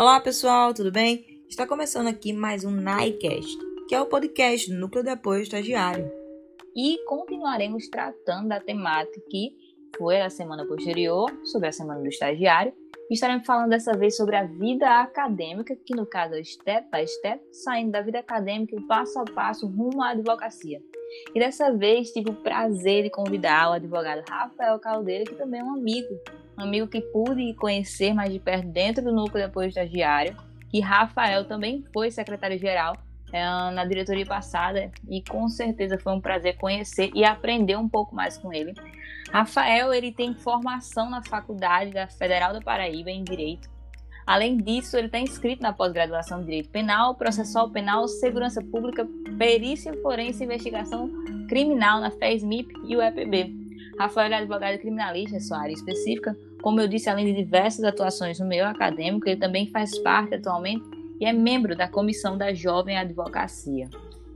Olá 0.00 0.20
pessoal, 0.20 0.72
tudo 0.72 0.92
bem? 0.92 1.42
Está 1.48 1.66
começando 1.66 2.06
aqui 2.06 2.32
mais 2.32 2.64
um 2.64 2.70
NAICast, 2.70 3.58
que 3.88 3.96
é 3.96 4.00
o 4.00 4.06
podcast 4.06 4.70
do 4.70 4.78
Núcleo 4.78 5.02
de 5.02 5.10
Apoio 5.10 5.42
Estagiário. 5.42 6.08
E 6.76 7.04
continuaremos 7.04 7.88
tratando 7.88 8.46
da 8.46 8.60
temática 8.60 9.20
que 9.28 9.56
foi 9.98 10.20
a 10.20 10.30
semana 10.30 10.64
posterior, 10.64 11.28
sobre 11.44 11.66
a 11.66 11.72
semana 11.72 12.00
do 12.00 12.06
estagiário. 12.06 12.72
Estaremos 13.10 13.44
falando 13.44 13.70
dessa 13.70 13.92
vez 13.92 14.16
sobre 14.16 14.36
a 14.36 14.44
vida 14.44 15.00
acadêmica, 15.00 15.74
que 15.74 15.96
no 15.96 16.06
caso 16.06 16.34
é 16.34 16.44
step 16.44 16.88
by 16.92 17.04
step, 17.04 17.42
saindo 17.50 17.90
da 17.90 18.00
vida 18.00 18.20
acadêmica 18.20 18.76
passo 18.86 19.18
a 19.18 19.24
passo 19.24 19.66
rumo 19.66 20.00
à 20.00 20.10
advocacia. 20.10 20.80
E 21.34 21.38
dessa 21.38 21.72
vez 21.72 22.10
tive 22.12 22.30
o 22.30 22.34
prazer 22.34 23.04
de 23.04 23.10
convidar 23.10 23.70
o 23.70 23.72
advogado 23.72 24.22
Rafael 24.28 24.78
Caldeira, 24.78 25.24
que 25.24 25.34
também 25.34 25.60
é 25.60 25.64
um 25.64 25.74
amigo 25.74 26.18
um 26.58 26.62
amigo 26.62 26.88
que 26.88 27.00
pude 27.00 27.54
conhecer 27.54 28.12
mais 28.12 28.32
de 28.32 28.40
perto 28.40 28.66
dentro 28.66 29.04
do 29.04 29.12
núcleo 29.12 29.44
de 29.44 29.48
apoio 29.48 29.68
estagiário, 29.68 30.36
que 30.68 30.80
Rafael 30.80 31.44
também 31.44 31.84
foi 31.92 32.10
secretário-geral 32.10 32.96
é, 33.32 33.44
na 33.70 33.84
diretoria 33.84 34.26
passada 34.26 34.90
e 35.08 35.22
com 35.22 35.48
certeza 35.48 35.98
foi 35.98 36.12
um 36.12 36.20
prazer 36.20 36.56
conhecer 36.56 37.10
e 37.14 37.24
aprender 37.24 37.76
um 37.76 37.88
pouco 37.88 38.14
mais 38.14 38.36
com 38.36 38.52
ele. 38.52 38.74
Rafael 39.30 39.92
ele 39.92 40.10
tem 40.10 40.34
formação 40.34 41.08
na 41.08 41.22
faculdade 41.22 41.92
da 41.92 42.08
Federal 42.08 42.52
da 42.52 42.60
Paraíba 42.60 43.10
em 43.10 43.22
Direito. 43.22 43.68
Além 44.28 44.58
disso, 44.58 44.94
ele 44.94 45.06
está 45.06 45.18
inscrito 45.18 45.62
na 45.62 45.72
pós-graduação 45.72 46.40
de 46.40 46.44
Direito 46.44 46.68
Penal, 46.68 47.14
Processual 47.14 47.70
Penal, 47.70 48.06
Segurança 48.06 48.62
Pública, 48.62 49.08
Perícia 49.38 49.90
Forense 50.02 50.42
e 50.42 50.44
Investigação 50.44 51.10
Criminal 51.48 51.98
na 51.98 52.10
FESMIP 52.10 52.70
e 52.86 52.94
o 52.94 53.00
EPB. 53.00 53.54
Rafael 53.98 54.30
é 54.30 54.36
advogado 54.36 54.78
criminalista, 54.80 55.38
é 55.38 55.40
sua 55.40 55.60
área 55.60 55.72
específica, 55.72 56.36
como 56.60 56.78
eu 56.78 56.86
disse, 56.86 57.08
além 57.08 57.24
de 57.24 57.42
diversas 57.42 57.82
atuações 57.82 58.38
no 58.38 58.44
meio 58.44 58.66
acadêmico, 58.66 59.26
ele 59.26 59.40
também 59.40 59.70
faz 59.70 59.98
parte 60.00 60.34
atualmente 60.34 60.84
e 61.18 61.24
é 61.24 61.32
membro 61.32 61.74
da 61.74 61.88
comissão 61.88 62.36
da 62.36 62.52
Jovem 62.52 62.98
Advocacia. 62.98 63.88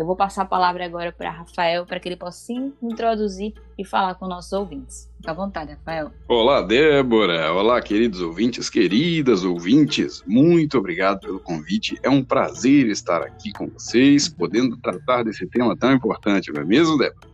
Eu 0.03 0.07
vou 0.07 0.17
passar 0.17 0.43
a 0.43 0.47
palavra 0.47 0.85
agora 0.85 1.13
para 1.13 1.31
Rafael 1.31 1.87
para 1.87 2.01
que 2.01 2.09
ele 2.09 2.17
possa 2.17 2.37
se 2.37 2.53
introduzir 2.83 3.55
e 3.79 3.85
falar 3.85 4.17
com 4.17 4.27
nossos 4.27 4.53
ouvintes. 4.53 5.09
Fique 5.17 5.31
à 5.31 5.33
vontade, 5.33 5.75
Rafael. 5.75 6.11
Olá, 6.27 6.61
Débora. 6.61 7.53
Olá, 7.53 7.81
queridos 7.81 8.21
ouvintes, 8.21 8.69
queridas 8.69 9.45
ouvintes. 9.45 10.21
Muito 10.27 10.77
obrigado 10.77 11.21
pelo 11.21 11.39
convite. 11.39 11.97
É 12.03 12.11
um 12.11 12.25
prazer 12.25 12.89
estar 12.89 13.23
aqui 13.23 13.53
com 13.53 13.69
vocês, 13.69 14.29
podendo 14.29 14.77
tratar 14.77 15.23
desse 15.23 15.47
tema 15.47 15.77
tão 15.77 15.93
importante, 15.93 16.53
não 16.53 16.63
é 16.63 16.65
mesmo, 16.65 16.99
Débora? 16.99 17.32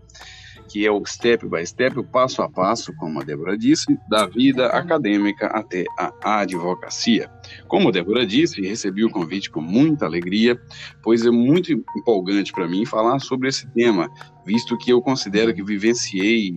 Que 0.68 0.86
é 0.86 0.90
o 0.90 1.04
step 1.04 1.48
by 1.48 1.66
step, 1.66 1.98
o 1.98 2.04
passo 2.04 2.42
a 2.42 2.48
passo, 2.48 2.94
como 2.96 3.20
a 3.20 3.24
Débora 3.24 3.56
disse, 3.56 3.98
da 4.08 4.26
vida 4.26 4.66
acadêmica 4.66 5.46
até 5.46 5.84
a 5.98 6.40
advocacia. 6.40 7.30
Como 7.66 7.88
a 7.88 7.92
Débora 7.92 8.26
disse, 8.26 8.60
recebi 8.60 9.04
o 9.04 9.10
convite 9.10 9.50
com 9.50 9.60
muita 9.60 10.04
alegria, 10.04 10.60
pois 11.02 11.24
é 11.24 11.30
muito 11.30 11.72
empolgante 11.96 12.52
para 12.52 12.68
mim 12.68 12.84
falar 12.84 13.18
sobre 13.18 13.48
esse 13.48 13.66
tema, 13.68 14.10
visto 14.44 14.76
que 14.78 14.92
eu 14.92 15.00
considero 15.00 15.54
que 15.54 15.62
vivenciei 15.62 16.54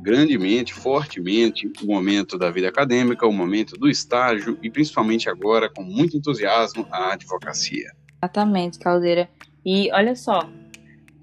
grandemente, 0.00 0.74
fortemente 0.74 1.70
o 1.82 1.86
momento 1.86 2.38
da 2.38 2.50
vida 2.50 2.68
acadêmica, 2.68 3.26
o 3.26 3.32
momento 3.32 3.76
do 3.76 3.88
estágio 3.88 4.58
e 4.62 4.70
principalmente 4.70 5.28
agora 5.28 5.70
com 5.70 5.82
muito 5.82 6.16
entusiasmo 6.16 6.86
a 6.90 7.14
advocacia. 7.14 7.90
Exatamente, 8.22 8.78
Caldeira. 8.78 9.28
E 9.64 9.90
olha 9.92 10.14
só, 10.14 10.48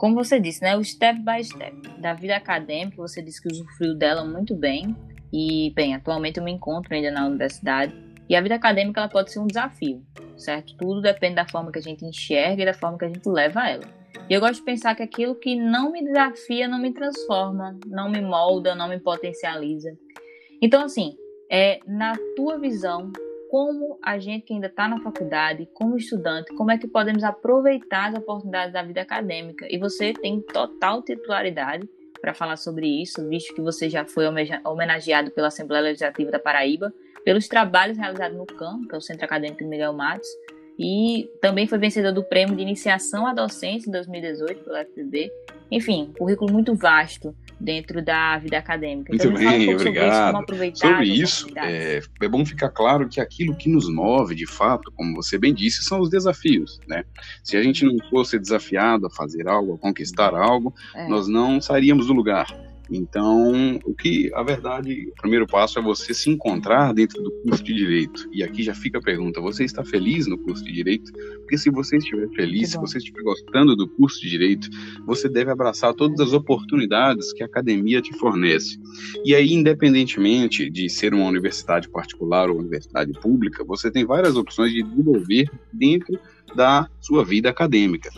como 0.04 0.16
você 0.16 0.38
disse, 0.38 0.62
né, 0.62 0.76
o 0.76 0.84
step 0.84 1.18
by 1.22 1.42
step 1.42 1.74
da 1.98 2.14
vida 2.14 2.36
acadêmica, 2.36 2.98
você 2.98 3.22
disse 3.22 3.42
que 3.42 3.48
usufruiu 3.48 3.96
dela 3.96 4.26
muito 4.26 4.54
bem. 4.54 4.94
E, 5.32 5.72
bem, 5.74 5.96
atualmente 5.96 6.38
eu 6.38 6.44
me 6.44 6.52
encontro 6.52 6.94
ainda 6.94 7.10
na 7.10 7.26
universidade. 7.26 7.96
E 8.28 8.36
a 8.36 8.42
vida 8.42 8.54
acadêmica 8.54 9.00
ela 9.00 9.08
pode 9.08 9.32
ser 9.32 9.40
um 9.40 9.48
desafio, 9.48 10.06
certo? 10.36 10.76
Tudo 10.76 11.02
depende 11.02 11.36
da 11.36 11.48
forma 11.48 11.72
que 11.72 11.80
a 11.80 11.82
gente 11.82 12.04
enxerga 12.04 12.64
e 12.64 12.66
da 12.66 12.74
forma 12.74 12.98
que 12.98 13.06
a 13.06 13.08
gente 13.08 13.30
leva 13.30 13.66
ela. 13.66 13.86
E 14.30 14.34
eu 14.34 14.42
gosto 14.42 14.56
de 14.56 14.64
pensar 14.64 14.94
que 14.94 15.04
aquilo 15.04 15.36
que 15.36 15.56
não 15.56 15.94
me 15.94 16.04
desafia 16.04 16.68
não 16.68 16.80
me 16.80 16.92
transforma, 16.92 17.80
não 17.88 18.10
me 18.10 18.20
molda, 18.20 18.76
não 18.76 18.90
me 18.90 19.00
potencializa. 19.00 19.98
Então, 20.62 20.84
assim, 20.84 21.16
é, 21.50 21.80
na 21.88 22.14
tua 22.36 22.60
visão, 22.60 23.10
como 23.54 24.00
a 24.02 24.18
gente 24.18 24.48
que 24.48 24.54
ainda 24.56 24.66
está 24.66 24.88
na 24.88 25.00
faculdade, 25.00 25.70
como 25.76 25.96
estudante, 25.96 26.52
como 26.56 26.72
é 26.72 26.78
que 26.80 26.88
podemos 26.88 27.24
aproveitar 27.24 28.10
as 28.10 28.16
oportunidades 28.16 28.74
da 28.74 28.82
vida 28.82 29.02
acadêmica. 29.02 29.68
E 29.70 29.78
você 29.78 30.12
tem 30.12 30.42
total 30.42 31.04
titularidade 31.04 31.88
para 32.20 32.34
falar 32.34 32.58
sobre 32.58 32.88
isso, 32.88 33.30
visto 33.30 33.54
que 33.54 33.62
você 33.62 33.92
já 33.92 34.06
foi 34.06 34.26
homenageado 34.66 35.30
pela 35.30 35.50
Assembleia 35.50 35.84
Legislativa 35.84 36.32
da 36.32 36.40
Paraíba, 36.40 36.92
pelos 37.24 37.48
trabalhos 37.48 37.96
realizados 37.96 38.36
no 38.36 38.48
CAM, 38.48 38.88
que 38.88 38.96
é 38.96 38.98
o 38.98 39.02
Centro 39.02 39.26
Acadêmico 39.26 39.64
Miguel 39.66 39.94
Matos, 39.94 40.28
e 40.78 41.30
também 41.42 41.68
foi 41.68 41.78
vencedor 41.78 42.12
do 42.12 42.24
prêmio 42.24 42.56
de 42.56 42.62
iniciação 42.62 43.28
à 43.28 43.34
docência 43.34 43.88
em 43.90 43.92
2018 43.92 44.64
pelo 44.64 44.78
FPB. 44.78 45.32
Enfim, 45.72 46.10
um 46.10 46.14
currículo 46.14 46.52
muito 46.52 46.76
vasto 46.76 47.36
dentro 47.60 48.04
da 48.04 48.38
vida 48.38 48.58
acadêmica. 48.58 49.12
Muito 49.12 49.28
então, 49.28 49.38
bem, 49.38 49.70
um 49.70 49.76
obrigado. 49.76 50.36
Sobre 50.36 50.68
isso, 50.68 50.78
sobre 50.80 51.06
isso 51.06 51.48
é, 51.58 52.02
é, 52.22 52.28
bom 52.28 52.46
ficar 52.46 52.70
claro 52.70 53.08
que 53.08 53.22
aquilo 53.22 53.56
que 53.56 53.70
nos 53.70 53.90
move, 53.90 54.36
de 54.36 54.46
fato, 54.46 54.92
como 54.92 55.16
você 55.16 55.38
bem 55.38 55.54
disse, 55.54 55.84
são 55.84 56.00
os 56.00 56.10
desafios, 56.10 56.80
né? 56.88 57.04
Se 57.44 57.56
a 57.56 57.64
gente 57.64 57.86
não 57.86 57.98
fosse 58.10 58.38
desafiado 58.38 59.08
a 59.08 59.10
fazer 59.10 59.48
algo, 59.48 59.76
a 59.76 59.78
conquistar 59.78 60.36
algo, 60.36 60.74
é. 60.94 61.08
nós 61.08 61.28
não 61.28 61.62
sairíamos 61.62 62.08
do 62.08 62.14
lugar. 62.14 62.48
Então, 62.92 63.80
o 63.86 63.94
que 63.94 64.32
a 64.34 64.44
verdade, 64.44 65.08
o 65.10 65.22
primeiro 65.22 65.48
passo 65.48 65.80
é 65.80 65.82
você 65.82 66.14
se 66.14 66.30
encontrar 66.30 66.94
dentro 66.94 67.22
do 67.22 67.32
curso 67.42 67.64
de 67.64 67.74
direito. 67.74 68.30
E 68.32 68.44
aqui 68.44 68.62
já 68.62 68.76
fica 68.76 68.98
a 68.98 69.02
pergunta: 69.02 69.40
você 69.42 69.64
está 69.64 69.84
feliz 69.84 70.28
no 70.28 70.38
curso 70.38 70.64
de 70.64 70.72
direito? 70.72 71.12
Porque 71.40 71.58
se 71.58 71.70
você 71.70 71.98
estiver 71.98 72.28
feliz, 72.30 72.72
se 72.72 72.78
você 72.78 72.98
estiver 72.98 73.22
gostando 73.24 73.76
do 73.76 73.88
curso 73.88 74.22
de 74.22 74.30
direito, 74.30 74.70
você 75.06 75.30
deve 75.30 75.52
abraçar 75.52 75.94
todas 75.94 76.20
as 76.20 76.34
oportunidades 76.34 77.32
que 77.34 77.44
a 77.44 77.46
academia 77.46 78.02
te 78.02 78.14
fornece. 78.18 78.78
E 79.24 79.34
aí, 79.34 79.54
independentemente 79.54 80.70
de 80.70 80.90
ser 80.90 81.14
uma 81.14 81.26
universidade 81.26 81.90
particular 81.90 82.50
ou 82.50 82.60
universidade 82.60 83.14
pública, 83.14 83.64
você 83.64 83.90
tem 83.90 84.06
várias 84.06 84.36
opções 84.36 84.72
de 84.72 84.84
desenvolver 84.84 85.50
dentro 85.72 86.20
da 86.56 86.88
sua 87.00 87.24
vida 87.24 87.50
acadêmica 87.50 88.12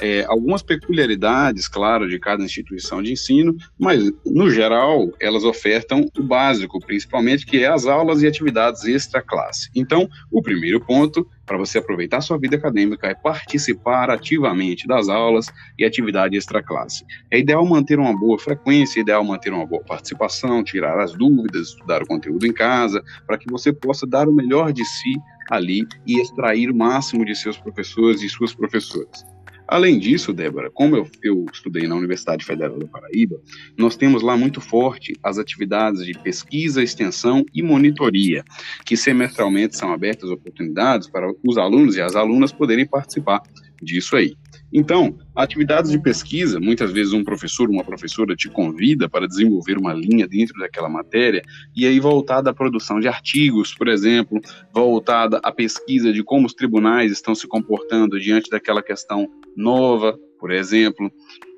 é, 0.00 0.24
algumas 0.24 0.62
peculiaridades, 0.62 1.68
claro, 1.68 2.08
de 2.08 2.18
cada 2.18 2.44
instituição 2.44 3.02
de 3.02 3.12
ensino, 3.12 3.56
mas, 3.78 4.10
no 4.24 4.50
geral, 4.50 5.10
elas 5.20 5.44
ofertam 5.44 6.08
o 6.18 6.22
básico, 6.22 6.78
principalmente, 6.80 7.46
que 7.46 7.58
é 7.58 7.68
as 7.68 7.86
aulas 7.86 8.22
e 8.22 8.26
atividades 8.26 8.84
extra-classe. 8.84 9.70
Então, 9.74 10.08
o 10.30 10.42
primeiro 10.42 10.80
ponto 10.80 11.26
para 11.48 11.56
você 11.56 11.78
aproveitar 11.78 12.20
sua 12.20 12.38
vida 12.38 12.56
acadêmica 12.56 13.06
é 13.08 13.14
participar 13.14 14.10
ativamente 14.10 14.86
das 14.86 15.08
aulas 15.08 15.46
e 15.78 15.84
atividade 15.84 16.36
extra-classe. 16.36 17.04
É 17.30 17.38
ideal 17.38 17.64
manter 17.64 17.98
uma 17.98 18.16
boa 18.16 18.38
frequência, 18.38 19.00
é 19.00 19.02
ideal 19.02 19.24
manter 19.24 19.52
uma 19.52 19.66
boa 19.66 19.82
participação, 19.82 20.62
tirar 20.62 21.00
as 21.00 21.14
dúvidas, 21.14 21.68
estudar 21.68 22.02
o 22.02 22.06
conteúdo 22.06 22.46
em 22.46 22.52
casa, 22.52 23.02
para 23.26 23.38
que 23.38 23.50
você 23.50 23.72
possa 23.72 24.06
dar 24.06 24.28
o 24.28 24.32
melhor 24.32 24.72
de 24.72 24.84
si 24.84 25.14
ali 25.50 25.86
e 26.06 26.20
extrair 26.20 26.70
o 26.70 26.76
máximo 26.76 27.24
de 27.24 27.34
seus 27.34 27.56
professores 27.56 28.22
e 28.22 28.28
suas 28.28 28.54
professoras. 28.54 29.24
Além 29.68 29.98
disso, 29.98 30.32
Débora, 30.32 30.70
como 30.70 30.96
eu, 30.96 31.06
eu, 31.22 31.44
estudei 31.52 31.86
na 31.86 31.94
Universidade 31.94 32.42
Federal 32.42 32.78
da 32.78 32.86
Paraíba, 32.86 33.38
nós 33.76 33.96
temos 33.96 34.22
lá 34.22 34.34
muito 34.34 34.62
forte 34.62 35.12
as 35.22 35.38
atividades 35.38 36.06
de 36.06 36.14
pesquisa, 36.14 36.82
extensão 36.82 37.44
e 37.52 37.62
monitoria, 37.62 38.42
que 38.86 38.96
semestralmente 38.96 39.76
são 39.76 39.92
abertas 39.92 40.30
oportunidades 40.30 41.06
para 41.06 41.30
os 41.46 41.58
alunos 41.58 41.96
e 41.96 42.00
as 42.00 42.16
alunas 42.16 42.50
poderem 42.50 42.86
participar 42.86 43.42
disso 43.82 44.16
aí. 44.16 44.34
Então, 44.72 45.16
atividades 45.34 45.90
de 45.90 45.98
pesquisa, 45.98 46.60
muitas 46.60 46.92
vezes 46.92 47.12
um 47.12 47.24
professor, 47.24 47.70
uma 47.70 47.84
professora 47.84 48.36
te 48.36 48.48
convida 48.50 49.08
para 49.08 49.26
desenvolver 49.26 49.78
uma 49.78 49.94
linha 49.94 50.26
dentro 50.28 50.58
daquela 50.58 50.88
matéria, 50.88 51.42
e 51.74 51.86
aí 51.86 51.98
voltada 51.98 52.50
à 52.50 52.54
produção 52.54 53.00
de 53.00 53.08
artigos, 53.08 53.74
por 53.74 53.88
exemplo, 53.88 54.40
voltada 54.72 55.40
à 55.42 55.50
pesquisa 55.50 56.12
de 56.12 56.22
como 56.22 56.46
os 56.46 56.54
tribunais 56.54 57.12
estão 57.12 57.34
se 57.34 57.46
comportando 57.46 58.20
diante 58.20 58.50
daquela 58.50 58.82
questão 58.82 59.26
nova, 59.56 60.18
por 60.38 60.50
exemplo. 60.50 61.10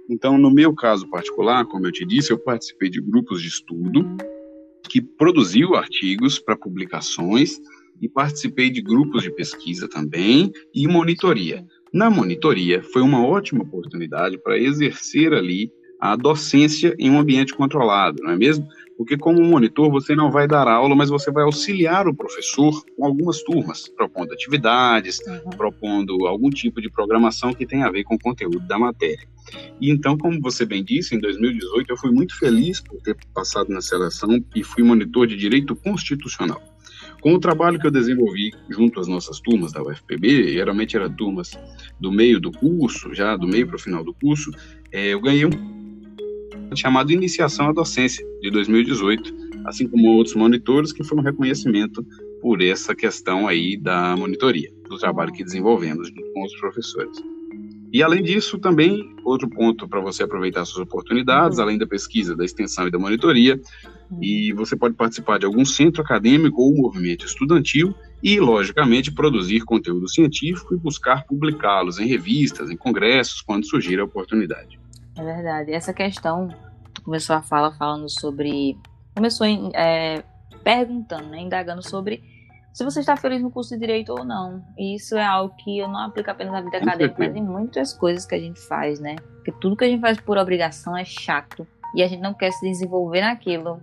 Então, 0.09 0.37
no 0.37 0.51
meu 0.51 0.75
caso 0.75 1.09
particular, 1.09 1.65
como 1.67 1.87
eu 1.87 1.93
te 1.93 2.05
disse, 2.05 2.33
eu 2.33 2.39
participei 2.39 2.91
de 2.91 3.01
grupos 3.01 3.43
de 3.43 3.49
estudo 3.49 4.05
que 4.89 5.01
produziu 5.01 5.75
artigos 5.77 6.39
para 6.39 6.57
publicações 6.57 7.61
e 8.01 8.09
participei 8.09 8.71
de 8.71 8.81
grupos 8.81 9.23
de 9.23 9.31
pesquisa 9.31 9.89
também 9.89 10.51
e 10.75 10.89
monitoria. 10.89 11.65
Na 11.93 12.09
monitoria, 12.09 12.83
foi 12.83 13.03
uma 13.03 13.25
ótima 13.25 13.63
oportunidade 13.63 14.39
para 14.43 14.59
exercer 14.59 15.33
ali 15.33 15.71
a 16.01 16.17
docência 16.17 16.95
em 16.99 17.11
um 17.11 17.19
ambiente 17.19 17.55
controlado, 17.55 18.23
não 18.23 18.31
é 18.31 18.37
mesmo? 18.37 18.67
Porque 18.97 19.17
como 19.17 19.43
monitor 19.43 19.91
você 19.91 20.15
não 20.15 20.31
vai 20.31 20.47
dar 20.47 20.69
aula, 20.69 20.95
mas 20.95 21.09
você 21.09 21.31
vai 21.31 21.45
auxiliar 21.45 22.07
o 22.07 22.15
professor 22.15 22.85
com 22.97 23.07
algumas 23.07 23.43
turmas, 23.43 23.89
propondo 23.89 24.33
atividades, 24.33 25.21
uhum. 25.27 25.51
propondo 25.51 26.27
algum 26.27 26.51
tipo 26.51 26.81
de 26.81 26.91
programação 26.91 27.55
que 27.55 27.67
tenha 27.67 27.87
a 27.87 27.91
ver 27.91 28.05
com 28.05 28.15
o 28.15 28.19
conteúdo 28.19 28.61
da 28.61 28.79
matéria. 28.79 29.27
E 29.81 29.91
então, 29.91 30.17
como 30.17 30.41
você 30.41 30.67
bem 30.67 30.85
disse, 30.85 31.15
em 31.15 31.19
2018 31.19 31.91
eu 31.91 31.97
fui 31.97 32.11
muito 32.11 32.39
feliz 32.39 32.81
por 32.81 33.01
ter 33.01 33.17
passado 33.35 33.71
na 33.71 33.81
seleção 33.81 34.43
e 34.55 34.63
fui 34.63 34.83
monitor 34.83 35.27
de 35.27 35.37
direito 35.37 35.75
constitucional. 35.75 36.63
Com 37.21 37.35
o 37.35 37.41
trabalho 37.41 37.79
que 37.79 37.87
eu 37.87 37.91
desenvolvi 37.91 38.53
junto 38.69 39.01
às 39.01 39.09
nossas 39.09 39.41
turmas 39.41 39.73
da 39.73 39.83
UFPB, 39.83 40.53
geralmente 40.53 40.97
eram 40.97 41.11
turmas 41.11 41.59
do 41.99 42.11
meio 42.11 42.41
do 42.41 42.51
curso, 42.51 43.15
já 43.15 43.37
do 43.37 43.47
meio 43.47 43.67
para 43.67 43.77
o 43.77 43.81
final 43.81 44.03
do 44.03 44.15
curso, 44.15 44.51
é, 44.93 45.09
eu 45.09 45.21
ganhei 45.21 45.45
um 45.45 45.80
chamado 46.77 47.13
Iniciação 47.13 47.69
à 47.69 47.73
Docência, 47.73 48.27
de 48.41 48.51
2018, 48.51 49.35
assim 49.67 49.87
como 49.87 50.09
outros 50.11 50.35
monitores, 50.35 50.93
que 50.93 51.05
foi 51.05 51.19
um 51.19 51.23
reconhecimento 51.23 52.05
por 52.41 52.63
essa 52.63 52.95
questão 52.95 53.47
aí 53.47 53.77
da 53.77 54.17
monitoria, 54.17 54.73
do 54.89 54.99
trabalho 54.99 55.33
que 55.33 55.45
desenvolvemos 55.45 56.09
junto 56.09 56.33
com 56.33 56.45
os 56.45 56.55
professores. 56.59 57.23
E 57.93 58.03
além 58.03 58.23
disso, 58.23 58.59
também 58.59 59.15
outro 59.25 59.49
ponto 59.49 59.89
para 59.89 60.01
você 60.01 60.23
aproveitar 60.23 60.65
suas 60.65 60.87
oportunidades, 60.87 61.59
uhum. 61.59 61.65
além 61.65 61.79
da 61.79 61.87
pesquisa, 61.87 62.37
da 62.37 62.45
extensão 62.45 62.87
e 62.87 62.91
da 62.91 62.99
monitoria, 62.99 63.61
uhum. 64.11 64.19
e 64.23 64.53
você 64.53 64.77
pode 64.77 64.95
participar 64.95 65.39
de 65.39 65.47
algum 65.47 65.65
centro 65.65 66.01
acadêmico 66.01 66.63
ou 66.63 66.75
movimento 66.75 67.27
estudantil 67.27 67.93
e, 68.23 68.39
logicamente, 68.39 69.11
produzir 69.11 69.61
conteúdo 69.63 70.09
científico 70.09 70.75
e 70.75 70.79
buscar 70.79 71.27
publicá-los 71.27 71.99
em 71.99 72.07
revistas, 72.07 72.71
em 72.71 72.77
congressos, 72.77 73.43
quando 73.43 73.67
surgir 73.67 73.99
a 73.99 74.05
oportunidade. 74.05 74.80
É 75.21 75.25
verdade. 75.25 75.73
Essa 75.73 75.93
questão 75.93 76.49
começou 77.05 77.37
a 77.37 77.43
fala 77.43 77.73
falando 77.73 78.09
sobre, 78.09 78.79
começou 79.15 79.47
em, 79.47 79.71
é, 79.75 80.23
perguntando, 80.65 81.29
né, 81.29 81.41
indagando 81.41 81.87
sobre 81.87 82.23
se 82.73 82.85
você 82.85 83.01
está 83.01 83.17
feliz 83.17 83.43
no 83.43 83.51
curso 83.51 83.75
de 83.75 83.81
direito 83.81 84.11
ou 84.13 84.25
não. 84.25 84.65
E 84.79 84.95
isso 84.95 85.17
é 85.17 85.25
algo 85.25 85.55
que 85.57 85.79
eu 85.79 85.89
não 85.89 85.99
aplico 85.99 86.31
apenas 86.31 86.53
na 86.53 86.61
vida 86.63 86.79
acadêmica, 86.79 87.17
mas 87.19 87.37
em 87.37 87.43
muitas 87.43 87.93
coisas 87.93 88.25
que 88.25 88.35
a 88.35 88.39
gente 88.39 88.61
faz, 88.61 89.01
né? 89.01 89.17
Porque 89.37 89.53
tudo 89.53 89.77
que 89.77 89.85
a 89.85 89.89
gente 89.89 90.01
faz 90.01 90.19
por 90.21 90.39
obrigação 90.39 90.97
é 90.97 91.05
chato 91.05 91.67
e 91.95 92.03
a 92.03 92.07
gente 92.07 92.21
não 92.21 92.33
quer 92.33 92.53
se 92.53 92.65
desenvolver 92.67 93.21
naquilo. 93.21 93.81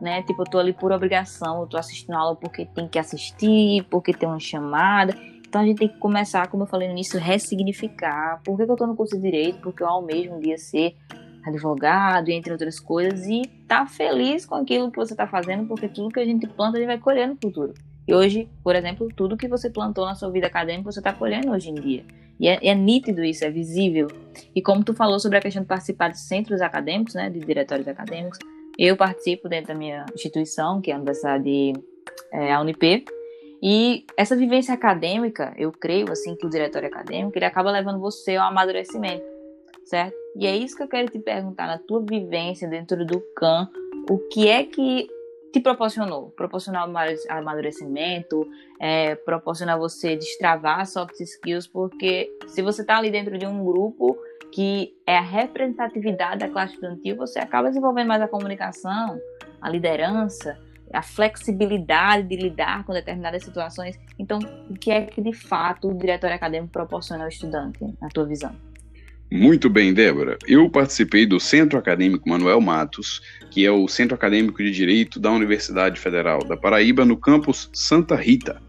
Né? 0.00 0.22
Tipo, 0.22 0.42
eu 0.42 0.46
tô 0.46 0.58
ali 0.58 0.72
por 0.72 0.90
obrigação, 0.90 1.60
eu 1.60 1.66
tô 1.68 1.76
assistindo 1.76 2.14
aula 2.14 2.34
porque 2.34 2.66
tem 2.66 2.88
que 2.88 2.98
assistir, 2.98 3.84
porque 3.88 4.12
tem 4.12 4.28
uma 4.28 4.40
chamada. 4.40 5.14
Então 5.52 5.60
a 5.60 5.66
gente 5.66 5.76
tem 5.80 5.88
que 5.88 5.98
começar, 5.98 6.48
como 6.48 6.62
eu 6.62 6.66
falei 6.66 6.88
no 6.88 6.94
início, 6.94 7.20
ressignificar. 7.20 8.40
Por 8.42 8.56
que, 8.56 8.64
que 8.64 8.72
eu 8.72 8.74
tô 8.74 8.86
no 8.86 8.96
curso 8.96 9.16
de 9.16 9.20
Direito? 9.20 9.58
Porque 9.60 9.82
eu 9.82 9.86
almejo 9.86 10.32
um 10.32 10.40
dia 10.40 10.56
ser 10.56 10.96
advogado, 11.44 12.30
entre 12.30 12.52
outras 12.52 12.80
coisas, 12.80 13.26
e 13.26 13.42
tá 13.68 13.84
feliz 13.84 14.46
com 14.46 14.54
aquilo 14.54 14.90
que 14.90 14.96
você 14.96 15.14
tá 15.14 15.26
fazendo, 15.26 15.66
porque 15.66 15.90
tudo 15.90 16.08
que 16.08 16.20
a 16.20 16.24
gente 16.24 16.46
planta, 16.46 16.78
a 16.78 16.80
gente 16.80 16.86
vai 16.86 16.96
colher 16.96 17.28
no 17.28 17.36
futuro. 17.36 17.74
E 18.08 18.14
hoje, 18.14 18.48
por 18.64 18.74
exemplo, 18.74 19.06
tudo 19.14 19.36
que 19.36 19.46
você 19.46 19.68
plantou 19.68 20.06
na 20.06 20.14
sua 20.14 20.30
vida 20.30 20.46
acadêmica, 20.46 20.90
você 20.90 21.00
está 21.00 21.12
colhendo 21.12 21.50
hoje 21.50 21.68
em 21.68 21.74
dia. 21.74 22.02
E 22.40 22.48
é, 22.48 22.58
é, 22.66 22.74
nítido 22.74 23.22
isso, 23.22 23.44
é 23.44 23.50
visível. 23.50 24.08
E 24.54 24.62
como 24.62 24.82
tu 24.82 24.94
falou 24.94 25.20
sobre 25.20 25.36
a 25.36 25.40
questão 25.42 25.60
de 25.60 25.68
participar 25.68 26.08
de 26.08 26.18
centros 26.18 26.62
acadêmicos, 26.62 27.12
né, 27.12 27.28
de 27.28 27.40
diretórios 27.40 27.86
acadêmicos, 27.86 28.38
eu 28.78 28.96
participo 28.96 29.50
dentro 29.50 29.68
da 29.68 29.74
minha 29.74 30.06
instituição, 30.14 30.80
que 30.80 30.90
é 30.90 30.94
a 30.94 30.96
Universidade 30.96 31.74
é, 32.32 32.54
a 32.54 32.58
Unip, 32.62 33.04
e 33.62 34.04
essa 34.16 34.34
vivência 34.34 34.74
acadêmica, 34.74 35.54
eu 35.56 35.70
creio 35.70 36.10
assim 36.10 36.34
que 36.34 36.44
o 36.44 36.50
diretório 36.50 36.88
acadêmico, 36.88 37.38
ele 37.38 37.44
acaba 37.44 37.70
levando 37.70 38.00
você 38.00 38.34
ao 38.34 38.48
amadurecimento, 38.48 39.24
certo? 39.84 40.16
E 40.36 40.46
é 40.46 40.56
isso 40.56 40.76
que 40.76 40.82
eu 40.82 40.88
quero 40.88 41.08
te 41.08 41.20
perguntar 41.20 41.68
na 41.68 41.78
tua 41.78 42.02
vivência 42.04 42.66
dentro 42.66 43.06
do 43.06 43.20
CAN, 43.36 43.70
o 44.10 44.18
que 44.18 44.48
é 44.48 44.64
que 44.64 45.08
te 45.52 45.60
proporcionou? 45.60 46.30
Proporcionar 46.30 46.88
amadurecimento, 47.28 48.48
é, 48.80 49.14
proporcionar 49.14 49.78
você 49.78 50.16
destravar 50.16 50.84
soft 50.86 51.20
skills, 51.20 51.68
porque 51.68 52.36
se 52.48 52.62
você 52.62 52.80
está 52.80 52.96
ali 52.96 53.10
dentro 53.12 53.38
de 53.38 53.46
um 53.46 53.64
grupo 53.64 54.18
que 54.50 54.92
é 55.06 55.16
a 55.16 55.22
representatividade 55.22 56.40
da 56.40 56.48
classe 56.48 56.74
estudantil, 56.74 57.16
você 57.16 57.38
acaba 57.38 57.68
desenvolvendo 57.68 58.08
mais 58.08 58.22
a 58.22 58.28
comunicação, 58.28 59.20
a 59.60 59.70
liderança, 59.70 60.58
a 60.92 61.02
flexibilidade 61.02 62.28
de 62.28 62.36
lidar 62.36 62.84
com 62.84 62.92
determinadas 62.92 63.42
situações. 63.44 63.98
Então, 64.18 64.38
o 64.68 64.74
que 64.74 64.90
é 64.90 65.02
que 65.02 65.20
de 65.20 65.32
fato 65.32 65.88
o 65.88 65.98
diretório 65.98 66.36
acadêmico 66.36 66.72
proporciona 66.72 67.24
ao 67.24 67.28
estudante, 67.28 67.78
na 68.00 68.08
tua 68.08 68.26
visão? 68.26 68.54
Muito 69.30 69.70
bem, 69.70 69.94
Débora. 69.94 70.36
Eu 70.46 70.68
participei 70.68 71.24
do 71.24 71.40
Centro 71.40 71.78
Acadêmico 71.78 72.28
Manuel 72.28 72.60
Matos, 72.60 73.22
que 73.50 73.64
é 73.64 73.70
o 73.70 73.88
Centro 73.88 74.14
Acadêmico 74.14 74.62
de 74.62 74.70
Direito 74.70 75.18
da 75.18 75.30
Universidade 75.30 75.98
Federal 75.98 76.44
da 76.44 76.54
Paraíba, 76.54 77.06
no 77.06 77.16
campus 77.16 77.70
Santa 77.72 78.14
Rita. 78.14 78.60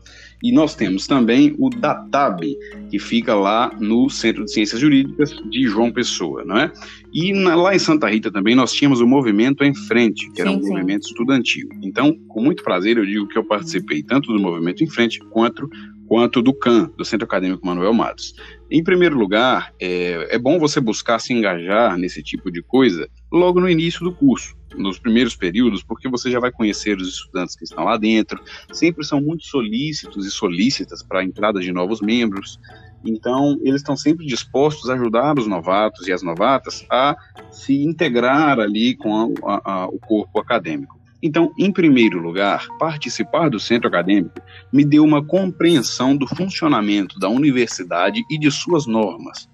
E 0.42 0.54
nós 0.54 0.74
temos 0.74 1.06
também 1.06 1.54
o 1.60 1.70
DATAB, 1.70 2.58
que 2.90 2.98
fica 2.98 3.36
lá 3.36 3.72
no 3.78 4.10
Centro 4.10 4.46
de 4.46 4.54
Ciências 4.54 4.80
Jurídicas 4.80 5.32
de 5.50 5.64
João 5.64 5.92
Pessoa, 5.92 6.46
não 6.46 6.58
é? 6.58 6.72
E 7.14 7.32
na, 7.32 7.56
lá 7.56 7.76
em 7.76 7.80
Santa 7.80 8.10
Rita 8.10 8.32
também 8.32 8.56
nós 8.56 8.74
tínhamos 8.74 9.00
o 9.00 9.08
Movimento 9.08 9.64
em 9.64 9.74
Frente, 9.74 10.32
que 10.32 10.42
era 10.42 10.50
sim, 10.50 10.58
um 10.58 10.64
sim. 10.64 10.70
movimento 10.70 11.04
estudantil. 11.04 11.70
Então, 11.82 12.18
com 12.28 12.42
muito 12.42 12.64
prazer, 12.64 12.98
eu 12.98 13.06
digo 13.06 13.28
que 13.28 13.38
eu 13.38 13.44
participei 13.44 14.02
tanto 14.02 14.34
do 14.34 14.40
Movimento 14.40 14.84
em 14.84 14.90
Frente 14.90 15.20
quanto 15.30 15.70
quanto 16.06 16.42
do 16.42 16.54
CAN, 16.54 16.92
do 16.98 17.06
Centro 17.06 17.26
Acadêmico 17.26 17.66
Manuel 17.66 17.94
Matos. 17.94 18.36
Em 18.70 18.84
primeiro 18.84 19.18
lugar, 19.18 19.74
é, 19.80 20.36
é 20.36 20.38
bom 20.38 20.60
você 20.60 20.80
buscar 20.80 21.18
se 21.18 21.34
engajar 21.34 21.98
nesse 21.98 22.22
tipo 22.22 22.52
de 22.52 22.62
coisa 22.62 23.10
logo 23.32 23.60
no 23.60 23.70
início 23.70 24.04
do 24.04 24.14
curso, 24.14 24.56
nos 24.76 25.00
primeiros 25.00 25.36
períodos, 25.36 25.82
porque 25.82 26.10
você 26.10 26.30
já 26.30 26.40
vai 26.40 26.52
conhecer 26.52 26.98
os 26.98 27.08
estudantes 27.08 27.56
que 27.56 27.64
estão 27.64 27.84
lá 27.84 27.98
dentro, 27.98 28.40
sempre 28.72 29.04
são 29.04 29.22
muito 29.22 29.46
solícitos 29.46 30.26
e 30.26 30.32
solícitas 30.32 31.02
para 31.02 31.22
a 31.22 31.24
entrada 31.24 31.60
de 31.60 31.72
novos 31.72 32.02
membros, 32.02 32.60
então, 33.06 33.58
eles 33.62 33.82
estão 33.82 33.98
sempre 33.98 34.26
dispostos 34.26 34.90
a 34.90 34.94
ajudar 34.94 35.38
os 35.38 35.48
novatos 35.48 36.08
e 36.08 36.14
as 36.14 36.22
novatas 36.22 36.86
a 36.90 37.16
se 37.52 37.84
integrar 37.84 38.60
ali 38.60 38.96
com 38.96 39.34
a, 39.44 39.54
a, 39.54 39.74
a, 39.74 39.88
o 39.88 40.00
corpo 40.00 40.40
acadêmico. 40.40 41.00
Então, 41.22 41.54
em 41.58 41.72
primeiro 41.72 42.20
lugar, 42.20 42.68
participar 42.78 43.50
do 43.50 43.60
centro 43.60 43.88
acadêmico 43.88 44.42
me 44.72 44.84
deu 44.84 45.04
uma 45.04 45.24
compreensão 45.24 46.18
do 46.18 46.28
funcionamento 46.28 47.18
da 47.18 47.30
universidade 47.30 48.22
e 48.30 48.38
de 48.38 48.52
suas 48.52 48.86
normas. 48.86 49.48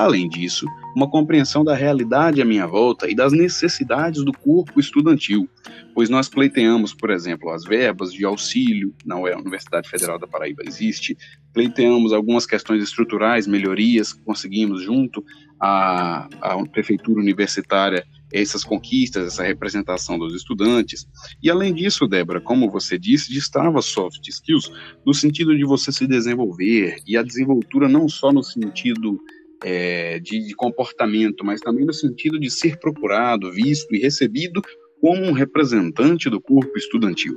Além 0.00 0.30
disso, 0.30 0.64
uma 0.96 1.10
compreensão 1.10 1.62
da 1.62 1.74
realidade 1.74 2.40
à 2.40 2.44
minha 2.46 2.66
volta 2.66 3.06
e 3.06 3.14
das 3.14 3.34
necessidades 3.34 4.24
do 4.24 4.32
corpo 4.32 4.80
estudantil, 4.80 5.46
pois 5.94 6.08
nós 6.08 6.26
pleiteamos, 6.26 6.94
por 6.94 7.10
exemplo, 7.10 7.50
as 7.50 7.64
verbas 7.64 8.10
de 8.10 8.24
auxílio, 8.24 8.94
na 9.04 9.16
Universidade 9.16 9.90
Federal 9.90 10.18
da 10.18 10.26
Paraíba 10.26 10.62
existe, 10.64 11.18
pleiteamos 11.52 12.14
algumas 12.14 12.46
questões 12.46 12.82
estruturais, 12.82 13.46
melhorias 13.46 14.14
conseguimos 14.14 14.82
junto 14.82 15.22
à, 15.60 16.26
à 16.40 16.66
prefeitura 16.66 17.20
universitária 17.20 18.02
essas 18.32 18.64
conquistas, 18.64 19.26
essa 19.26 19.42
representação 19.42 20.18
dos 20.18 20.34
estudantes. 20.34 21.06
E 21.42 21.50
além 21.50 21.74
disso, 21.74 22.08
Débora, 22.08 22.40
como 22.40 22.70
você 22.70 22.98
disse, 22.98 23.34
destrava 23.34 23.82
soft 23.82 24.26
skills 24.28 24.72
no 25.04 25.12
sentido 25.12 25.54
de 25.54 25.64
você 25.64 25.92
se 25.92 26.06
desenvolver 26.06 26.96
e 27.06 27.18
a 27.18 27.22
desenvoltura 27.22 27.86
não 27.86 28.08
só 28.08 28.32
no 28.32 28.42
sentido 28.42 29.20
é, 29.64 30.18
de, 30.18 30.46
de 30.46 30.54
comportamento, 30.54 31.44
mas 31.44 31.60
também 31.60 31.84
no 31.84 31.92
sentido 31.92 32.38
de 32.38 32.50
ser 32.50 32.78
procurado, 32.78 33.50
visto 33.52 33.94
e 33.94 33.98
recebido 33.98 34.62
como 35.00 35.22
um 35.24 35.32
representante 35.32 36.28
do 36.28 36.40
corpo 36.40 36.76
estudantil 36.76 37.34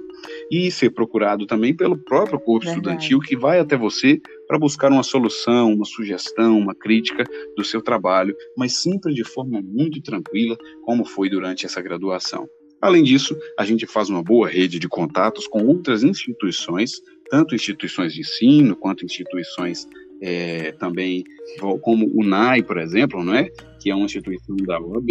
e 0.52 0.70
ser 0.70 0.90
procurado 0.90 1.46
também 1.46 1.74
pelo 1.74 1.98
próprio 1.98 2.38
corpo 2.38 2.66
Verdade. 2.66 2.78
estudantil 2.78 3.20
que 3.20 3.38
vai 3.38 3.60
até 3.60 3.78
você 3.78 4.20
para 4.48 4.60
buscar 4.60 4.92
uma 4.92 5.04
solução, 5.04 5.74
uma 5.74 5.86
sugestão, 5.86 6.60
uma 6.60 6.76
crítica 6.76 7.24
do 7.56 7.64
seu 7.64 7.82
trabalho, 7.82 8.36
mas 8.58 8.76
sempre 8.76 9.14
de 9.14 9.24
forma 9.24 9.62
muito 9.62 10.02
tranquila, 10.02 10.58
como 10.84 11.06
foi 11.06 11.30
durante 11.30 11.66
essa 11.66 11.82
graduação. 11.82 12.48
Além 12.82 13.02
disso, 13.02 13.34
a 13.58 13.64
gente 13.64 13.88
faz 13.88 14.10
uma 14.10 14.22
boa 14.22 14.50
rede 14.50 14.78
de 14.78 14.90
contatos 14.90 15.48
com 15.48 15.66
outras 15.66 16.04
instituições, 16.04 17.02
tanto 17.30 17.56
instituições 17.56 18.14
de 18.14 18.20
ensino 18.20 18.76
quanto 18.76 19.06
instituições 19.06 19.88
é, 20.26 20.72
também, 20.72 21.26
como 21.82 22.10
o 22.16 22.24
NAI, 22.24 22.64
por 22.64 22.78
exemplo, 22.78 23.22
não 23.24 23.36
é? 23.36 23.50
que 23.80 23.92
é 23.92 23.96
uma 23.96 24.06
instituição 24.06 24.56
da 24.56 24.80
OAB, 24.80 25.10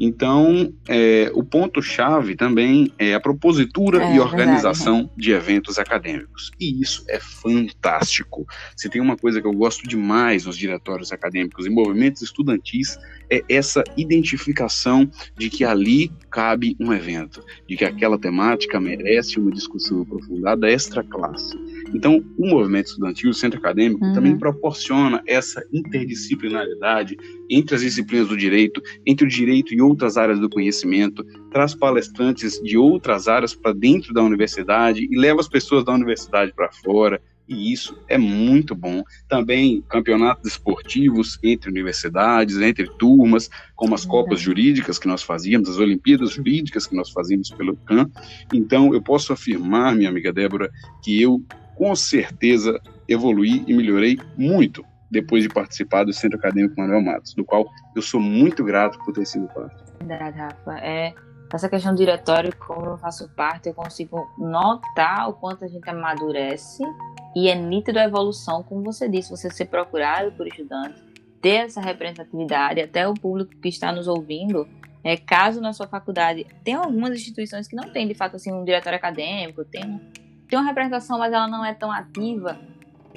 então, 0.00 0.72
é, 0.88 1.30
o 1.34 1.44
ponto-chave 1.44 2.34
também 2.34 2.90
é 2.98 3.12
a 3.12 3.20
propositura 3.20 4.02
é, 4.02 4.16
e 4.16 4.18
organização 4.18 4.96
verdade. 4.96 5.14
de 5.18 5.32
eventos 5.32 5.78
acadêmicos. 5.78 6.50
E 6.58 6.80
isso 6.80 7.04
é 7.06 7.20
fantástico. 7.20 8.46
Se 8.74 8.88
tem 8.88 9.02
uma 9.02 9.14
coisa 9.14 9.42
que 9.42 9.46
eu 9.46 9.52
gosto 9.52 9.86
demais 9.86 10.46
nos 10.46 10.56
diretórios 10.56 11.12
acadêmicos 11.12 11.66
e 11.66 11.70
movimentos 11.70 12.22
estudantis, 12.22 12.98
é 13.30 13.44
essa 13.46 13.84
identificação 13.94 15.08
de 15.36 15.50
que 15.50 15.64
ali 15.64 16.10
cabe 16.30 16.74
um 16.80 16.94
evento, 16.94 17.44
de 17.68 17.76
que 17.76 17.84
aquela 17.84 18.18
temática 18.18 18.80
merece 18.80 19.38
uma 19.38 19.50
discussão 19.50 20.00
aprofundada 20.00 20.66
extra 20.70 21.04
classe. 21.04 21.54
Então, 21.94 22.24
o 22.38 22.46
movimento 22.46 22.86
estudantil, 22.86 23.30
o 23.30 23.34
centro 23.34 23.58
acadêmico, 23.58 24.04
uhum. 24.04 24.14
também 24.14 24.38
proporciona 24.38 25.22
essa 25.26 25.62
interdisciplinaridade 25.72 27.16
entre 27.50 27.74
as 27.74 27.82
disciplinas 27.82 28.28
do 28.28 28.36
direito, 28.36 28.80
entre 29.04 29.26
o 29.26 29.28
direito 29.28 29.74
e 29.74 29.82
outras 29.82 30.16
áreas 30.16 30.38
do 30.38 30.48
conhecimento, 30.48 31.24
traz 31.50 31.74
palestrantes 31.74 32.60
de 32.62 32.78
outras 32.78 33.26
áreas 33.26 33.54
para 33.54 33.72
dentro 33.72 34.14
da 34.14 34.22
universidade 34.22 35.08
e 35.10 35.18
leva 35.18 35.40
as 35.40 35.48
pessoas 35.48 35.84
da 35.84 35.92
universidade 35.92 36.52
para 36.54 36.70
fora 36.70 37.20
e 37.50 37.72
isso 37.72 37.98
é 38.06 38.16
muito 38.16 38.76
bom. 38.76 39.02
Também 39.28 39.82
campeonatos 39.88 40.52
esportivos 40.52 41.36
entre 41.42 41.68
universidades, 41.68 42.60
entre 42.60 42.88
turmas, 42.96 43.50
como 43.74 43.92
as 43.92 44.06
copas 44.06 44.40
jurídicas 44.40 45.00
que 45.00 45.08
nós 45.08 45.24
fazíamos, 45.24 45.68
as 45.68 45.78
Olimpíadas 45.78 46.30
jurídicas 46.30 46.86
que 46.86 46.94
nós 46.94 47.10
fazíamos 47.10 47.50
pelo 47.50 47.76
CAN. 47.78 48.08
Então, 48.54 48.94
eu 48.94 49.02
posso 49.02 49.32
afirmar, 49.32 49.96
minha 49.96 50.08
amiga 50.08 50.32
Débora, 50.32 50.70
que 51.02 51.20
eu 51.20 51.42
com 51.74 51.96
certeza 51.96 52.80
evoluí 53.08 53.64
e 53.66 53.74
melhorei 53.74 54.16
muito 54.38 54.84
depois 55.10 55.42
de 55.42 55.48
participar 55.48 56.04
do 56.04 56.12
Centro 56.12 56.38
Acadêmico 56.38 56.74
Manuel 56.78 57.02
Matos, 57.02 57.34
do 57.34 57.44
qual 57.44 57.66
eu 57.96 58.02
sou 58.02 58.20
muito 58.20 58.62
grato 58.64 58.98
por 59.04 59.12
ter 59.12 59.26
sido 59.26 59.48
parte. 59.48 59.82
Verdade, 59.98 60.38
Rafa. 60.38 60.78
É, 60.78 61.14
essa 61.52 61.68
questão 61.68 61.92
do 61.92 61.98
diretório, 61.98 62.54
como 62.56 62.86
eu 62.86 62.98
faço 62.98 63.28
parte, 63.30 63.68
eu 63.68 63.74
consigo 63.74 64.30
notar 64.38 65.28
o 65.28 65.32
quanto 65.32 65.64
a 65.64 65.68
gente 65.68 65.88
amadurece 65.90 66.82
e 67.34 67.48
é 67.48 67.54
nítido 67.54 67.98
a 67.98 68.04
evolução, 68.04 68.62
como 68.62 68.84
você 68.84 69.08
disse, 69.08 69.30
você 69.30 69.50
ser 69.50 69.66
procurado 69.66 70.32
por 70.32 70.46
estudantes, 70.46 71.02
ter 71.40 71.66
essa 71.66 71.80
representatividade, 71.80 72.80
até 72.80 73.08
o 73.08 73.14
público 73.14 73.50
que 73.60 73.68
está 73.68 73.90
nos 73.90 74.06
ouvindo, 74.06 74.68
é, 75.02 75.16
caso 75.16 75.60
na 75.60 75.72
sua 75.72 75.88
faculdade, 75.88 76.46
tem 76.62 76.74
algumas 76.74 77.12
instituições 77.12 77.66
que 77.66 77.74
não 77.74 77.90
tem, 77.90 78.06
de 78.06 78.14
fato, 78.14 78.36
assim, 78.36 78.52
um 78.52 78.64
diretório 78.64 78.96
acadêmico, 78.96 79.64
tem, 79.64 80.00
tem 80.48 80.58
uma 80.58 80.66
representação, 80.66 81.18
mas 81.18 81.32
ela 81.32 81.48
não 81.48 81.64
é 81.64 81.74
tão 81.74 81.90
ativa, 81.90 82.58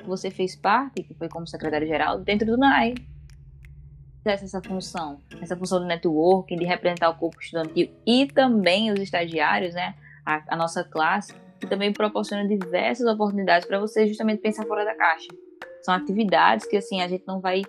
você 0.10 0.30
fez 0.30 0.56
parte, 0.56 1.04
que 1.04 1.14
foi 1.14 1.30
como 1.30 1.48
secretário-geral, 1.48 2.20
dentro 2.20 2.46
do 2.48 2.58
NAI. 2.58 2.96
Essa 4.26 4.62
função, 4.62 5.20
essa 5.42 5.56
função 5.56 5.80
do 5.80 5.86
networking, 5.86 6.56
de 6.56 6.64
representar 6.64 7.10
o 7.10 7.16
corpo 7.16 7.42
estudantil 7.42 7.90
e 8.08 8.26
também 8.26 8.90
os 8.92 9.00
estagiários, 9.00 9.74
né? 9.74 9.96
A, 10.26 10.42
a 10.54 10.56
nossa 10.56 10.84
classe, 10.84 11.34
que 11.60 11.68
também 11.68 11.92
proporciona 11.92 12.48
diversas 12.48 13.06
oportunidades 13.06 13.68
para 13.68 13.80
você 13.80 14.08
justamente 14.08 14.40
pensar 14.40 14.66
fora 14.66 14.86
da 14.86 14.96
caixa. 14.96 15.28
São 15.82 15.94
atividades 15.94 16.66
que, 16.66 16.78
assim, 16.78 17.02
a 17.02 17.08
gente 17.10 17.26
não 17.28 17.42
vai 17.42 17.64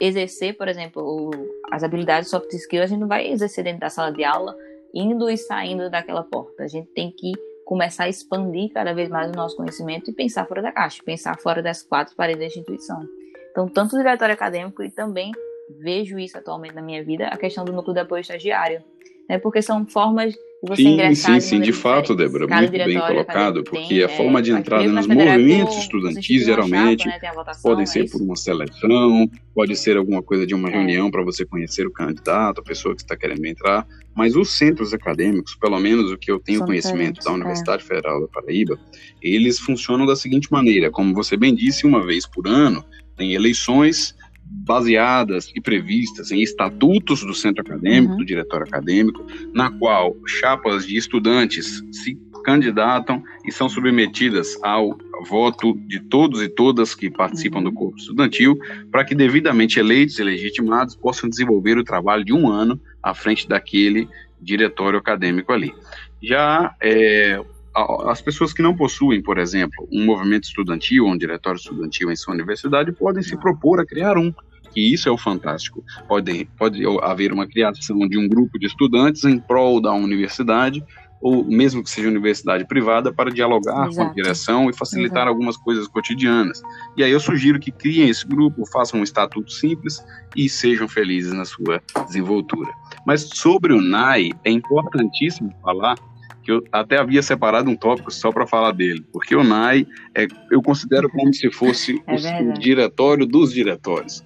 exercer, 0.00 0.56
por 0.56 0.66
exemplo, 0.66 1.30
as 1.70 1.84
habilidades 1.84 2.28
soft 2.28 2.52
skills, 2.52 2.84
a 2.84 2.86
gente 2.88 3.00
não 3.00 3.08
vai 3.08 3.28
exercer 3.28 3.62
dentro 3.62 3.80
da 3.80 3.90
sala 3.90 4.12
de 4.12 4.24
aula, 4.24 4.56
indo 4.92 5.30
e 5.30 5.36
saindo 5.36 5.88
daquela 5.88 6.24
porta. 6.24 6.64
A 6.64 6.66
gente 6.66 6.88
tem 6.88 7.12
que 7.12 7.32
começar 7.64 8.04
a 8.04 8.08
expandir 8.08 8.72
cada 8.72 8.92
vez 8.92 9.08
mais 9.08 9.30
o 9.30 9.34
nosso 9.34 9.56
conhecimento 9.56 10.10
e 10.10 10.14
pensar 10.14 10.46
fora 10.46 10.62
da 10.62 10.72
caixa, 10.72 11.02
pensar 11.04 11.38
fora 11.38 11.62
das 11.62 11.82
quatro 11.82 12.14
paredes 12.14 12.40
da 12.40 12.46
instituição. 12.46 13.02
Então, 13.50 13.68
tanto 13.68 13.94
o 13.94 13.98
diretório 13.98 14.34
acadêmico 14.34 14.82
e 14.82 14.90
também 14.90 15.32
vejo 15.80 16.18
isso 16.18 16.36
atualmente 16.36 16.74
na 16.74 16.82
minha 16.82 17.02
vida, 17.04 17.28
a 17.28 17.36
questão 17.36 17.64
do 17.64 17.72
núcleo 17.72 17.94
de 17.94 18.00
apoio 18.00 18.20
estagiário, 18.20 18.82
né? 19.28 19.38
Porque 19.38 19.62
são 19.62 19.86
formas 19.86 20.34
você 20.66 20.82
sim, 20.82 21.14
sim, 21.14 21.40
sim, 21.40 21.60
de 21.60 21.72
fato, 21.72 22.14
Débora, 22.14 22.46
muito 22.46 22.72
bem 22.72 22.98
colocado, 22.98 23.62
porque 23.64 23.86
tem, 23.86 24.02
a 24.02 24.08
forma 24.08 24.40
de 24.40 24.50
é, 24.50 24.58
entrada 24.58 24.88
nos 24.88 25.06
movimentos 25.06 25.76
estudantis, 25.76 26.46
geralmente, 26.46 27.06
né, 27.06 27.18
votação, 27.34 27.62
podem 27.62 27.82
é 27.82 27.86
ser 27.86 28.04
é 28.06 28.08
por 28.08 28.22
uma 28.22 28.34
seleção, 28.34 29.30
pode 29.54 29.76
ser 29.76 29.98
alguma 29.98 30.22
coisa 30.22 30.46
de 30.46 30.54
uma 30.54 30.70
é. 30.70 30.72
reunião 30.72 31.10
para 31.10 31.22
você 31.22 31.44
conhecer 31.44 31.86
o 31.86 31.90
candidato, 31.90 32.62
a 32.62 32.64
pessoa 32.64 32.94
que 32.94 33.02
está 33.02 33.14
querendo 33.14 33.44
entrar, 33.44 33.86
mas 34.14 34.34
os 34.36 34.56
centros 34.56 34.94
acadêmicos, 34.94 35.54
pelo 35.54 35.78
menos 35.78 36.10
o 36.10 36.16
que 36.16 36.30
eu 36.30 36.40
tenho 36.40 36.58
São 36.60 36.66
conhecimento 36.66 37.22
da 37.22 37.32
Universidade 37.32 37.82
é. 37.82 37.86
Federal 37.86 38.22
da 38.22 38.28
Paraíba, 38.28 38.78
eles 39.20 39.58
funcionam 39.58 40.06
da 40.06 40.16
seguinte 40.16 40.50
maneira, 40.50 40.90
como 40.90 41.14
você 41.14 41.36
bem 41.36 41.54
disse, 41.54 41.86
uma 41.86 42.04
vez 42.04 42.26
por 42.26 42.48
ano, 42.48 42.82
tem 43.16 43.34
eleições 43.34 44.16
baseadas 44.54 45.50
e 45.54 45.60
previstas 45.60 46.30
em 46.30 46.40
estatutos 46.40 47.22
do 47.24 47.34
centro 47.34 47.62
acadêmico, 47.62 48.12
uhum. 48.12 48.18
do 48.18 48.24
diretório 48.24 48.66
acadêmico, 48.66 49.26
na 49.52 49.70
qual 49.70 50.16
chapas 50.26 50.86
de 50.86 50.96
estudantes 50.96 51.82
se 51.92 52.18
candidatam 52.44 53.22
e 53.44 53.50
são 53.50 53.68
submetidas 53.68 54.58
ao 54.62 54.96
voto 55.26 55.74
de 55.86 55.98
todos 56.00 56.42
e 56.42 56.48
todas 56.48 56.94
que 56.94 57.10
participam 57.10 57.58
uhum. 57.58 57.64
do 57.64 57.72
corpo 57.72 57.98
estudantil, 57.98 58.58
para 58.90 59.04
que 59.04 59.14
devidamente 59.14 59.78
eleitos 59.78 60.18
e 60.18 60.24
legitimados 60.24 60.94
possam 60.94 61.28
desenvolver 61.28 61.76
o 61.76 61.84
trabalho 61.84 62.24
de 62.24 62.32
um 62.32 62.48
ano 62.48 62.80
à 63.02 63.14
frente 63.14 63.48
daquele 63.48 64.08
diretório 64.40 64.98
acadêmico 64.98 65.52
ali. 65.52 65.74
Já 66.22 66.74
é, 66.80 67.42
as 67.74 68.22
pessoas 68.22 68.52
que 68.52 68.62
não 68.62 68.76
possuem, 68.76 69.20
por 69.20 69.38
exemplo, 69.38 69.88
um 69.92 70.04
movimento 70.04 70.44
estudantil 70.44 71.06
ou 71.06 71.12
um 71.12 71.18
diretório 71.18 71.58
estudantil 71.58 72.10
em 72.10 72.16
sua 72.16 72.34
universidade 72.34 72.92
podem 72.92 73.22
se 73.22 73.36
propor 73.36 73.80
a 73.80 73.86
criar 73.86 74.16
um. 74.16 74.32
E 74.76 74.92
isso 74.92 75.08
é 75.08 75.12
o 75.12 75.18
fantástico. 75.18 75.84
Pode, 76.08 76.48
pode 76.56 76.82
haver 77.02 77.32
uma 77.32 77.46
criação 77.46 78.08
de 78.08 78.18
um 78.18 78.28
grupo 78.28 78.58
de 78.58 78.66
estudantes 78.66 79.24
em 79.24 79.38
prol 79.38 79.80
da 79.80 79.92
universidade, 79.92 80.84
ou 81.20 81.44
mesmo 81.44 81.82
que 81.82 81.90
seja 81.90 82.08
universidade 82.08 82.66
privada, 82.66 83.12
para 83.12 83.30
dialogar 83.30 83.88
Exato. 83.88 83.96
com 83.96 84.02
a 84.02 84.14
direção 84.14 84.68
e 84.68 84.76
facilitar 84.76 85.22
Exato. 85.22 85.30
algumas 85.30 85.56
coisas 85.56 85.88
cotidianas. 85.88 86.60
E 86.96 87.02
aí 87.02 87.10
eu 87.10 87.20
sugiro 87.20 87.58
que 87.58 87.70
criem 87.70 88.08
esse 88.08 88.26
grupo, 88.26 88.66
façam 88.66 89.00
um 89.00 89.04
estatuto 89.04 89.50
simples 89.52 90.04
e 90.36 90.48
sejam 90.48 90.88
felizes 90.88 91.32
na 91.32 91.44
sua 91.44 91.80
desenvoltura. 92.06 92.72
Mas 93.06 93.22
sobre 93.32 93.72
o 93.72 93.80
NAI, 93.80 94.30
é 94.44 94.50
importantíssimo 94.50 95.54
falar 95.62 95.96
que 96.44 96.52
eu 96.52 96.62
até 96.70 96.98
havia 96.98 97.22
separado 97.22 97.70
um 97.70 97.76
tópico 97.76 98.12
só 98.12 98.30
para 98.30 98.46
falar 98.46 98.72
dele, 98.72 99.04
porque 99.12 99.34
o 99.34 99.42
NAI 99.42 99.86
é, 100.14 100.26
eu 100.50 100.62
considero 100.62 101.08
como 101.08 101.32
se 101.32 101.50
fosse 101.50 102.02
é 102.06 102.42
o, 102.42 102.50
o, 102.50 102.52
diretório 102.54 103.26
dos 103.26 103.52
diretórios. 103.52 104.22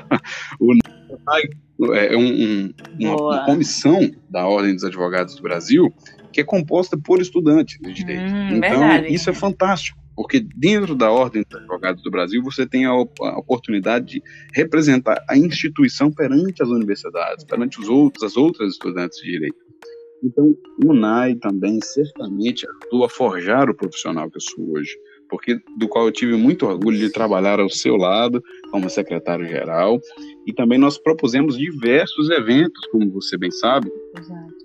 o 0.60 0.72
NAI 1.26 1.42
é 1.94 2.16
um, 2.16 2.26
um, 2.26 2.74
uma, 3.00 3.16
uma, 3.16 3.44
comissão 3.44 4.10
da 4.30 4.46
Ordem 4.46 4.74
dos 4.74 4.84
Advogados 4.84 5.34
do 5.34 5.42
Brasil 5.42 5.92
que 6.32 6.40
é 6.40 6.44
composta 6.44 6.98
por 6.98 7.20
estudantes 7.20 7.78
de 7.80 7.92
direito. 7.92 8.30
Hum, 8.30 8.56
então, 8.56 8.80
verdade. 8.80 9.12
isso 9.12 9.30
é 9.30 9.32
fantástico 9.32 9.98
porque 10.16 10.40
dentro 10.56 10.94
da 10.94 11.10
Ordem 11.10 11.44
dos 11.48 11.60
Advogados 11.60 12.02
do 12.02 12.10
Brasil 12.10 12.42
você 12.42 12.66
tem 12.66 12.86
a, 12.86 12.90
a, 12.90 13.38
oportunidade 13.38 14.06
de 14.06 14.22
representar 14.54 15.22
a 15.28 15.36
instituição 15.36 16.10
perante 16.10 16.62
as 16.62 16.70
universidades, 16.70 17.44
perante 17.44 17.78
os 17.78 17.88
outros, 17.88 18.24
as 18.24 18.36
outras 18.36 18.72
estudantes 18.72 19.18
de 19.18 19.30
direito. 19.30 19.66
Então, 20.22 20.56
o 20.84 20.92
NAI 20.92 21.36
também 21.36 21.78
certamente 21.82 22.66
ajudou 22.66 23.04
a 23.04 23.08
forjar 23.08 23.68
o 23.68 23.74
profissional 23.74 24.30
que 24.30 24.36
eu 24.36 24.40
sou 24.40 24.72
hoje, 24.72 24.96
porque 25.28 25.58
do 25.78 25.88
qual 25.88 26.06
eu 26.06 26.12
tive 26.12 26.36
muito 26.36 26.66
orgulho 26.66 26.98
de 26.98 27.10
trabalhar 27.10 27.60
ao 27.60 27.68
seu 27.68 27.96
lado 27.96 28.42
como 28.70 28.88
secretário-geral, 28.88 30.00
e 30.46 30.52
também 30.52 30.78
nós 30.78 30.96
propusemos 30.98 31.58
diversos 31.58 32.30
eventos, 32.30 32.86
como 32.90 33.10
você 33.10 33.36
bem 33.36 33.50
sabe, 33.50 33.90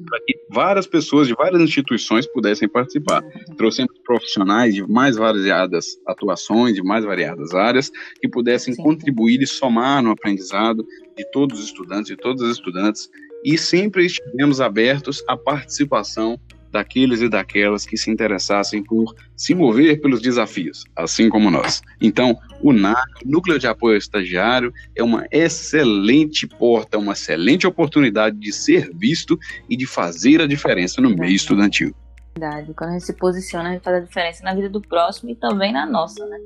para 0.08 0.20
que 0.25 0.34
várias 0.50 0.88
pessoas 0.88 1.27
de 1.27 1.34
várias 1.34 1.62
instituições 1.62 2.25
pudessem 2.27 2.70
participar. 2.70 3.24
Exato. 3.24 3.55
Trouxemos 3.58 3.98
profissionais 4.05 4.74
de 4.74 4.88
mais 4.89 5.15
variadas 5.15 6.00
atuações, 6.08 6.75
de 6.75 6.84
mais 6.84 7.03
variadas 7.03 7.53
áreas, 7.53 7.91
que 8.20 8.27
pudessem 8.27 8.74
Sim. 8.74 8.84
contribuir 8.84 9.41
e 9.41 9.48
somar 9.48 10.01
no 10.01 10.12
aprendizado 10.12 10.86
de 11.17 11.29
todos 11.31 11.60
os 11.60 11.65
estudantes 11.65 12.12
e 12.12 12.15
todas 12.15 12.41
as 12.41 12.51
estudantes 12.51 13.10
e 13.43 13.57
sempre 13.57 14.05
estivemos 14.05 14.62
abertos 14.62 15.24
à 15.27 15.36
participação 15.36 16.39
daqueles 16.71 17.21
e 17.21 17.29
daquelas 17.29 17.86
que 17.86 17.98
se 17.98 18.10
interessassem 18.10 18.83
por 18.83 19.13
se 19.36 19.53
mover 19.53 20.00
pelos 20.00 20.21
desafios, 20.21 20.86
assim 20.95 21.29
como 21.29 21.51
nós. 21.51 21.81
Então, 22.00 22.38
o 22.62 22.71
NAC, 22.71 23.25
Núcleo 23.25 23.60
de 23.60 23.67
Apoio 23.67 23.95
ao 23.95 23.98
Estagiário, 23.98 24.74
é 24.95 25.03
uma 25.03 25.25
excelente 25.31 26.48
porta, 26.48 26.98
uma 26.98 27.13
excelente 27.13 27.67
oportunidade 27.67 28.38
de 28.38 28.53
ser 28.53 28.89
visto 28.93 29.38
e 29.69 29.75
de 29.75 29.86
fazer 29.86 30.41
a 30.41 30.48
diferença 30.48 31.01
no 31.01 31.10
meio 31.10 31.36
estudantil. 31.36 31.93
Verdade. 32.38 32.74
Quando 32.74 32.91
a 32.91 32.93
gente 32.93 33.05
se 33.05 33.13
posiciona, 33.13 33.69
a 33.69 33.71
gente 33.74 33.83
faz 33.83 33.98
a 33.98 34.00
diferença 34.00 34.43
na 34.43 34.55
vida 34.55 34.69
do 34.69 34.81
próximo 34.81 35.31
e 35.31 35.36
também 35.36 35.74
na 35.74 35.86
nossa, 35.86 36.25
né? 36.25 36.38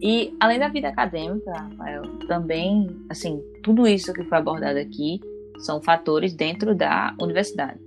E 0.00 0.34
além 0.40 0.58
da 0.58 0.68
vida 0.68 0.88
acadêmica, 0.88 1.52
Rafael, 1.52 2.02
também, 2.26 2.88
assim, 3.10 3.42
tudo 3.62 3.86
isso 3.86 4.14
que 4.14 4.24
foi 4.24 4.38
abordado 4.38 4.78
aqui 4.78 5.20
são 5.58 5.82
fatores 5.82 6.34
dentro 6.34 6.74
da 6.74 7.14
universidade. 7.20 7.80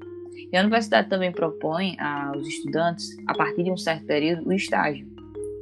E 0.52 0.58
a 0.58 0.62
universidade 0.62 1.10
também 1.10 1.32
propõe 1.32 1.96
aos 2.00 2.48
estudantes, 2.48 3.16
a 3.28 3.34
partir 3.34 3.64
de 3.64 3.72
um 3.72 3.78
certo 3.78 4.06
período, 4.06 4.48
o 4.48 4.54
estágio, 4.54 5.08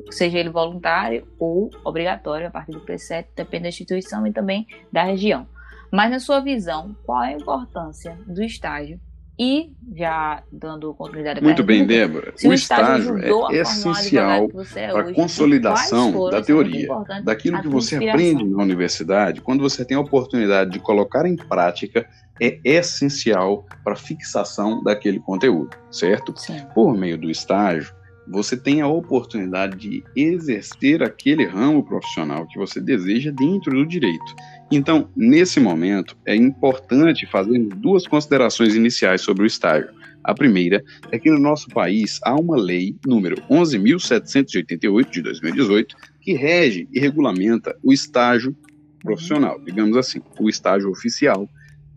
seja 0.10 0.38
ele 0.38 0.50
voluntário 0.50 1.28
ou 1.38 1.70
obrigatório, 1.84 2.48
a 2.48 2.52
partir 2.52 2.72
do 2.72 2.82
P7, 2.82 3.26
depende 3.36 3.64
da 3.64 3.70
instituição 3.70 4.26
e 4.26 4.32
também 4.32 4.66
da 4.92 5.04
região. 5.04 5.48
Mas, 5.92 6.12
na 6.12 6.20
sua 6.20 6.40
visão, 6.40 6.96
qual 7.06 7.24
é 7.24 7.34
a 7.34 7.38
importância 7.38 8.18
do 8.26 8.44
estágio 8.44 9.00
e, 9.40 9.72
já 9.96 10.42
dando 10.52 10.94
continuidade 10.96 11.42
Muito 11.42 11.64
bem, 11.64 11.86
Débora. 11.86 12.34
O, 12.44 12.48
o 12.48 12.54
estágio, 12.54 13.18
estágio 13.20 13.52
é 13.52 13.62
essencial 13.62 14.50
é 14.76 14.92
para 14.92 15.10
a 15.10 15.14
consolidação 15.14 16.30
da 16.30 16.42
teoria, 16.42 16.88
daquilo 17.24 17.62
que 17.62 17.68
você 17.68 17.96
aprende 17.98 18.44
na 18.44 18.64
universidade. 18.64 19.42
Quando 19.42 19.62
você 19.62 19.86
tem 19.86 19.96
a 19.96 20.00
oportunidade 20.00 20.72
de 20.72 20.80
colocar 20.80 21.26
em 21.28 21.36
prática, 21.36 22.10
é 22.42 22.60
essencial 22.64 23.66
para 23.84 23.94
a 23.94 23.98
fixação 23.98 24.82
daquele 24.84 25.20
conteúdo, 25.20 25.78
certo? 25.92 26.34
Sim. 26.36 26.60
Por 26.74 26.98
meio 26.98 27.18
do 27.18 27.30
estágio, 27.30 27.94
você 28.28 28.58
tem 28.58 28.82
a 28.82 28.88
oportunidade 28.88 29.78
de 29.78 30.04
exercer 30.16 31.02
aquele 31.02 31.46
ramo 31.46 31.84
profissional 31.84 32.46
que 32.48 32.58
você 32.58 32.82
deseja 32.82 33.32
dentro 33.32 33.72
do 33.72 33.86
direito. 33.86 34.36
Então, 34.72 35.10
nesse 35.16 35.60
momento, 35.60 36.18
é 36.26 36.36
importante 36.36 37.26
fazer 37.26 37.58
duas 37.78 38.06
considerações 38.06 38.76
iniciais 38.76 39.22
sobre 39.22 39.44
o 39.44 39.46
estágio. 39.46 39.90
A 40.24 40.34
primeira 40.34 40.84
é 41.10 41.18
que 41.18 41.32
no 41.32 41.40
nosso 41.40 41.70
país 41.70 42.20
há 42.22 42.36
uma 42.36 42.58
lei 42.58 42.98
número 43.06 43.42
11.788 43.50 45.10
de 45.10 45.22
2018 45.22 45.96
que 46.20 46.34
rege 46.34 46.86
e 46.92 47.00
regulamenta 47.00 47.78
o 47.82 47.94
estágio 47.94 48.54
profissional, 49.02 49.58
digamos 49.64 49.96
assim, 49.96 50.20
o 50.38 50.50
estágio 50.50 50.90
oficial 50.90 51.48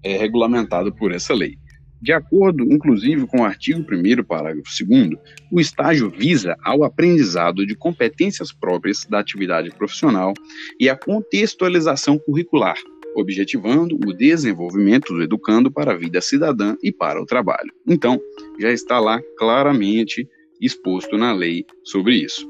é 0.03 0.17
regulamentado 0.17 0.95
por 0.95 1.12
essa 1.12 1.35
lei. 1.35 1.59
De 2.00 2.12
acordo, 2.12 2.64
inclusive, 2.64 3.26
com 3.26 3.40
o 3.40 3.45
artigo 3.45 3.80
1 3.80 4.25
parágrafo 4.25 4.71
2 4.85 5.11
o 5.52 5.61
estágio 5.61 6.09
visa 6.11 6.57
ao 6.64 6.83
aprendizado 6.83 7.66
de 7.66 7.75
competências 7.75 8.52
próprias 8.52 9.04
da 9.04 9.19
atividade 9.19 9.71
profissional 9.71 10.33
e 10.78 10.88
a 10.88 10.97
contextualização 10.97 12.19
curricular, 12.19 12.76
objetivando 13.14 13.97
o 13.97 14.14
desenvolvimento 14.14 15.12
do 15.12 15.23
educando 15.23 15.71
para 15.71 15.92
a 15.92 15.97
vida 15.97 16.23
cidadã 16.23 16.75
e 16.83 16.90
para 16.90 17.21
o 17.21 17.26
trabalho. 17.26 17.73
Então, 17.87 18.19
já 18.59 18.73
está 18.73 18.99
lá 18.99 19.21
claramente 19.37 20.26
exposto 20.59 21.19
na 21.19 21.33
lei 21.33 21.66
sobre 21.85 22.14
isso. 22.14 22.49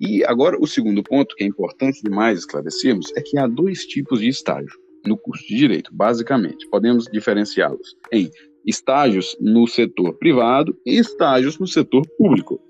E 0.00 0.24
agora, 0.24 0.56
o 0.60 0.66
segundo 0.66 1.02
ponto, 1.02 1.34
que 1.34 1.44
é 1.44 1.46
importante 1.46 2.02
demais 2.02 2.40
esclarecermos, 2.40 3.12
é 3.16 3.20
que 3.20 3.38
há 3.38 3.46
dois 3.46 3.84
tipos 3.84 4.20
de 4.20 4.28
estágio 4.28 4.80
no 5.06 5.16
curso 5.16 5.46
de 5.46 5.56
direito, 5.56 5.90
basicamente. 5.92 6.68
Podemos 6.68 7.06
diferenciá-los 7.12 7.96
em 8.12 8.30
estágios 8.66 9.36
no 9.40 9.66
setor 9.66 10.14
privado 10.14 10.76
e 10.86 10.98
estágios 10.98 11.58
no 11.58 11.66
setor 11.66 12.06
público. 12.16 12.60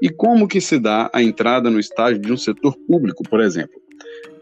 E 0.00 0.08
como 0.08 0.46
que 0.46 0.60
se 0.60 0.78
dá 0.78 1.10
a 1.12 1.22
entrada 1.22 1.70
no 1.70 1.80
estágio 1.80 2.20
de 2.20 2.32
um 2.32 2.36
setor 2.36 2.76
público, 2.86 3.22
por 3.28 3.40
exemplo? 3.40 3.80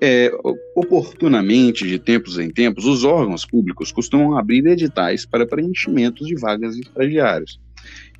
É, 0.01 0.31
oportunamente, 0.75 1.87
de 1.87 1.99
tempos 1.99 2.39
em 2.39 2.51
tempos, 2.51 2.85
os 2.85 3.05
órgãos 3.05 3.47
públicos 3.47 3.91
costumam 3.91 4.37
abrir 4.37 4.67
editais 4.67 5.25
para 5.25 5.47
preenchimentos 5.47 6.27
de 6.27 6.35
vagas 6.35 6.75
de 6.75 6.83
estagiários. 6.83 7.59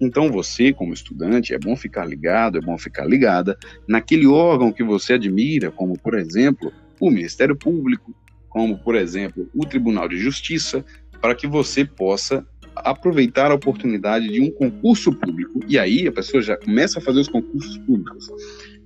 Então, 0.01 0.31
você, 0.31 0.73
como 0.73 0.95
estudante, 0.95 1.53
é 1.53 1.59
bom 1.59 1.77
ficar 1.77 2.07
ligado, 2.07 2.57
é 2.57 2.61
bom 2.61 2.79
ficar 2.79 3.05
ligada 3.05 3.59
naquele 3.87 4.27
órgão 4.27 4.73
que 4.73 4.83
você 4.83 5.15
admira, 5.15 5.71
como, 5.71 5.99
por 5.99 6.15
exemplo, 6.15 6.73
o 6.99 7.11
Ministério 7.11 7.57
Público, 7.57 8.15
como, 8.49 8.79
por 8.79 8.95
exemplo, 8.95 9.49
o 9.55 9.67
Tribunal 9.67 10.09
de 10.09 10.17
Justiça, 10.17 10.85
para 11.21 11.35
que 11.35 11.47
você 11.47 11.85
possa 11.85 12.47
aproveitar 12.77 13.51
a 13.51 13.55
oportunidade 13.55 14.29
de 14.29 14.41
um 14.41 14.51
concurso 14.51 15.13
público. 15.13 15.61
E 15.69 15.79
aí 15.79 16.07
a 16.07 16.13
pessoa 16.13 16.43
já 16.43 16.57
começa 16.57 16.99
a 16.99 17.03
fazer 17.03 17.21
os 17.21 17.29
concursos 17.29 17.79
públicos 17.79 18.29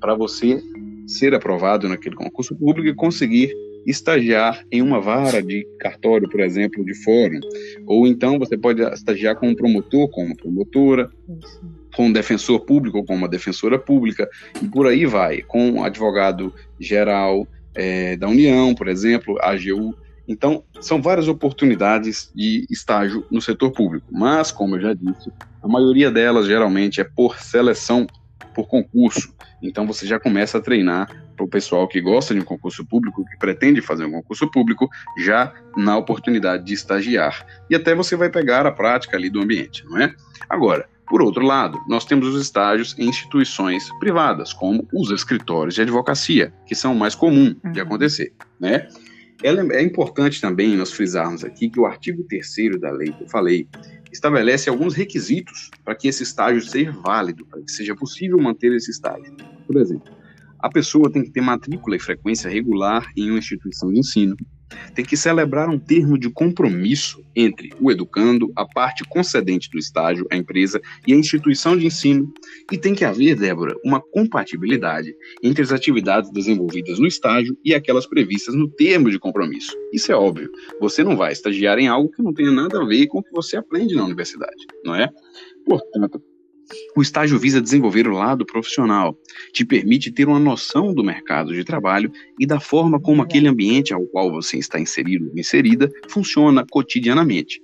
para 0.00 0.14
você 0.14 0.62
ser 1.06 1.35
aprovado 1.35 1.88
naquele 1.88 2.14
concurso 2.14 2.54
público 2.54 2.88
e 2.88 2.94
conseguir 2.94 3.52
estagiar 3.87 4.64
em 4.70 4.82
uma 4.82 5.00
vara 5.00 5.42
de 5.42 5.66
cartório, 5.78 6.28
por 6.28 6.40
exemplo, 6.40 6.85
de 6.85 6.94
fórum. 7.02 7.40
Ou 7.87 8.06
então 8.06 8.38
você 8.38 8.56
pode 8.56 8.82
estagiar 8.82 9.37
com 9.37 9.49
um 9.49 9.54
promotor, 9.54 10.09
com 10.11 10.25
uma 10.25 10.37
promotora, 10.37 11.11
com 11.94 12.06
um 12.06 12.12
defensor 12.12 12.61
público, 12.61 13.04
com 13.04 13.14
uma 13.14 13.28
defensora 13.28 13.78
pública, 13.78 14.28
e 14.62 14.68
por 14.68 14.87
aí 14.87 15.06
vai, 15.06 15.42
com 15.42 15.70
um 15.70 15.85
advogado 15.85 16.54
geral 16.78 17.47
é, 17.75 18.16
da 18.16 18.28
União, 18.28 18.75
por 18.75 18.88
exemplo, 18.88 19.37
AGU. 19.40 19.94
Então, 20.30 20.62
são 20.80 21.02
várias 21.02 21.26
oportunidades 21.26 22.30
de 22.32 22.64
estágio 22.70 23.26
no 23.32 23.42
setor 23.42 23.72
público, 23.72 24.06
mas, 24.12 24.52
como 24.52 24.76
eu 24.76 24.80
já 24.80 24.94
disse, 24.94 25.28
a 25.60 25.66
maioria 25.66 26.08
delas 26.08 26.46
geralmente 26.46 27.00
é 27.00 27.04
por 27.04 27.37
seleção, 27.37 28.06
por 28.54 28.68
concurso. 28.68 29.34
Então, 29.60 29.88
você 29.88 30.06
já 30.06 30.20
começa 30.20 30.58
a 30.58 30.60
treinar 30.60 31.08
para 31.34 31.44
o 31.44 31.49
pessoal 31.49 31.88
que 31.88 32.00
gosta 32.00 32.32
de 32.32 32.38
um 32.38 32.44
concurso 32.44 32.87
público, 32.87 33.25
que 33.25 33.37
pretende 33.38 33.82
fazer 33.82 34.04
um 34.04 34.12
concurso 34.12 34.49
público, 34.49 34.88
já 35.18 35.52
na 35.76 35.99
oportunidade 35.99 36.64
de 36.64 36.75
estagiar. 36.75 37.44
E 37.68 37.75
até 37.75 37.92
você 37.92 38.14
vai 38.14 38.30
pegar 38.30 38.64
a 38.66 38.70
prática 38.70 39.16
ali 39.16 39.28
do 39.28 39.40
ambiente, 39.40 39.84
não 39.87 39.99
é? 39.99 40.14
Agora, 40.49 40.88
por 41.08 41.22
outro 41.22 41.44
lado, 41.44 41.76
nós 41.88 42.04
temos 42.04 42.28
os 42.28 42.40
estágios 42.40 42.96
em 42.96 43.08
instituições 43.08 43.88
privadas, 43.99 44.52
como 44.52 44.87
os 44.94 45.10
escritórios 45.10 45.75
de 45.75 45.82
advocacia, 45.82 46.52
que 46.64 46.75
são 46.76 46.94
mais 46.94 47.16
comum 47.16 47.52
de 47.72 47.80
uhum. 47.80 47.87
acontecer, 47.87 48.32
né? 48.60 48.87
É 49.42 49.82
importante 49.82 50.40
também 50.40 50.76
nós 50.76 50.92
frisarmos 50.92 51.44
aqui 51.44 51.70
que 51.70 51.80
o 51.80 51.87
artigo 51.87 52.23
3 52.25 52.78
da 52.78 52.90
lei 52.90 53.11
que 53.12 53.25
eu 53.25 53.28
falei 53.28 53.66
estabelece 54.12 54.68
alguns 54.68 54.94
requisitos 54.94 55.70
para 55.85 55.94
que 55.94 56.09
esse 56.09 56.23
estágio 56.23 56.61
seja 56.61 56.92
válido, 56.92 57.47
para 57.47 57.62
que 57.62 57.70
seja 57.70 57.94
possível 57.94 58.38
manter 58.38 58.73
esse 58.73 58.90
estágio. 58.90 59.35
Por 59.66 59.76
exemplo, 59.76 60.12
a 60.59 60.68
pessoa 60.68 61.11
tem 61.11 61.23
que 61.23 61.30
ter 61.30 61.40
matrícula 61.40 61.96
e 61.96 62.00
frequência 62.00 62.50
regular 62.50 63.11
em 63.16 63.31
uma 63.31 63.38
instituição 63.38 63.90
de 63.90 64.00
ensino, 64.00 64.37
tem 64.94 65.04
que 65.04 65.16
celebrar 65.16 65.68
um 65.68 65.78
termo 65.78 66.18
de 66.18 66.30
compromisso 66.30 67.24
entre 67.35 67.70
o 67.80 67.90
educando, 67.90 68.52
a 68.56 68.64
parte 68.64 69.04
concedente 69.09 69.70
do 69.70 69.78
estágio, 69.78 70.26
a 70.30 70.37
empresa 70.37 70.80
e 71.06 71.12
a 71.12 71.16
instituição 71.16 71.76
de 71.76 71.87
ensino, 71.87 72.33
e 72.70 72.78
tem 72.78 72.94
que 72.94 73.04
haver, 73.04 73.37
Débora, 73.37 73.74
uma 73.85 74.00
compatibilidade 74.00 75.14
entre 75.42 75.62
as 75.62 75.72
atividades 75.72 76.30
desenvolvidas 76.30 76.98
no 76.98 77.06
estágio 77.06 77.56
e 77.64 77.74
aquelas 77.74 78.06
previstas 78.06 78.54
no 78.54 78.68
termo 78.68 79.11
de 79.11 79.18
compromisso. 79.18 79.76
Isso 79.92 80.11
é 80.12 80.14
óbvio. 80.14 80.50
Você 80.80 81.02
não 81.02 81.16
vai 81.16 81.33
estagiar 81.33 81.78
em 81.78 81.88
algo 81.88 82.11
que 82.11 82.22
não 82.22 82.35
tenha 82.35 82.50
nada 82.50 82.80
a 82.80 82.87
ver 82.87 83.06
com 83.06 83.18
o 83.18 83.22
que 83.22 83.33
você 83.33 83.56
aprende 83.56 83.94
na 83.94 84.04
universidade, 84.04 84.66
não 84.85 84.94
é? 84.94 85.09
Portanto, 85.66 86.22
o 86.96 87.02
estágio 87.02 87.38
visa 87.38 87.61
desenvolver 87.61 88.06
o 88.06 88.12
lado 88.12 88.44
profissional, 88.44 89.16
te 89.52 89.64
permite 89.64 90.11
ter 90.11 90.28
uma 90.28 90.38
noção 90.38 90.92
do 90.92 91.04
mercado 91.04 91.52
de 91.52 91.64
trabalho 91.64 92.11
e 92.38 92.46
da 92.46 92.61
forma 92.61 93.00
como 93.00 93.22
aquele 93.22 93.48
ambiente 93.48 93.92
ao 93.92 94.06
qual 94.06 94.30
você 94.30 94.59
está 94.59 94.78
inserido 94.78 95.28
ou 95.30 95.38
inserida 95.38 95.90
funciona 96.09 96.64
cotidianamente. 96.70 97.61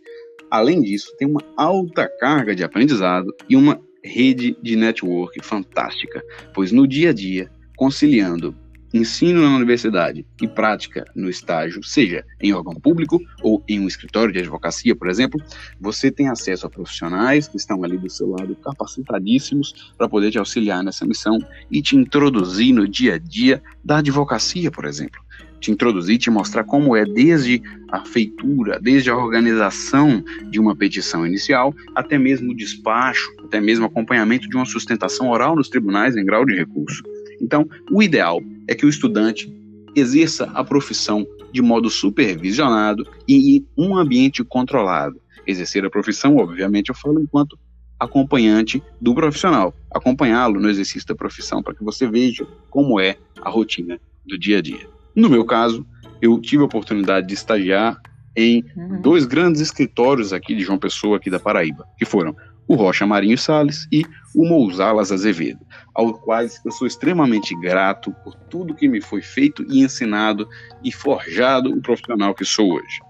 Além 0.51 0.81
disso, 0.81 1.14
tem 1.19 1.29
uma 1.29 1.42
alta 1.57 2.09
carga 2.21 2.55
de 2.55 2.62
aprendizado 2.62 3.35
e 3.49 3.57
uma 3.57 3.81
rede 4.03 4.57
de 4.62 4.77
network 4.77 5.45
fantástica, 5.45 6.23
pois 6.55 6.71
no 6.71 6.87
dia 6.87 7.11
a 7.11 7.12
dia, 7.12 7.51
conciliando 7.77 8.55
ensino 8.92 9.42
na 9.42 9.57
universidade 9.57 10.25
e 10.40 10.49
prática 10.49 11.05
no 11.14 11.29
estágio, 11.29 11.83
seja 11.83 12.25
em 12.40 12.53
órgão 12.53 12.75
público 12.75 13.20
ou 13.42 13.62
em 13.68 13.81
um 13.81 13.88
escritório 13.88 14.33
de 14.33 14.38
advocacia, 14.38 14.94
por 14.94 15.09
exemplo, 15.09 15.40
você 15.81 16.11
tem 16.11 16.29
acesso 16.29 16.66
a 16.66 16.70
profissionais 16.70 17.49
que 17.49 17.57
estão 17.57 17.83
ali 17.83 17.99
do 17.99 18.11
seu 18.11 18.29
lado 18.29 18.55
capacitadíssimos 18.57 19.92
para 19.96 20.09
poder 20.09 20.31
te 20.31 20.38
auxiliar 20.38 20.83
nessa 20.83 21.07
missão 21.07 21.38
e 21.70 21.83
te 21.83 21.96
introduzir 21.96 22.72
no 22.72 22.87
dia 22.87 23.14
a 23.14 23.18
dia 23.18 23.62
da 23.85 23.99
advocacia, 23.99 24.70
por 24.70 24.85
exemplo. 24.85 25.20
Te 25.61 25.70
introduzir, 25.70 26.18
te 26.18 26.31
mostrar 26.31 26.64
como 26.64 26.94
é 26.94 27.05
desde 27.05 27.62
a 27.90 28.05
feitura, 28.05 28.79
desde 28.81 29.11
a 29.11 29.16
organização 29.16 30.22
de 30.51 30.61
uma 30.61 30.77
petição 30.77 31.27
inicial, 31.27 31.75
até 31.94 32.18
mesmo 32.18 32.53
o 32.53 32.57
despacho, 32.57 33.29
até 33.42 33.61
mesmo 33.61 33.87
acompanhamento 33.87 34.49
de 34.49 34.57
uma 34.57 34.66
sustentação 34.66 35.31
oral 35.31 35.57
nos 35.57 35.68
tribunais 35.68 36.16
em 36.16 36.25
grau 36.25 36.44
de 36.44 36.55
recurso. 36.55 37.03
Então, 37.40 37.68
o 37.90 38.03
ideal 38.03 38.42
é 38.69 38.75
que 38.75 38.87
o 38.87 38.89
estudante 38.89 39.53
exerça 39.95 40.45
a 40.55 40.63
profissão 40.63 41.27
de 41.53 41.63
modo 41.63 41.89
supervisionado 41.89 43.07
e 43.27 43.57
em 43.57 43.67
um 43.77 43.97
ambiente 43.97 44.45
controlado. 44.45 45.21
Exercer 45.47 45.85
a 45.85 45.91
profissão, 45.91 46.37
obviamente, 46.37 46.91
eu 46.91 46.95
falo 46.95 47.21
enquanto 47.21 47.59
acompanhante 47.99 48.83
do 49.01 49.15
profissional, 49.15 49.75
acompanhá-lo 49.91 50.61
no 50.61 50.69
exercício 50.69 51.09
da 51.09 51.15
profissão 51.15 51.63
para 51.63 51.75
que 51.75 51.83
você 51.83 52.07
veja 52.07 52.47
como 52.69 53.01
é 53.01 53.17
a 53.41 53.49
rotina 53.49 53.99
do 54.27 54.39
dia 54.39 54.59
a 54.59 54.63
dia. 54.63 54.87
No 55.15 55.31
meu 55.31 55.45
caso, 55.45 55.87
eu 56.21 56.39
tive 56.39 56.63
a 56.63 56.67
oportunidade 56.67 57.27
de 57.27 57.35
estagiar 57.35 57.99
em 58.37 58.63
uhum. 58.77 59.01
dois 59.01 59.25
grandes 59.25 59.63
escritórios 59.63 60.33
aqui 60.33 60.55
de 60.55 60.63
João 60.63 60.79
Pessoa, 60.79 61.17
aqui 61.17 61.31
da 61.31 61.41
Paraíba, 61.41 61.87
que 61.99 62.05
foram 62.05 62.37
o 62.69 62.75
Rocha 62.75 63.07
Marinho 63.07 63.39
Sales 63.39 63.89
e 63.91 64.05
o 64.35 64.45
Mousalas 64.47 65.11
Azevedo, 65.11 65.61
aos 65.97 66.19
quais 66.21 66.61
eu 66.65 66.71
sou 66.71 66.87
extremamente 66.87 67.59
grato 67.59 68.13
por 68.23 68.35
tudo 68.51 68.75
que 68.75 68.89
me 68.89 69.01
foi 69.01 69.23
feito 69.23 69.65
e 69.69 69.83
ensinado 69.83 70.49
e 70.85 70.93
forjado 70.93 71.71
o 71.71 71.81
profissional 71.81 72.35
que 72.35 72.45
sou 72.45 72.75
hoje. 72.75 73.01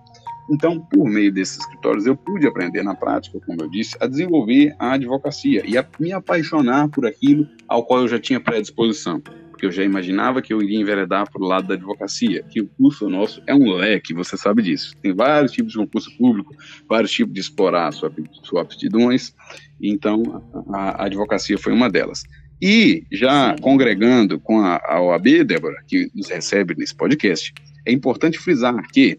Então, 0.49 0.79
por 0.79 1.09
meio 1.09 1.33
desses 1.33 1.59
escritórios, 1.59 2.07
eu 2.07 2.17
pude 2.17 2.47
aprender 2.47 2.85
na 2.85 2.95
prática, 2.95 3.41
como 3.45 3.63
eu 3.63 3.69
disse, 3.69 3.97
a 4.01 4.07
desenvolver 4.07 4.77
a 4.79 4.93
advocacia 4.93 5.65
e 5.67 5.77
a 5.77 5.85
me 5.99 6.13
apaixonar 6.13 6.89
por 6.89 7.05
aquilo 7.05 7.49
ao 7.67 7.85
qual 7.85 8.03
eu 8.03 8.09
já 8.09 8.21
tinha 8.21 8.41
predisposição 8.41 9.21
porque 9.57 9.65
eu 9.65 9.73
já 9.73 9.83
imaginava 9.83 10.43
que 10.43 10.53
eu 10.53 10.61
iria 10.61 10.79
enveredar 10.79 11.31
para 11.33 11.43
o 11.43 11.47
lado 11.47 11.67
da 11.67 11.75
advocacia, 11.75 12.43
que 12.43 12.61
o 12.61 12.69
curso 12.69 13.09
nosso 13.09 13.43
é 13.47 13.55
um 13.55 13.73
leque, 13.73 14.13
você 14.13 14.37
sabe 14.37 14.63
disso. 14.63 14.95
Tem 15.01 15.15
vários 15.15 15.51
tipos 15.51 15.73
de 15.73 15.79
concurso 15.79 16.15
público, 16.19 16.55
vários 16.87 17.11
tipos 17.11 17.33
de 17.33 17.41
explorar 17.41 17.91
suas 17.93 18.13
sua 18.43 18.61
aptidões, 18.61 19.35
então 19.81 20.45
a, 20.75 21.03
a, 21.03 21.07
advocacia 21.07 21.57
foi 21.57 21.73
uma 21.73 21.89
delas. 21.89 22.23
E 22.61 23.05
já 23.13 23.55
Sim. 23.55 23.63
congregando 23.63 24.41
com 24.41 24.61
a, 24.61 24.81
a 24.85 25.01
OAB, 25.01 25.45
Débora, 25.45 25.83
que 25.87 26.11
nos 26.15 26.29
recebe 26.29 26.75
nesse 26.77 26.95
podcast, 26.95 27.53
é 27.85 27.93
importante 27.93 28.39
frisar 28.39 28.75
que 28.93 29.19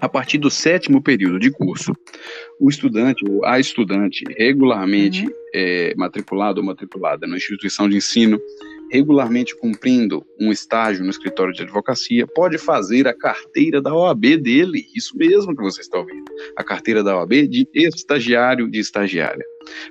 a 0.00 0.08
partir 0.08 0.38
do 0.38 0.50
sétimo 0.50 1.02
período 1.02 1.38
de 1.38 1.50
curso, 1.50 1.92
o 2.58 2.70
estudante 2.70 3.22
ou 3.28 3.44
a 3.44 3.60
estudante 3.60 4.24
regularmente 4.36 5.26
uhum. 5.26 5.32
é, 5.54 5.94
matriculado 5.94 6.60
ou 6.60 6.66
matriculada 6.66 7.26
na 7.26 7.36
instituição 7.36 7.88
de 7.88 7.96
ensino 7.96 8.40
regularmente 8.90 9.56
cumprindo 9.56 10.24
um 10.38 10.50
estágio 10.50 11.04
no 11.04 11.10
escritório 11.10 11.54
de 11.54 11.62
advocacia, 11.62 12.26
pode 12.26 12.58
fazer 12.58 13.06
a 13.06 13.16
carteira 13.16 13.80
da 13.80 13.94
OAB 13.94 14.36
dele. 14.36 14.84
Isso 14.94 15.16
mesmo 15.16 15.54
que 15.54 15.62
você 15.62 15.80
está 15.80 15.98
ouvindo. 15.98 16.24
A 16.56 16.64
carteira 16.64 17.02
da 17.02 17.16
OAB 17.16 17.46
de 17.48 17.68
estagiário 17.74 18.68
de 18.68 18.78
estagiária. 18.78 19.44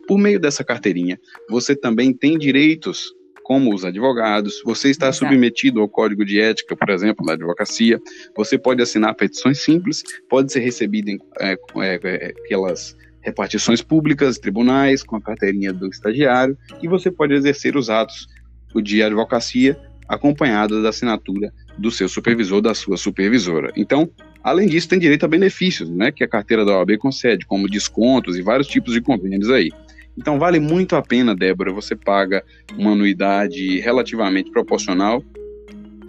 Por 0.07 0.17
meio 0.17 0.39
dessa 0.39 0.63
carteirinha, 0.63 1.19
você 1.49 1.75
também 1.75 2.13
tem 2.13 2.37
direitos 2.37 3.13
como 3.49 3.73
os 3.73 3.83
advogados, 3.83 4.61
você 4.63 4.91
está 4.91 5.07
Exato. 5.07 5.25
submetido 5.25 5.81
ao 5.81 5.89
código 5.89 6.23
de 6.23 6.39
ética, 6.39 6.75
por 6.75 6.87
exemplo, 6.91 7.25
da 7.25 7.33
advocacia, 7.33 7.99
você 8.37 8.59
pode 8.59 8.79
assinar 8.79 9.15
petições 9.15 9.57
simples, 9.57 10.03
pode 10.29 10.51
ser 10.53 10.59
recebido 10.59 11.09
em 11.09 11.17
é, 11.39 11.53
é, 11.77 11.99
é, 12.03 12.33
aquelas 12.45 12.95
repartições 13.21 13.81
públicas, 13.81 14.37
tribunais, 14.37 15.01
com 15.01 15.15
a 15.15 15.21
carteirinha 15.21 15.73
do 15.73 15.87
estagiário, 15.87 16.55
e 16.81 16.87
você 16.87 17.09
pode 17.09 17.33
exercer 17.33 17.75
os 17.75 17.89
atos 17.89 18.27
de 18.75 19.01
advocacia 19.01 19.77
acompanhado 20.07 20.81
da 20.81 20.89
assinatura 20.89 21.53
do 21.77 21.91
seu 21.91 22.09
supervisor, 22.09 22.61
da 22.61 22.73
sua 22.73 22.97
supervisora. 22.97 23.71
Então, 23.75 24.09
além 24.43 24.67
disso, 24.67 24.89
tem 24.89 24.99
direito 24.99 25.23
a 25.23 25.27
benefícios, 25.27 25.89
né, 25.89 26.11
que 26.11 26.23
a 26.23 26.27
carteira 26.27 26.65
da 26.65 26.77
OAB 26.77 26.97
concede, 26.97 27.45
como 27.45 27.69
descontos 27.69 28.37
e 28.37 28.41
vários 28.41 28.67
tipos 28.67 28.93
de 28.93 29.01
convênios 29.01 29.49
aí. 29.49 29.71
Então 30.17 30.37
vale 30.37 30.59
muito 30.59 30.95
a 30.95 31.01
pena, 31.01 31.35
Débora, 31.35 31.71
você 31.71 31.95
paga 31.95 32.43
uma 32.77 32.91
anuidade 32.91 33.79
relativamente 33.79 34.51
proporcional 34.51 35.23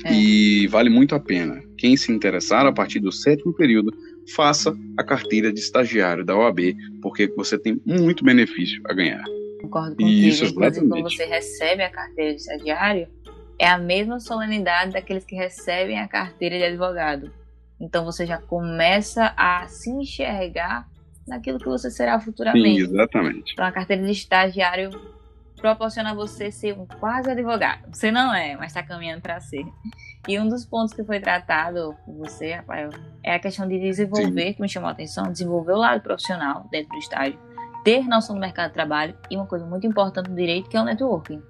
é. 0.05 0.13
e 0.13 0.67
vale 0.67 0.91
muito 0.91 1.15
a 1.15 1.21
pena. 1.21 1.63
Quem 1.77 1.97
se 1.97 2.11
interessar 2.11 2.67
a 2.67 2.73
partir 2.73 2.99
do 2.99 3.13
sétimo 3.13 3.53
período, 3.53 3.93
faça 4.35 4.77
a 4.97 5.05
carteira 5.05 5.53
de 5.53 5.61
estagiário 5.61 6.25
da 6.25 6.37
OAB, 6.37 6.75
porque 7.01 7.29
você 7.37 7.59
tem 7.59 7.81
muito 7.87 8.25
benefício 8.25 8.81
a 8.87 8.93
ganhar. 8.93 9.23
Concordo 9.61 9.97
contigo. 9.97 10.09
Isso, 10.09 10.45
Inclusive, 10.45 10.89
quando 10.89 11.03
você 11.03 11.25
recebe 11.25 11.83
a 11.83 11.91
carteira 11.91 12.35
de 12.35 12.41
estagiário, 12.41 13.09
é 13.59 13.69
a 13.69 13.79
mesma 13.79 14.19
solenidade 14.19 14.93
daqueles 14.93 15.25
que 15.25 15.37
recebem 15.37 15.99
a 15.99 16.09
carteira 16.09 16.57
de 16.57 16.65
advogado. 16.65 17.33
Então 17.79 18.05
você 18.05 18.27
já 18.27 18.39
começa 18.39 19.33
a 19.37 19.67
se 19.69 19.91
enxergar 19.91 20.87
naquilo 21.27 21.59
que 21.59 21.67
você 21.67 21.91
será 21.91 22.19
futuramente. 22.21 22.87
Sim, 22.87 22.93
exatamente. 22.93 23.53
Então 23.53 23.65
a 23.65 23.73
carteira 23.73 24.03
de 24.03 24.11
estagiário 24.11 24.91
proporciona 25.61 26.15
você 26.15 26.51
ser 26.51 26.73
um 26.79 26.87
quase 26.87 27.31
advogado. 27.31 27.95
Você 27.95 28.11
não 28.11 28.35
é, 28.35 28.57
mas 28.57 28.69
está 28.69 28.83
caminhando 28.83 29.21
para 29.21 29.41
ser. 29.41 29.65
E 30.29 30.39
um 30.39 30.49
dos 30.49 30.65
pontos 30.65 30.93
que 30.93 31.05
foi 31.05 31.21
tratado 31.21 31.95
por 32.05 32.15
você, 32.15 32.53
Rafael, 32.53 32.91
é 33.23 33.35
a 33.35 33.39
questão 33.39 33.67
de 33.67 33.79
desenvolver, 33.79 34.49
Sim. 34.49 34.55
que 34.55 34.63
me 34.63 34.69
chamou 34.69 34.89
a 34.89 34.93
atenção, 34.93 35.31
desenvolver 35.31 35.73
o 35.73 35.79
lado 35.79 36.03
profissional 36.03 36.69
dentro 36.71 36.91
do 36.91 36.99
estágio, 36.99 37.39
ter 37.85 38.07
noção 38.07 38.35
do 38.35 38.41
mercado 38.41 38.69
de 38.69 38.75
trabalho 38.75 39.15
e 39.31 39.37
uma 39.37 39.47
coisa 39.47 39.67
muito 39.67 39.87
importante 39.87 40.29
do 40.29 40.35
direito, 40.35 40.69
que 40.69 40.77
é 40.77 40.81
o 40.81 40.85
networking. 40.85 41.43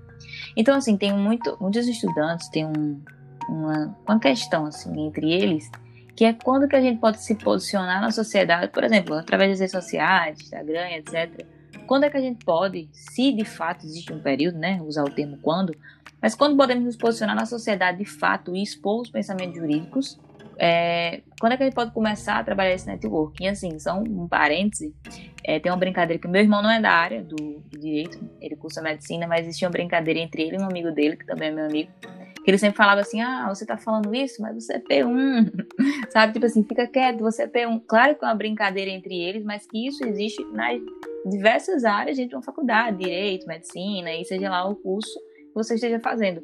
Então, 0.56 0.76
assim, 0.76 0.96
tem 0.96 1.12
muito, 1.12 1.56
muitos 1.60 1.86
estudantes 1.86 2.48
têm 2.48 2.66
um, 2.66 3.00
uma, 3.48 3.96
uma 4.06 4.20
questão, 4.20 4.66
assim, 4.66 5.06
entre 5.06 5.32
eles, 5.32 5.70
que 6.14 6.24
é 6.24 6.32
quando 6.32 6.68
que 6.68 6.76
a 6.76 6.80
gente 6.80 7.00
pode 7.00 7.22
se 7.22 7.34
posicionar 7.34 8.00
na 8.00 8.10
sociedade, 8.10 8.68
por 8.68 8.84
exemplo, 8.84 9.14
através 9.14 9.50
das 9.50 9.60
redes 9.60 9.72
sociais, 9.72 10.38
Instagram, 10.40 10.88
etc. 10.90 11.46
Quando 11.86 12.04
é 12.04 12.10
que 12.10 12.16
a 12.16 12.20
gente 12.20 12.44
pode, 12.44 12.88
se 12.92 13.32
de 13.32 13.44
fato 13.44 13.86
existe 13.86 14.12
um 14.12 14.20
período, 14.20 14.58
né, 14.58 14.80
usar 14.82 15.02
o 15.02 15.10
termo 15.10 15.38
quando, 15.38 15.74
mas 16.20 16.34
quando 16.34 16.56
podemos 16.56 16.84
nos 16.84 16.96
posicionar 16.96 17.34
na 17.34 17.46
sociedade 17.46 17.98
de 17.98 18.04
fato 18.04 18.54
e 18.54 18.62
expor 18.62 19.00
os 19.00 19.10
pensamentos 19.10 19.56
jurídicos, 19.56 20.20
é, 20.62 21.23
quando 21.40 21.55
é 21.55 21.57
que 21.57 21.64
gente 21.64 21.75
pode 21.75 21.90
começar 21.90 22.38
a 22.38 22.44
trabalhar 22.44 22.75
esse 22.75 22.87
networking? 22.87 23.49
Assim, 23.49 23.79
só 23.79 23.94
um 23.94 24.29
parêntese, 24.29 24.94
é, 25.42 25.59
tem 25.59 25.73
uma 25.73 25.79
brincadeira 25.79 26.20
que 26.20 26.29
meu 26.29 26.42
irmão 26.42 26.62
não 26.62 26.70
é 26.70 26.79
da 26.79 26.90
área 26.90 27.23
do, 27.23 27.35
do 27.35 27.79
direito, 27.79 28.20
ele 28.38 28.57
cursa 28.57 28.83
medicina, 28.83 29.27
mas 29.27 29.46
existia 29.46 29.66
uma 29.66 29.73
brincadeira 29.73 30.20
entre 30.20 30.42
ele 30.42 30.57
e 30.57 30.61
um 30.61 30.66
amigo 30.66 30.90
dele, 30.90 31.16
que 31.16 31.25
também 31.25 31.49
é 31.49 31.51
meu 31.51 31.64
amigo, 31.64 31.90
que 32.44 32.51
ele 32.51 32.59
sempre 32.59 32.77
falava 32.77 33.01
assim: 33.01 33.23
ah, 33.23 33.49
você 33.49 33.64
tá 33.64 33.79
falando 33.79 34.14
isso, 34.14 34.42
mas 34.42 34.55
você 34.55 34.75
é 34.75 34.79
P1. 34.79 35.51
Sabe? 36.12 36.35
Tipo 36.35 36.44
assim, 36.44 36.62
fica 36.62 36.87
quieto, 36.87 37.20
você 37.20 37.44
é 37.44 37.49
P1. 37.49 37.83
Claro 37.87 38.14
que 38.16 38.23
é 38.23 38.29
uma 38.29 38.35
brincadeira 38.35 38.90
entre 38.90 39.18
eles, 39.18 39.42
mas 39.42 39.66
que 39.66 39.87
isso 39.87 40.05
existe 40.07 40.44
nas 40.53 40.79
diversas 41.25 41.85
áreas 41.85 42.18
dentro 42.18 42.31
de 42.31 42.37
uma 42.37 42.42
faculdade, 42.42 42.99
direito, 42.99 43.46
medicina, 43.46 44.12
e 44.12 44.27
seja 44.27 44.51
lá 44.51 44.68
o 44.68 44.77
curso 44.77 45.18
que 45.18 45.55
você 45.55 45.75
esteja 45.77 45.99
fazendo. 46.01 46.42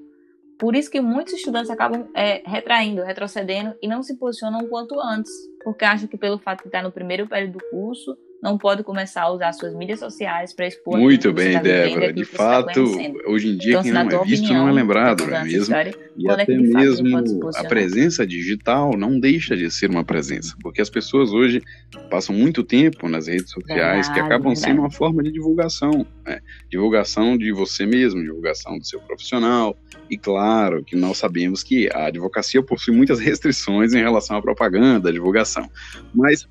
Por 0.59 0.75
isso 0.75 0.91
que 0.91 1.01
muitos 1.01 1.35
estudantes 1.35 1.71
acabam 1.71 2.09
é, 2.15 2.43
retraindo, 2.47 3.03
retrocedendo 3.03 3.75
e 3.83 3.87
não 3.87 4.03
se 4.03 4.17
posicionam 4.17 4.67
quanto 4.69 4.99
antes, 4.99 5.33
porque 5.63 5.85
acham 5.85 6.09
que 6.09 6.17
pelo 6.17 6.39
fato 6.39 6.63
de 6.63 6.69
estar 6.69 6.83
no 6.83 6.93
primeiro 6.93 7.27
período 7.27 7.59
do 7.59 7.65
curso, 7.71 8.17
não 8.43 8.59
pode 8.59 8.83
começar 8.83 9.23
a 9.23 9.33
usar 9.33 9.53
suas 9.53 9.75
mídias 9.75 9.99
sociais 9.99 10.53
para 10.53 10.67
expor. 10.67 10.99
Muito 10.99 11.33
bem, 11.33 11.55
tá 11.55 11.63
Débora. 11.63 12.13
De 12.13 12.25
tá 12.25 12.37
fato, 12.37 12.81
hoje 13.27 13.49
em 13.49 13.57
dia 13.57 13.73
então, 13.73 13.83
quem 13.83 13.93
não 13.93 14.01
é 14.01 14.25
visto 14.25 14.45
opinião, 14.45 14.63
não 14.65 14.69
é 14.69 14.73
lembrado, 14.73 15.27
não 15.27 15.37
é 15.37 15.45
mesmo? 15.45 15.63
História, 15.63 15.95
e 16.17 16.29
é 16.29 16.33
até 16.33 16.53
é 16.53 16.57
mesmo 16.57 17.19
a 17.57 17.65
presença 17.65 18.27
digital 18.27 18.97
não 18.97 19.19
deixa 19.19 19.57
de 19.57 19.71
ser 19.71 19.91
uma 19.91 20.05
presença, 20.05 20.55
porque 20.63 20.81
as 20.81 20.91
pessoas 20.91 21.33
hoje 21.33 21.63
passam 22.11 22.35
muito 22.35 22.63
tempo 22.63 23.09
nas 23.09 23.27
redes 23.27 23.51
sociais, 23.51 24.07
verdade, 24.09 24.13
que 24.13 24.21
acabam 24.21 24.53
verdade. 24.53 24.61
sendo 24.61 24.81
uma 24.81 24.91
forma 24.91 25.23
de 25.23 25.33
divulgação, 25.33 26.07
né? 26.25 26.41
divulgação 26.71 27.37
de 27.37 27.53
você 27.53 27.87
mesmo, 27.87 28.23
divulgação 28.23 28.79
do 28.79 28.87
seu 28.87 29.01
profissional. 29.01 29.77
E 30.09 30.17
claro 30.17 30.85
que 30.85 30.95
nós 30.95 31.19
sabemos 31.19 31.63
que 31.63 31.89
a 31.93 32.07
advocacia 32.07 32.63
possui 32.63 32.95
muitas 32.95 33.19
restrições 33.21 33.95
em 33.95 33.99
relação 33.99 34.37
à 34.37 34.43
propaganda, 34.43 35.09
à 35.09 35.13
divulgação, 35.13 35.69
mas 36.15 36.47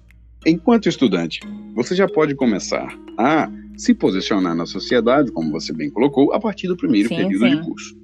Enquanto 0.47 0.88
estudante, 0.88 1.39
você 1.73 1.95
já 1.95 2.08
pode 2.08 2.36
começar 2.36 2.95
a 3.17 3.51
se 3.75 3.95
posicionar 3.95 4.55
na 4.55 4.67
sociedade, 4.67 5.31
como 5.31 5.51
você 5.51 5.73
bem 5.73 5.89
colocou, 5.89 6.34
a 6.34 6.39
partir 6.39 6.67
do 6.67 6.77
primeiro 6.77 7.10
sim, 7.10 7.15
período 7.15 7.45
sim. 7.45 7.55
de 7.55 7.65
curso. 7.65 7.97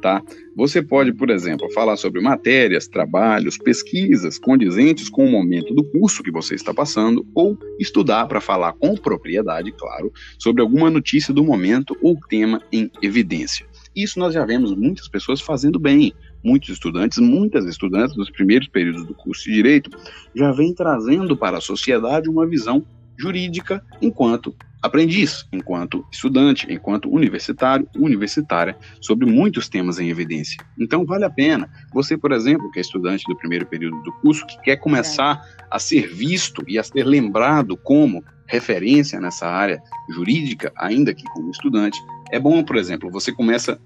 Tá? 0.00 0.22
Você 0.54 0.80
pode, 0.80 1.12
por 1.12 1.28
exemplo, 1.28 1.68
falar 1.72 1.96
sobre 1.96 2.20
matérias, 2.20 2.86
trabalhos, 2.86 3.58
pesquisas 3.58 4.38
condizentes 4.38 5.08
com 5.08 5.26
o 5.26 5.30
momento 5.30 5.74
do 5.74 5.82
curso 5.82 6.22
que 6.22 6.30
você 6.30 6.54
está 6.54 6.72
passando, 6.72 7.26
ou 7.34 7.58
estudar 7.80 8.26
para 8.26 8.40
falar 8.40 8.74
com 8.74 8.96
propriedade, 8.96 9.72
claro, 9.72 10.12
sobre 10.38 10.62
alguma 10.62 10.88
notícia 10.88 11.34
do 11.34 11.42
momento 11.42 11.96
ou 12.00 12.16
tema 12.28 12.62
em 12.70 12.88
evidência. 13.02 13.66
Isso 13.94 14.20
nós 14.20 14.32
já 14.32 14.46
vemos 14.46 14.72
muitas 14.76 15.08
pessoas 15.08 15.40
fazendo 15.40 15.80
bem 15.80 16.12
muitos 16.42 16.70
estudantes, 16.70 17.18
muitas 17.18 17.64
estudantes 17.64 18.14
dos 18.14 18.30
primeiros 18.30 18.68
períodos 18.68 19.04
do 19.06 19.14
curso 19.14 19.44
de 19.44 19.52
Direito, 19.52 19.90
já 20.34 20.52
vêm 20.52 20.74
trazendo 20.74 21.36
para 21.36 21.58
a 21.58 21.60
sociedade 21.60 22.28
uma 22.28 22.46
visão 22.46 22.84
jurídica 23.18 23.84
enquanto 24.00 24.54
aprendiz, 24.80 25.44
enquanto 25.52 26.06
estudante, 26.12 26.66
enquanto 26.70 27.10
universitário, 27.10 27.88
universitária, 27.96 28.76
sobre 29.00 29.26
muitos 29.26 29.68
temas 29.68 29.98
em 29.98 30.08
evidência. 30.08 30.64
Então, 30.78 31.04
vale 31.04 31.24
a 31.24 31.30
pena. 31.30 31.68
Você, 31.92 32.16
por 32.16 32.30
exemplo, 32.32 32.70
que 32.70 32.78
é 32.78 32.82
estudante 32.82 33.24
do 33.26 33.36
primeiro 33.36 33.66
período 33.66 34.00
do 34.02 34.12
curso, 34.12 34.46
que 34.46 34.60
quer 34.60 34.76
começar 34.76 35.42
a 35.68 35.78
ser 35.78 36.06
visto 36.06 36.62
e 36.68 36.78
a 36.78 36.84
ser 36.84 37.04
lembrado 37.04 37.76
como 37.76 38.22
referência 38.46 39.20
nessa 39.20 39.46
área 39.46 39.82
jurídica, 40.10 40.72
ainda 40.76 41.12
que 41.12 41.24
como 41.24 41.50
estudante, 41.50 41.98
é 42.30 42.38
bom, 42.38 42.62
por 42.62 42.76
exemplo, 42.76 43.10
você 43.10 43.32
começa 43.32 43.80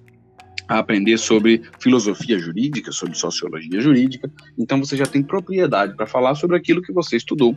a 0.72 0.78
aprender 0.78 1.18
sobre 1.18 1.62
filosofia 1.78 2.38
jurídica, 2.38 2.90
sobre 2.92 3.14
sociologia 3.14 3.80
jurídica, 3.80 4.30
então 4.58 4.78
você 4.78 4.96
já 4.96 5.04
tem 5.04 5.22
propriedade 5.22 5.94
para 5.94 6.06
falar 6.06 6.35
sobre 6.35 6.56
aquilo 6.56 6.80
que 6.80 6.92
você 6.92 7.16
estudou, 7.16 7.56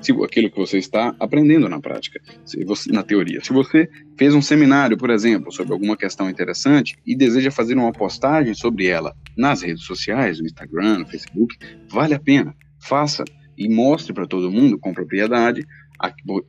se, 0.00 0.12
aquilo 0.12 0.50
que 0.50 0.56
você 0.56 0.78
está 0.78 1.14
aprendendo 1.18 1.68
na 1.68 1.80
prática, 1.80 2.20
se 2.44 2.64
você, 2.64 2.92
na 2.92 3.02
teoria. 3.02 3.42
Se 3.42 3.52
você 3.52 3.88
fez 4.16 4.34
um 4.34 4.40
seminário, 4.40 4.96
por 4.96 5.10
exemplo, 5.10 5.50
sobre 5.50 5.72
alguma 5.72 5.96
questão 5.96 6.30
interessante 6.30 6.96
e 7.04 7.16
deseja 7.16 7.50
fazer 7.50 7.74
uma 7.74 7.92
postagem 7.92 8.54
sobre 8.54 8.86
ela 8.86 9.14
nas 9.36 9.62
redes 9.62 9.84
sociais, 9.84 10.38
no 10.38 10.46
Instagram, 10.46 11.00
no 11.00 11.06
Facebook, 11.06 11.56
vale 11.90 12.14
a 12.14 12.20
pena, 12.20 12.54
faça 12.78 13.24
e 13.58 13.68
mostre 13.68 14.12
para 14.12 14.26
todo 14.26 14.50
mundo 14.50 14.78
com 14.78 14.94
propriedade 14.94 15.66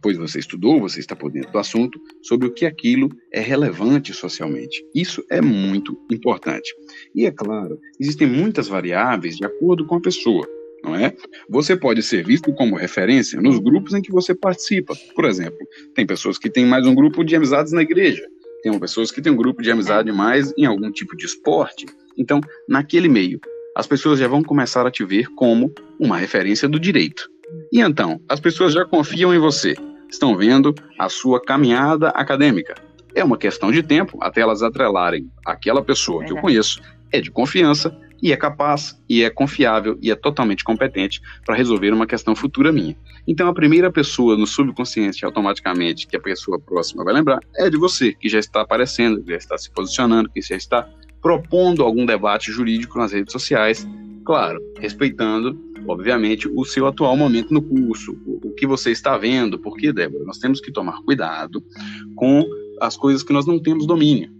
pois 0.01 0.17
você 0.17 0.39
estudou, 0.39 0.79
você 0.79 0.99
está 0.99 1.15
por 1.15 1.31
dentro 1.31 1.51
do 1.51 1.59
assunto, 1.59 1.99
sobre 2.21 2.47
o 2.47 2.51
que 2.51 2.65
aquilo 2.65 3.09
é 3.31 3.39
relevante 3.39 4.13
socialmente. 4.13 4.83
Isso 4.95 5.23
é 5.29 5.41
muito 5.41 5.97
importante. 6.11 6.73
E 7.15 7.25
é 7.25 7.31
claro, 7.31 7.79
existem 7.99 8.27
muitas 8.27 8.67
variáveis 8.67 9.37
de 9.37 9.45
acordo 9.45 9.85
com 9.85 9.95
a 9.95 10.01
pessoa. 10.01 10.47
Não 10.83 10.95
é? 10.95 11.15
Você 11.49 11.77
pode 11.77 12.03
ser 12.03 12.25
visto 12.25 12.53
como 12.55 12.75
referência 12.75 13.39
nos 13.39 13.57
grupos 13.57 13.93
em 13.93 14.01
que 14.01 14.11
você 14.11 14.35
participa. 14.35 14.93
Por 15.15 15.23
exemplo, 15.23 15.65
tem 15.95 16.05
pessoas 16.05 16.37
que 16.37 16.49
têm 16.49 16.65
mais 16.65 16.85
um 16.85 16.93
grupo 16.93 17.23
de 17.23 17.35
amizades 17.37 17.71
na 17.71 17.81
igreja, 17.81 18.27
tem 18.61 18.77
pessoas 18.79 19.09
que 19.09 19.21
têm 19.21 19.31
um 19.31 19.37
grupo 19.37 19.61
de 19.61 19.71
amizade 19.71 20.11
mais 20.11 20.53
em 20.57 20.65
algum 20.65 20.91
tipo 20.91 21.15
de 21.15 21.25
esporte. 21.25 21.85
Então, 22.17 22.41
naquele 22.67 23.07
meio, 23.07 23.39
as 23.75 23.87
pessoas 23.87 24.19
já 24.19 24.27
vão 24.27 24.43
começar 24.43 24.85
a 24.85 24.91
te 24.91 25.03
ver 25.03 25.27
como 25.35 25.73
uma 25.99 26.17
referência 26.17 26.67
do 26.67 26.79
direito. 26.79 27.32
E 27.71 27.81
então, 27.81 28.19
as 28.29 28.39
pessoas 28.39 28.73
já 28.73 28.85
confiam 28.85 29.33
em 29.33 29.39
você, 29.39 29.75
estão 30.09 30.35
vendo 30.37 30.73
a 30.99 31.09
sua 31.09 31.41
caminhada 31.41 32.09
acadêmica. 32.09 32.75
É 33.15 33.23
uma 33.23 33.37
questão 33.37 33.71
de 33.71 33.83
tempo 33.83 34.17
até 34.21 34.41
elas 34.41 34.63
atrelarem 34.63 35.29
aquela 35.45 35.83
pessoa 35.83 36.23
que 36.23 36.31
eu 36.31 36.37
conheço, 36.37 36.81
é 37.11 37.21
de 37.21 37.29
confiança 37.29 37.95
e 38.23 38.31
é 38.31 38.37
capaz 38.37 38.97
e 39.07 39.21
é 39.21 39.29
confiável 39.29 39.99
e 40.01 40.09
é 40.09 40.15
totalmente 40.15 40.63
competente 40.63 41.21
para 41.45 41.55
resolver 41.55 41.91
uma 41.91 42.07
questão 42.07 42.33
futura 42.33 42.71
minha. 42.71 42.95
Então 43.27 43.49
a 43.49 43.53
primeira 43.53 43.91
pessoa 43.91 44.37
no 44.37 44.47
subconsciente 44.47 45.25
automaticamente 45.25 46.07
que 46.07 46.15
a 46.15 46.21
pessoa 46.21 46.57
próxima 46.57 47.03
vai 47.03 47.13
lembrar 47.13 47.39
é 47.57 47.69
de 47.69 47.77
você, 47.77 48.13
que 48.13 48.29
já 48.29 48.39
está 48.39 48.61
aparecendo, 48.61 49.21
que 49.21 49.31
já 49.31 49.37
está 49.37 49.57
se 49.57 49.69
posicionando, 49.69 50.29
que 50.29 50.41
já 50.41 50.55
está 50.55 50.89
propondo 51.21 51.83
algum 51.83 52.05
debate 52.05 52.51
jurídico 52.51 52.97
nas 52.97 53.11
redes 53.11 53.31
sociais, 53.31 53.87
claro, 54.25 54.59
respeitando, 54.79 55.59
obviamente, 55.87 56.47
o 56.47 56.65
seu 56.65 56.87
atual 56.87 57.15
momento 57.15 57.53
no 57.53 57.61
curso, 57.61 58.17
o, 58.25 58.47
o 58.47 58.53
que 58.53 58.65
você 58.65 58.91
está 58.91 59.17
vendo, 59.17 59.59
porque, 59.59 59.91
Débora, 59.91 60.23
nós 60.25 60.37
temos 60.37 60.59
que 60.59 60.71
tomar 60.71 61.01
cuidado 61.03 61.63
com 62.15 62.45
as 62.79 62.97
coisas 62.97 63.23
que 63.23 63.33
nós 63.33 63.45
não 63.45 63.59
temos 63.59 63.85
domínio. 63.85 64.31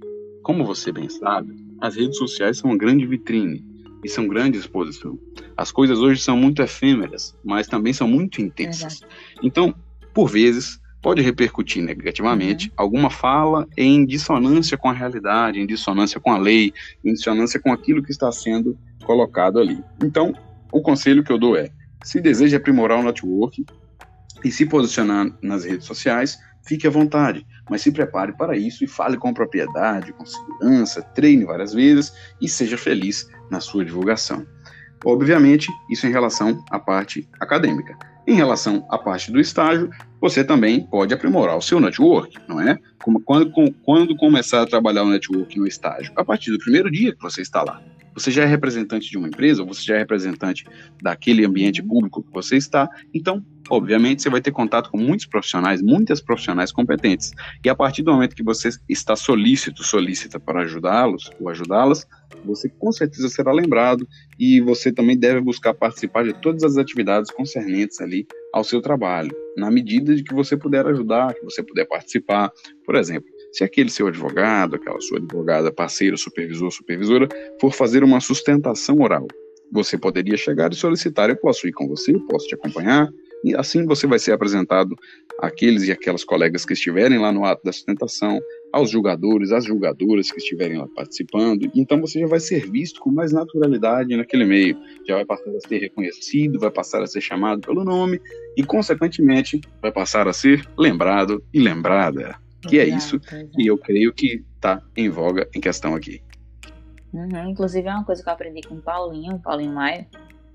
Como 0.41 0.65
você 0.65 0.91
bem 0.91 1.09
sabe, 1.09 1.55
as 1.79 1.95
redes 1.95 2.17
sociais 2.17 2.57
são 2.57 2.71
uma 2.71 2.77
grande 2.77 3.05
vitrine 3.05 3.63
e 4.03 4.09
são 4.09 4.27
grande 4.27 4.57
exposição. 4.57 5.17
As 5.55 5.71
coisas 5.71 5.99
hoje 5.99 6.21
são 6.21 6.35
muito 6.35 6.61
efêmeras, 6.61 7.35
mas 7.43 7.67
também 7.67 7.93
são 7.93 8.07
muito 8.07 8.41
intensas. 8.41 9.01
Então, 9.41 9.73
por 10.13 10.29
vezes, 10.29 10.79
pode 11.03 11.21
repercutir 11.21 11.83
negativamente 11.83 12.69
uhum. 12.69 12.73
alguma 12.77 13.09
fala 13.09 13.67
em 13.77 14.05
dissonância 14.05 14.77
com 14.77 14.89
a 14.89 14.93
realidade, 14.93 15.59
em 15.59 15.67
dissonância 15.67 16.19
com 16.19 16.31
a 16.31 16.37
lei, 16.37 16.73
em 17.03 17.13
dissonância 17.13 17.59
com 17.59 17.73
aquilo 17.73 18.01
que 18.01 18.11
está 18.11 18.31
sendo 18.31 18.75
colocado 19.03 19.59
ali. 19.59 19.83
Então, 20.01 20.33
o 20.71 20.81
conselho 20.81 21.23
que 21.23 21.31
eu 21.31 21.37
dou 21.37 21.57
é: 21.57 21.69
se 22.03 22.21
deseja 22.21 22.55
aprimorar 22.55 22.97
o 22.99 23.03
network 23.03 23.65
e 24.43 24.51
se 24.51 24.65
posicionar 24.65 25.29
nas 25.41 25.65
redes 25.65 25.85
sociais, 25.85 26.39
fique 26.65 26.87
à 26.87 26.89
vontade, 26.89 27.45
mas 27.69 27.81
se 27.81 27.91
prepare 27.91 28.31
para 28.31 28.57
isso 28.57 28.85
e 28.85 28.87
fale 28.87 29.17
com 29.17 29.33
propriedade, 29.33 30.13
com 30.13 30.25
segurança, 30.25 31.01
treine 31.01 31.43
várias 31.43 31.73
vezes 31.73 32.13
e 32.41 32.47
seja 32.47 32.77
feliz 32.77 33.29
na 33.51 33.59
sua 33.59 33.83
divulgação. 33.83 34.47
Obviamente, 35.05 35.69
isso 35.89 36.07
em 36.07 36.11
relação 36.11 36.63
à 36.71 36.79
parte 36.79 37.27
acadêmica. 37.41 38.12
Em 38.25 38.35
relação 38.35 38.85
à 38.89 38.97
parte 38.97 39.31
do 39.31 39.39
estágio, 39.39 39.89
você 40.21 40.43
também 40.43 40.87
pode 40.87 41.13
aprimorar 41.13 41.57
o 41.57 41.61
seu 41.61 41.79
network, 41.79 42.37
não 42.47 42.61
é? 42.61 42.79
Como, 43.03 43.19
quando, 43.19 43.51
quando 43.83 44.15
começar 44.15 44.61
a 44.61 44.65
trabalhar 44.65 45.03
o 45.03 45.09
network 45.09 45.59
no 45.59 45.67
estágio? 45.67 46.13
A 46.15 46.23
partir 46.23 46.51
do 46.51 46.57
primeiro 46.57 46.89
dia 46.89 47.13
que 47.13 47.21
você 47.21 47.41
está 47.41 47.61
lá. 47.61 47.81
Você 48.13 48.31
já 48.31 48.43
é 48.43 48.45
representante 48.45 49.09
de 49.09 49.17
uma 49.17 49.27
empresa, 49.27 49.61
ou 49.61 49.67
você 49.67 49.81
já 49.81 49.95
é 49.95 49.99
representante 49.99 50.65
daquele 51.01 51.45
ambiente 51.45 51.81
público 51.83 52.23
que 52.23 52.31
você 52.31 52.55
está, 52.55 52.87
então, 53.13 53.43
obviamente, 53.69 54.21
você 54.21 54.29
vai 54.29 54.39
ter 54.39 54.51
contato 54.51 54.89
com 54.89 54.97
muitos 54.97 55.25
profissionais, 55.25 55.81
muitas 55.81 56.21
profissionais 56.21 56.71
competentes. 56.71 57.31
E 57.65 57.69
a 57.69 57.75
partir 57.75 58.03
do 58.03 58.13
momento 58.13 58.35
que 58.35 58.43
você 58.43 58.69
está 58.87 59.15
solícito, 59.15 59.83
solícita 59.83 60.39
para 60.39 60.61
ajudá-los 60.61 61.31
ou 61.41 61.49
ajudá-las, 61.49 62.07
você 62.45 62.69
com 62.69 62.91
certeza 62.91 63.29
será 63.29 63.51
lembrado 63.51 64.07
e 64.39 64.59
você 64.61 64.91
também 64.91 65.17
deve 65.17 65.41
buscar 65.41 65.73
participar 65.73 66.23
de 66.23 66.33
todas 66.41 66.63
as 66.63 66.77
atividades 66.77 67.31
concernentes 67.31 67.99
ali 68.01 68.27
ao 68.53 68.63
seu 68.63 68.81
trabalho, 68.81 69.35
na 69.57 69.71
medida 69.71 70.15
de 70.15 70.23
que 70.23 70.33
você 70.33 70.55
puder 70.55 70.85
ajudar, 70.87 71.33
que 71.33 71.43
você 71.43 71.63
puder 71.63 71.85
participar. 71.85 72.51
Por 72.85 72.95
exemplo, 72.95 73.29
se 73.51 73.63
aquele 73.63 73.89
seu 73.89 74.07
advogado, 74.07 74.75
aquela 74.75 74.99
sua 75.01 75.17
advogada, 75.17 75.71
parceiro, 75.71 76.17
supervisor, 76.17 76.71
supervisora, 76.71 77.27
for 77.59 77.73
fazer 77.73 78.03
uma 78.03 78.19
sustentação 78.19 78.99
oral, 78.99 79.27
você 79.71 79.97
poderia 79.97 80.37
chegar 80.37 80.71
e 80.71 80.75
solicitar: 80.75 81.29
eu 81.29 81.35
posso 81.35 81.67
ir 81.67 81.71
com 81.71 81.87
você, 81.87 82.13
posso 82.29 82.47
te 82.47 82.55
acompanhar, 82.55 83.09
e 83.43 83.55
assim 83.55 83.85
você 83.85 84.07
vai 84.07 84.19
ser 84.19 84.31
apresentado 84.31 84.95
àqueles 85.39 85.83
e 85.83 85.91
aquelas 85.91 86.23
colegas 86.23 86.65
que 86.65 86.73
estiverem 86.73 87.19
lá 87.19 87.31
no 87.31 87.43
ato 87.43 87.63
da 87.63 87.73
sustentação, 87.73 88.39
aos 88.73 88.89
julgadores, 88.89 89.51
às 89.51 89.65
julgadoras 89.65 90.31
que 90.31 90.39
estiverem 90.39 90.79
lá 90.79 90.87
participando. 90.95 91.69
Então 91.75 92.01
você 92.01 92.19
já 92.19 92.25
vai 92.25 92.39
ser 92.39 92.69
visto 92.69 92.99
com 92.99 93.11
mais 93.11 93.31
naturalidade 93.31 94.17
naquele 94.17 94.45
meio, 94.45 94.75
já 95.07 95.13
vai 95.13 95.25
passar 95.25 95.51
a 95.51 95.59
ser 95.59 95.77
reconhecido, 95.77 96.59
vai 96.59 96.71
passar 96.71 97.03
a 97.03 97.07
ser 97.07 97.21
chamado 97.21 97.61
pelo 97.61 97.83
nome 97.83 98.19
e, 98.57 98.63
consequentemente, 98.63 99.61
vai 99.79 99.91
passar 99.91 100.27
a 100.27 100.33
ser 100.33 100.67
lembrado 100.75 101.43
e 101.53 101.59
lembrada. 101.59 102.35
Que 102.67 102.79
é 102.79 102.87
isso 102.87 103.19
que 103.19 103.67
eu 103.67 103.77
creio 103.77 104.11
que 104.11 104.43
está 104.55 104.81
em 104.97 105.09
voga 105.09 105.47
em 105.53 105.61
questão 105.61 105.93
aqui. 105.93 106.21
Uhum, 107.13 107.49
inclusive 107.49 107.87
é 107.87 107.91
uma 107.91 108.05
coisa 108.05 108.23
que 108.23 108.29
eu 108.29 108.33
aprendi 108.33 108.67
com 108.67 108.75
o 108.75 108.81
Paulinho, 108.81 109.39
Paulinho 109.39 109.73
Maia. 109.73 110.07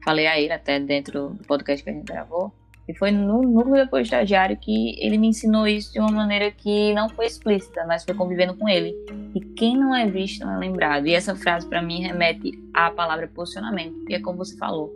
Falei 0.05 0.27
a 0.27 0.41
ele 0.41 0.53
até 0.53 0.81
dentro 0.81 1.35
do 1.35 1.45
podcast 1.47 1.85
que 1.85 1.91
a 1.91 1.93
gente 1.93 2.07
gravou. 2.07 2.53
E 2.89 2.95
foi 2.95 3.11
no 3.11 3.43
núcleo 3.43 3.85
depois 3.85 4.07
estagiário 4.07 4.57
que 4.57 4.97
ele 4.99 5.19
me 5.19 5.29
ensinou 5.29 5.69
isso 5.69 5.93
de 5.93 6.01
uma 6.01 6.11
maneira 6.11 6.51
que 6.51 6.95
não 6.95 7.11
foi 7.11 7.27
explícita, 7.27 7.85
mas 7.87 8.03
foi 8.03 8.15
convivendo 8.15 8.55
com 8.55 8.67
ele. 8.67 8.95
E 9.35 9.41
quem 9.41 9.77
não 9.77 9.95
é 9.95 10.07
visto 10.07 10.41
não 10.41 10.55
é 10.55 10.59
lembrado. 10.59 11.07
E 11.07 11.15
essa 11.15 11.37
frase 11.37 11.69
para 11.69 11.83
mim 11.83 12.01
remete 12.01 12.53
à 12.73 12.91
palavra 12.91 13.29
posicionamento. 13.29 13.95
E 14.09 14.15
é 14.15 14.21
como 14.21 14.39
você 14.39 14.57
falou. 14.57 14.91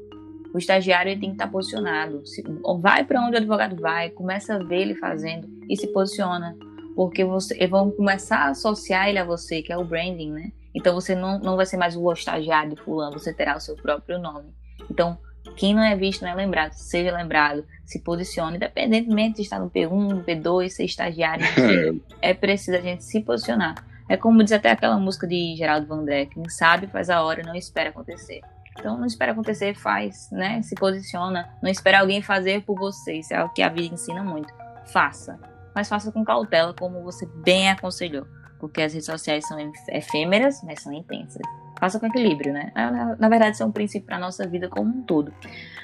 O 0.55 0.59
estagiário 0.59 1.11
ele 1.11 1.21
tem 1.21 1.31
que 1.31 1.35
estar 1.35 1.49
posicionado. 1.49 2.27
Se, 2.27 2.43
vai 2.81 3.05
para 3.05 3.21
onde 3.21 3.35
o 3.35 3.39
advogado 3.39 3.77
vai, 3.77 4.09
começa 4.09 4.55
a 4.55 4.59
ver 4.59 4.81
ele 4.81 4.95
fazendo 4.95 5.47
e 5.69 5.77
se 5.77 5.87
posiciona. 5.89 6.57
Porque 6.97 7.25
você, 7.25 7.67
vão 7.67 7.91
começar 7.91 8.39
a 8.39 8.51
associar 8.51 9.09
ele 9.09 9.19
a 9.19 9.25
você, 9.25 9.61
que 9.61 9.73
é 9.73 9.77
o 9.77 9.85
branding, 9.85 10.33
né? 10.33 10.53
Então 10.75 10.95
você 10.95 11.15
não, 11.15 11.39
não 11.39 11.57
vai 11.57 11.67
ser 11.67 11.77
mais 11.77 11.95
o 11.95 12.11
estagiário 12.13 12.75
de 12.75 12.83
fulano, 12.83 13.19
você 13.19 13.35
terá 13.35 13.57
o 13.57 13.61
seu 13.61 13.77
próprio 13.77 14.19
nome. 14.19 14.49
Então, 14.91 15.19
quem 15.57 15.75
não 15.75 15.83
é 15.83 15.95
visto 15.97 16.23
não 16.23 16.31
é 16.31 16.35
lembrado. 16.35 16.73
Seja 16.73 17.15
lembrado, 17.15 17.65
se 17.85 18.01
posicione, 18.01 18.57
independentemente 18.57 19.37
de 19.37 19.43
estar 19.43 19.59
no 19.59 19.71
P1, 19.71 20.25
P2, 20.25 20.69
ser 20.69 20.85
estagiário, 20.85 21.45
é 22.21 22.33
preciso 22.33 22.77
a 22.77 22.81
gente 22.81 23.05
se 23.05 23.21
posicionar. 23.21 23.75
É 24.09 24.17
como 24.17 24.43
diz 24.43 24.53
até 24.53 24.71
aquela 24.71 24.99
música 24.99 25.27
de 25.27 25.55
Geraldo 25.57 25.87
Vandré, 25.87 26.27
quem 26.27 26.49
sabe 26.49 26.87
faz 26.87 27.09
a 27.09 27.23
hora, 27.23 27.43
não 27.43 27.55
espera 27.55 27.91
acontecer. 27.91 28.41
Então 28.79 28.97
não 28.97 29.07
espera 29.07 29.33
acontecer, 29.33 29.75
faz, 29.75 30.31
né? 30.31 30.63
Se 30.63 30.75
posiciona, 30.75 31.49
não 31.63 31.71
espera 31.71 32.01
alguém 32.01 32.23
fazer 32.23 32.63
por 32.63 32.79
você. 32.79 33.15
Isso 33.15 33.35
é 33.35 33.45
o 33.45 33.49
que 33.51 33.63
a 33.63 33.69
vida 33.69 33.95
ensina 33.95 34.23
muito. 34.23 34.53
Faça, 34.87 35.39
mas 35.75 35.89
faça 35.89 36.11
com 36.11 36.25
cautela, 36.25 36.75
como 36.75 37.03
você 37.03 37.27
bem 37.45 37.71
aconselhou, 37.71 38.27
porque 38.59 38.83
as 38.83 38.93
redes 38.93 39.07
sociais 39.07 39.47
são 39.47 39.59
efêmeras, 39.91 40.63
mas 40.63 40.83
são 40.83 40.93
intensas 40.93 41.43
faça 41.83 41.99
com 41.99 42.07
equilíbrio, 42.07 42.53
né? 42.53 42.71
Na, 43.19 43.29
verdade, 43.29 43.55
isso 43.55 43.65
é 43.65 43.67
um 43.67 43.73
princípio 43.73 44.07
para 44.07 44.15
a 44.15 44.21
nossa 44.21 44.47
vida 44.47 44.69
como 44.69 44.89
um 44.89 45.03
todo. 45.03 45.35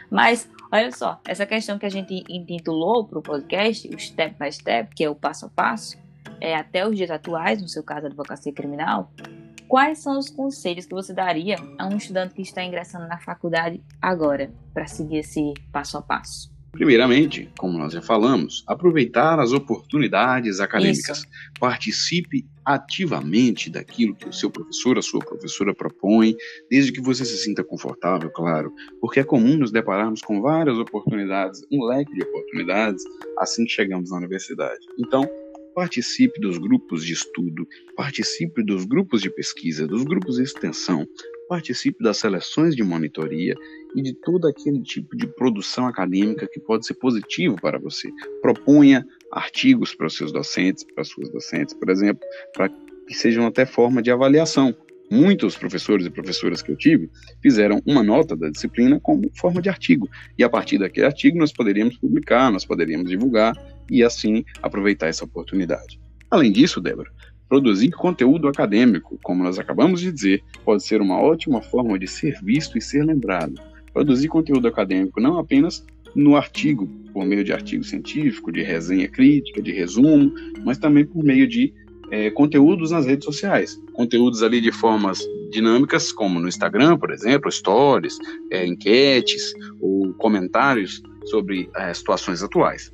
Mas, 0.09 0.49
olha 0.71 0.93
só, 0.93 1.21
essa 1.27 1.45
questão 1.45 1.77
que 1.77 1.85
a 1.85 1.89
gente 1.89 2.23
intitulou 2.29 3.05
para 3.05 3.19
o 3.19 3.23
podcast, 3.23 3.89
o 3.93 3.99
Step 3.99 4.37
by 4.39 4.53
Step, 4.53 4.95
que 4.95 5.03
é 5.03 5.11
o 5.11 5.17
passo 5.17 5.47
a 5.47 5.49
passo, 5.49 5.99
é, 6.41 6.55
até 6.55 6.87
os 6.87 6.97
dias 6.97 7.11
atuais, 7.11 7.61
no 7.61 7.67
seu 7.67 7.83
caso, 7.83 8.07
advocacia 8.07 8.53
criminal, 8.53 9.11
quais 9.67 9.99
são 9.99 10.17
os 10.17 10.31
conselhos 10.31 10.87
que 10.87 10.95
você 10.95 11.13
daria 11.13 11.57
a 11.77 11.89
um 11.89 11.97
estudante 11.97 12.33
que 12.33 12.43
está 12.43 12.63
ingressando 12.63 13.09
na 13.09 13.19
faculdade 13.19 13.83
agora, 14.01 14.53
para 14.73 14.87
seguir 14.87 15.17
esse 15.17 15.53
passo 15.73 15.99
a 15.99 16.03
passo? 16.03 16.58
Primeiramente, 16.73 17.51
como 17.59 17.79
nós 17.79 17.93
já 17.93 18.03
falamos, 18.03 18.63
aproveitar 18.67 19.41
as 19.41 19.53
oportunidades 19.53 20.61
acadêmicas. 20.61 21.19
Isso. 21.19 21.27
Participe 21.59 22.47
ativamente 22.65 23.71
daquilo 23.71 24.15
que 24.15 24.29
o 24.29 24.33
seu 24.33 24.51
professor, 24.51 24.99
a 24.99 25.03
sua 25.03 25.21
professora 25.21 25.75
propõe, 25.75 26.37
desde 26.71 26.93
que 26.93 27.01
você 27.01 27.25
se 27.25 27.39
sinta 27.39 27.65
confortável, 27.65 28.31
claro, 28.31 28.73
porque 29.01 29.21
é 29.21 29.25
comum 29.25 29.57
nos 29.57 29.73
depararmos 29.73 30.21
com 30.21 30.43
várias 30.43 30.77
oportunidades, 30.79 31.63
um 31.73 31.85
leque 31.85 32.13
de 32.13 32.23
oportunidades, 32.23 33.03
assim 33.39 33.65
que 33.65 33.73
chegamos 33.73 34.11
na 34.11 34.19
universidade. 34.19 34.81
Então, 34.99 35.29
participe 35.75 36.41
dos 36.41 36.59
grupos 36.59 37.05
de 37.05 37.13
estudo, 37.13 37.67
participe 37.97 38.63
dos 38.63 38.85
grupos 38.85 39.23
de 39.23 39.31
pesquisa, 39.31 39.87
dos 39.87 40.05
grupos 40.05 40.37
de 40.37 40.43
extensão, 40.43 41.07
participe 41.49 42.03
das 42.03 42.19
seleções 42.19 42.77
de 42.77 42.83
monitoria 42.83 43.55
e 43.95 44.03
de 44.03 44.15
todo 44.15 44.47
aquele 44.47 44.81
tipo 44.83 45.17
de 45.17 45.27
produção 45.27 45.87
acadêmica 45.87 46.49
que 46.51 46.61
pode 46.61 46.87
ser 46.87 46.95
positivo 46.95 47.57
para 47.61 47.79
você. 47.79 48.11
Proponha 48.43 49.07
artigos 49.33 49.95
para 49.95 50.07
os 50.07 50.17
seus 50.17 50.33
docentes, 50.33 50.85
para 50.85 51.03
as 51.03 51.09
suas 51.09 51.31
docentes, 51.31 51.75
por 51.75 51.91
exemplo, 51.91 52.27
para 52.55 52.69
que 52.69 53.15
sejam 53.15 53.47
até 53.47 53.65
forma 53.65 54.03
de 54.03 54.11
avaliação. 54.11 54.75
Muitos 55.11 55.57
professores 55.57 56.05
e 56.05 56.11
professoras 56.11 56.61
que 56.61 56.71
eu 56.71 56.77
tive 56.77 57.11
fizeram 57.43 57.81
uma 57.87 58.03
nota 58.03 58.37
da 58.37 58.51
disciplina 58.51 59.01
como 59.01 59.31
forma 59.35 59.63
de 59.63 59.71
artigo, 59.71 60.07
e 60.37 60.45
a 60.45 60.51
partir 60.51 60.79
daquele 60.79 61.07
artigo 61.07 61.39
nós 61.39 61.51
poderíamos 61.51 61.97
publicar, 61.97 62.53
nós 62.53 62.67
poderíamos 62.67 63.09
divulgar 63.09 63.55
e 63.91 64.05
assim 64.05 64.45
aproveitar 64.63 65.07
essa 65.07 65.25
oportunidade. 65.25 65.99
Além 66.31 66.53
disso, 66.53 66.79
Débora, 66.79 67.11
Produzir 67.49 67.91
conteúdo 67.93 68.47
acadêmico, 68.47 69.19
como 69.23 69.43
nós 69.43 69.59
acabamos 69.59 70.03
de 70.03 70.13
dizer, 70.13 70.43
pode 70.67 70.85
ser 70.85 71.01
uma 71.01 71.19
ótima 71.19 71.63
forma 71.63 71.99
de 71.99 72.07
ser 72.07 72.39
visto 72.43 72.77
e 72.77 72.83
ser 72.83 73.03
lembrado. 73.03 73.55
Produzir 73.99 74.29
conteúdo 74.29 74.69
acadêmico 74.69 75.21
não 75.21 75.41
apenas 75.41 75.85
no 76.15 76.37
artigo, 76.37 76.87
por 77.13 77.25
meio 77.27 77.43
de 77.43 77.53
artigo 77.53 77.83
científico, 77.83 78.53
de 78.53 78.63
resenha 78.63 79.09
crítica, 79.09 79.61
de 79.61 79.73
resumo, 79.73 80.33
mas 80.65 80.79
também 80.79 81.05
por 81.05 81.25
meio 81.25 81.49
de 81.49 81.75
é, 82.13 82.31
conteúdos 82.31 82.93
nas 82.93 83.07
redes 83.07 83.25
sociais. 83.25 83.77
Conteúdos 83.95 84.41
ali 84.45 84.61
de 84.61 84.71
formas 84.71 85.19
dinâmicas, 85.51 86.13
como 86.13 86.39
no 86.39 86.47
Instagram, 86.47 86.97
por 86.97 87.11
exemplo, 87.11 87.51
stories, 87.51 88.17
é, 88.53 88.65
enquetes 88.65 89.53
ou 89.81 90.15
comentários 90.15 91.03
sobre 91.25 91.69
é, 91.75 91.93
situações 91.93 92.41
atuais. 92.41 92.93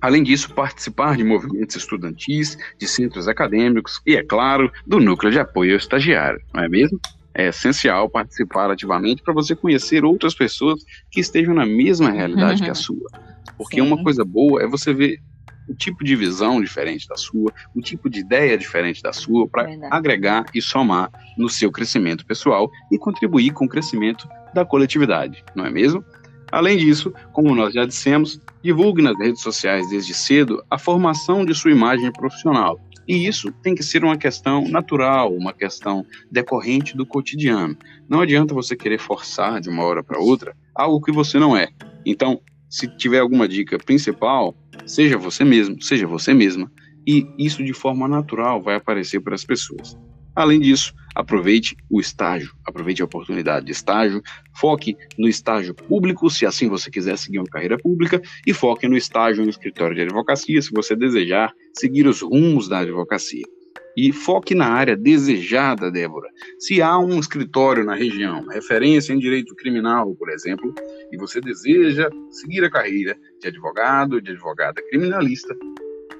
Além 0.00 0.24
disso, 0.24 0.52
participar 0.52 1.16
de 1.16 1.22
movimentos 1.22 1.76
estudantis, 1.76 2.58
de 2.76 2.88
centros 2.88 3.28
acadêmicos 3.28 4.00
e, 4.04 4.16
é 4.16 4.24
claro, 4.24 4.72
do 4.84 4.98
núcleo 4.98 5.30
de 5.30 5.38
apoio 5.38 5.74
ao 5.74 5.78
estagiário, 5.78 6.40
não 6.52 6.64
é 6.64 6.68
mesmo? 6.68 6.98
É 7.38 7.48
essencial 7.48 8.08
participar 8.08 8.70
ativamente 8.70 9.22
para 9.22 9.34
você 9.34 9.54
conhecer 9.54 10.04
outras 10.04 10.34
pessoas 10.34 10.82
que 11.10 11.20
estejam 11.20 11.54
na 11.54 11.66
mesma 11.66 12.10
realidade 12.10 12.62
que 12.62 12.70
a 12.70 12.74
sua. 12.74 13.10
Porque 13.58 13.76
Sim. 13.76 13.82
uma 13.82 14.02
coisa 14.02 14.24
boa 14.24 14.62
é 14.62 14.66
você 14.66 14.94
ver 14.94 15.20
um 15.68 15.74
tipo 15.74 16.02
de 16.04 16.16
visão 16.16 16.60
diferente 16.62 17.06
da 17.06 17.16
sua, 17.16 17.52
um 17.74 17.80
tipo 17.80 18.08
de 18.08 18.20
ideia 18.20 18.56
diferente 18.56 19.02
da 19.02 19.12
sua, 19.12 19.48
para 19.48 19.68
agregar 19.90 20.46
e 20.54 20.62
somar 20.62 21.10
no 21.36 21.48
seu 21.48 21.70
crescimento 21.70 22.24
pessoal 22.24 22.70
e 22.90 22.96
contribuir 22.96 23.52
com 23.52 23.64
o 23.64 23.68
crescimento 23.68 24.28
da 24.54 24.64
coletividade, 24.64 25.44
não 25.54 25.66
é 25.66 25.70
mesmo? 25.70 26.04
Além 26.50 26.78
disso, 26.78 27.12
como 27.32 27.54
nós 27.54 27.74
já 27.74 27.84
dissemos, 27.84 28.40
divulgue 28.62 29.02
nas 29.02 29.18
redes 29.18 29.42
sociais 29.42 29.88
desde 29.90 30.14
cedo 30.14 30.64
a 30.70 30.78
formação 30.78 31.44
de 31.44 31.54
sua 31.54 31.72
imagem 31.72 32.12
profissional. 32.12 32.80
E 33.06 33.26
isso 33.26 33.52
tem 33.62 33.74
que 33.74 33.82
ser 33.82 34.04
uma 34.04 34.16
questão 34.16 34.68
natural, 34.68 35.32
uma 35.34 35.52
questão 35.52 36.04
decorrente 36.30 36.96
do 36.96 37.06
cotidiano. 37.06 37.76
Não 38.08 38.20
adianta 38.20 38.54
você 38.54 38.74
querer 38.74 38.98
forçar 38.98 39.60
de 39.60 39.68
uma 39.68 39.84
hora 39.84 40.02
para 40.02 40.18
outra 40.18 40.56
algo 40.74 41.00
que 41.00 41.12
você 41.12 41.38
não 41.38 41.56
é. 41.56 41.68
Então, 42.04 42.40
se 42.68 42.88
tiver 42.96 43.20
alguma 43.20 43.48
dica 43.48 43.78
principal, 43.78 44.56
seja 44.84 45.16
você 45.16 45.44
mesmo, 45.44 45.80
seja 45.80 46.06
você 46.06 46.34
mesma, 46.34 46.70
e 47.06 47.26
isso 47.38 47.62
de 47.62 47.72
forma 47.72 48.08
natural 48.08 48.60
vai 48.60 48.74
aparecer 48.74 49.20
para 49.20 49.34
as 49.34 49.44
pessoas. 49.44 49.96
Além 50.36 50.60
disso, 50.60 50.94
aproveite 51.14 51.74
o 51.90 51.98
estágio, 51.98 52.52
aproveite 52.66 53.00
a 53.00 53.06
oportunidade 53.06 53.64
de 53.64 53.72
estágio, 53.72 54.22
foque 54.54 54.94
no 55.18 55.26
estágio 55.26 55.74
público, 55.74 56.28
se 56.28 56.44
assim 56.44 56.68
você 56.68 56.90
quiser 56.90 57.16
seguir 57.16 57.38
uma 57.38 57.48
carreira 57.48 57.78
pública, 57.78 58.20
e 58.46 58.52
foque 58.52 58.86
no 58.86 58.98
estágio 58.98 59.42
no 59.42 59.48
escritório 59.48 59.96
de 59.96 60.02
advocacia, 60.02 60.60
se 60.60 60.70
você 60.72 60.94
desejar 60.94 61.54
seguir 61.72 62.06
os 62.06 62.20
rumos 62.20 62.68
da 62.68 62.80
advocacia. 62.80 63.44
E 63.96 64.12
foque 64.12 64.54
na 64.54 64.66
área 64.68 64.94
desejada, 64.94 65.90
Débora. 65.90 66.28
Se 66.58 66.82
há 66.82 66.98
um 66.98 67.18
escritório 67.18 67.82
na 67.82 67.94
região, 67.94 68.46
referência 68.48 69.14
em 69.14 69.18
direito 69.18 69.54
criminal, 69.54 70.14
por 70.16 70.28
exemplo, 70.28 70.74
e 71.10 71.16
você 71.16 71.40
deseja 71.40 72.10
seguir 72.28 72.62
a 72.62 72.70
carreira 72.70 73.16
de 73.40 73.48
advogado, 73.48 74.20
de 74.20 74.32
advogada 74.32 74.82
criminalista, 74.90 75.56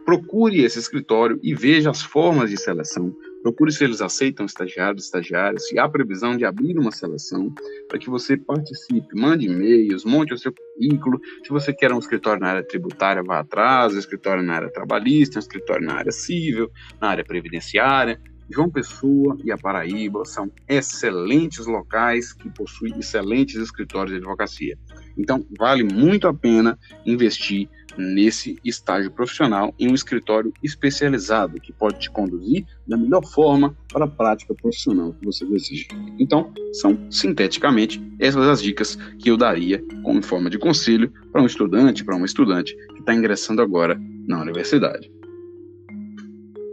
procure 0.07 0.65
esse 0.65 0.79
escritório 0.79 1.39
e 1.43 1.55
veja 1.55 1.91
as 1.91 2.01
formas 2.01 2.49
de 2.49 2.57
seleção, 2.57 3.15
Procure 3.43 3.73
se 3.73 3.85
eles 3.85 4.01
aceitam 4.01 4.45
estagiários, 4.45 5.05
estagiários, 5.05 5.69
se 5.69 5.79
há 5.79 5.89
previsão 5.89 6.37
de 6.37 6.45
abrir 6.45 6.79
uma 6.79 6.91
seleção 6.91 7.53
para 7.89 7.99
que 7.99 8.11
você 8.11 8.37
participe, 8.37 9.15
mande 9.15 9.47
e-mails, 9.47 10.05
monte 10.05 10.35
o 10.35 10.39
seu 10.39 10.53
currículo. 10.53 11.21
Se 11.45 11.51
você 11.51 11.73
quer 11.73 11.93
um 11.93 11.99
escritório 11.99 12.41
na 12.41 12.49
área 12.49 12.63
tributária, 12.63 13.23
vá 13.23 13.41
atrás, 13.41 13.95
um 13.95 13.99
escritório 13.99 14.43
na 14.43 14.55
área 14.55 14.73
trabalhista, 14.73 15.39
um 15.39 15.41
escritório 15.41 15.87
na 15.87 15.95
área 15.95 16.13
civil, 16.13 16.71
na 17.01 17.09
área 17.09 17.25
previdenciária. 17.25 18.21
João 18.49 18.71
Pessoa 18.71 19.37
e 19.45 19.51
a 19.51 19.59
Paraíba 19.59 20.25
são 20.25 20.51
excelentes 20.69 21.67
locais 21.67 22.33
que 22.33 22.49
possuem 22.51 22.97
excelentes 22.99 23.57
escritórios 23.57 24.13
de 24.13 24.19
advocacia. 24.19 24.79
Então, 25.19 25.45
vale 25.59 25.83
muito 25.83 26.29
a 26.29 26.35
pena 26.35 26.79
investir 27.05 27.69
nesse 27.97 28.59
estágio 28.65 29.11
profissional 29.11 29.75
em 29.79 29.91
um 29.91 29.95
escritório 29.95 30.53
especializado 30.63 31.61
que 31.61 31.73
pode 31.73 31.99
te 32.01 32.11
conduzir 32.11 32.67
da 32.87 32.97
melhor 32.97 33.25
forma 33.25 33.77
para 33.93 34.05
a 34.05 34.09
prática 34.09 34.55
profissional 34.55 35.13
que 35.15 35.25
você 35.25 35.45
deseja. 35.47 35.87
Então, 36.19 36.53
são 36.73 37.11
sinteticamente 37.11 38.03
essas 38.19 38.47
as 38.47 38.63
dicas 38.63 38.97
que 39.19 39.31
eu 39.31 39.37
daria 39.37 39.83
como 40.03 40.23
forma 40.23 40.51
de 40.51 40.59
conselho 40.59 41.13
para 41.33 41.43
um 41.43 41.47
estudante, 41.47 42.05
para 42.05 42.17
uma 42.17 42.27
estudante 42.27 42.75
que 42.95 43.01
está 43.01 43.15
ingressando 43.15 43.63
agora 43.63 44.01
na 44.27 44.41
universidade. 44.41 45.11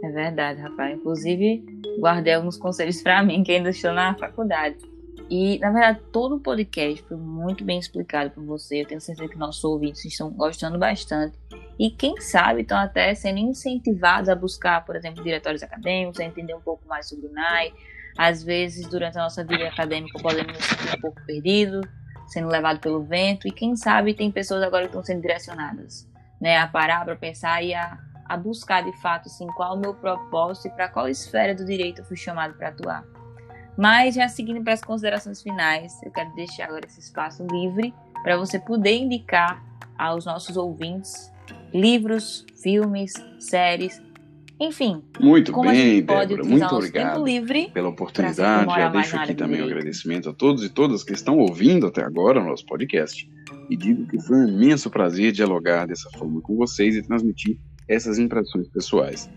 É 0.04 0.10
verdade, 0.10 0.60
rapaz. 0.60 0.96
Inclusive, 0.96 1.64
guardei 1.98 2.34
alguns 2.34 2.58
conselhos 2.58 3.02
para 3.02 3.22
mim 3.22 3.42
que 3.42 3.52
ainda 3.52 3.70
estou 3.70 3.92
na 3.92 4.14
faculdade. 4.14 4.76
E, 5.30 5.58
na 5.58 5.70
verdade, 5.70 6.00
todo 6.12 6.36
o 6.36 6.40
podcast 6.40 7.02
foi 7.04 7.16
muito 7.16 7.64
bem 7.64 7.78
explicado 7.78 8.30
por 8.30 8.44
você. 8.44 8.82
Eu 8.82 8.86
tenho 8.86 9.00
certeza 9.00 9.28
que 9.28 9.38
nossos 9.38 9.64
ouvintes 9.64 10.04
estão 10.04 10.30
gostando 10.30 10.78
bastante. 10.78 11.38
E 11.78 11.90
quem 11.90 12.20
sabe 12.20 12.62
estão 12.62 12.78
até 12.78 13.14
sendo 13.14 13.38
incentivados 13.38 14.28
a 14.28 14.34
buscar, 14.34 14.84
por 14.84 14.96
exemplo, 14.96 15.24
diretórios 15.24 15.62
acadêmicos, 15.62 16.20
a 16.20 16.24
entender 16.24 16.54
um 16.54 16.60
pouco 16.60 16.86
mais 16.86 17.08
sobre 17.08 17.26
o 17.26 17.32
NAI. 17.32 17.72
Às 18.16 18.44
vezes, 18.44 18.86
durante 18.86 19.18
a 19.18 19.22
nossa 19.22 19.42
vida 19.42 19.66
acadêmica, 19.66 20.18
podemos 20.20 20.52
nos 20.52 20.64
sentir 20.64 20.96
um 20.96 21.00
pouco 21.00 21.20
perdidos, 21.26 21.84
sendo 22.28 22.48
levados 22.48 22.80
pelo 22.80 23.02
vento. 23.02 23.48
E 23.48 23.50
quem 23.50 23.74
sabe 23.74 24.14
tem 24.14 24.30
pessoas 24.30 24.62
agora 24.62 24.82
que 24.82 24.88
estão 24.88 25.02
sendo 25.02 25.22
direcionadas 25.22 26.08
né, 26.40 26.58
a 26.58 26.68
parar 26.68 27.04
para 27.04 27.16
pensar 27.16 27.62
e 27.62 27.74
a, 27.74 27.98
a 28.26 28.36
buscar 28.36 28.84
de 28.84 28.92
fato 29.00 29.26
assim, 29.26 29.46
qual 29.48 29.74
o 29.74 29.80
meu 29.80 29.94
propósito 29.94 30.68
e 30.68 30.70
para 30.70 30.88
qual 30.88 31.08
esfera 31.08 31.54
do 31.54 31.64
direito 31.64 32.02
eu 32.02 32.04
fui 32.04 32.16
chamado 32.16 32.54
para 32.54 32.68
atuar. 32.68 33.04
Mas 33.76 34.14
já 34.14 34.28
seguindo 34.28 34.62
para 34.62 34.72
as 34.72 34.80
considerações 34.80 35.42
finais, 35.42 36.00
eu 36.02 36.10
quero 36.10 36.32
deixar 36.34 36.64
agora 36.64 36.86
esse 36.86 37.00
espaço 37.00 37.46
livre 37.50 37.92
para 38.22 38.36
você 38.36 38.58
poder 38.58 38.96
indicar 38.96 39.62
aos 39.98 40.24
nossos 40.24 40.56
ouvintes 40.56 41.32
livros, 41.72 42.46
filmes, 42.62 43.12
séries, 43.38 44.00
enfim. 44.60 45.02
Muito 45.20 45.52
bem, 45.60 46.02
Débora. 46.02 46.44
Muito 46.44 46.74
obrigado 46.74 47.24
pela 47.72 47.88
oportunidade. 47.88 48.70
Já 48.70 48.88
deixo 48.88 49.16
aqui 49.16 49.34
também 49.34 49.60
o 49.60 49.64
um 49.64 49.66
agradecimento 49.66 50.30
a 50.30 50.32
todos 50.32 50.64
e 50.64 50.68
todas 50.68 51.02
que 51.02 51.12
estão 51.12 51.38
ouvindo 51.38 51.86
até 51.86 52.02
agora 52.02 52.40
o 52.40 52.44
nosso 52.44 52.64
podcast. 52.64 53.28
E 53.68 53.76
digo 53.76 54.06
que 54.06 54.20
foi 54.20 54.36
um 54.36 54.48
imenso 54.48 54.88
prazer 54.90 55.32
dialogar 55.32 55.86
dessa 55.86 56.08
forma 56.10 56.40
com 56.40 56.56
vocês 56.56 56.94
e 56.94 57.02
transmitir 57.02 57.58
essas 57.88 58.18
impressões 58.18 58.68
pessoais. 58.68 59.28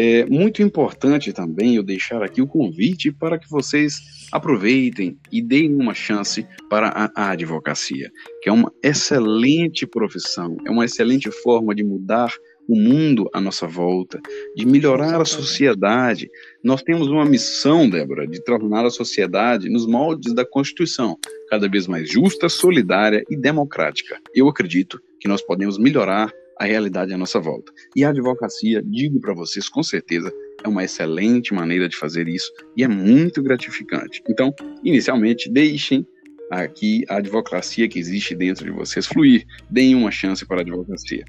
É 0.00 0.24
muito 0.26 0.62
importante 0.62 1.32
também 1.32 1.74
eu 1.74 1.82
deixar 1.82 2.22
aqui 2.22 2.40
o 2.40 2.46
convite 2.46 3.10
para 3.10 3.36
que 3.36 3.50
vocês 3.50 4.28
aproveitem 4.30 5.18
e 5.32 5.42
deem 5.42 5.74
uma 5.74 5.92
chance 5.92 6.46
para 6.70 7.10
a, 7.16 7.30
advocacia, 7.32 8.08
que 8.40 8.48
é 8.48 8.52
uma 8.52 8.72
excelente 8.80 9.84
profissão, 9.88 10.56
é 10.64 10.70
uma 10.70 10.84
excelente 10.84 11.28
forma 11.42 11.74
de 11.74 11.82
mudar 11.82 12.32
o 12.68 12.76
mundo 12.76 13.28
à 13.34 13.40
nossa 13.40 13.66
volta, 13.66 14.20
de 14.54 14.64
melhorar 14.64 15.20
a 15.20 15.24
sociedade. 15.24 16.30
Nós 16.62 16.80
temos 16.80 17.08
uma 17.08 17.24
missão, 17.24 17.90
Débora, 17.90 18.24
de 18.24 18.40
tornar 18.44 18.86
a 18.86 18.90
sociedade 18.90 19.68
nos 19.68 19.84
moldes 19.84 20.32
da 20.32 20.46
Constituição, 20.46 21.18
cada 21.50 21.68
vez 21.68 21.88
mais 21.88 22.08
justa, 22.08 22.48
solidária 22.48 23.24
e 23.28 23.36
democrática. 23.36 24.16
Eu 24.32 24.48
acredito 24.48 25.00
que 25.18 25.26
nós 25.26 25.42
podemos 25.42 25.76
melhorar 25.76 26.32
a 26.58 26.64
realidade 26.64 27.12
à 27.12 27.18
nossa 27.18 27.38
volta. 27.38 27.72
E 27.94 28.04
a 28.04 28.10
advocacia, 28.10 28.82
digo 28.84 29.20
para 29.20 29.34
vocês 29.34 29.68
com 29.68 29.82
certeza, 29.82 30.32
é 30.64 30.68
uma 30.68 30.84
excelente 30.84 31.54
maneira 31.54 31.88
de 31.88 31.96
fazer 31.96 32.28
isso 32.28 32.50
e 32.76 32.82
é 32.82 32.88
muito 32.88 33.42
gratificante. 33.42 34.22
Então, 34.28 34.52
inicialmente, 34.82 35.50
deixem 35.50 36.06
aqui 36.50 37.04
a 37.08 37.16
advocacia 37.16 37.88
que 37.88 37.98
existe 37.98 38.34
dentro 38.34 38.64
de 38.64 38.70
vocês 38.70 39.06
fluir, 39.06 39.44
deem 39.70 39.94
uma 39.94 40.10
chance 40.10 40.44
para 40.46 40.58
a 40.58 40.60
advocacia. 40.62 41.24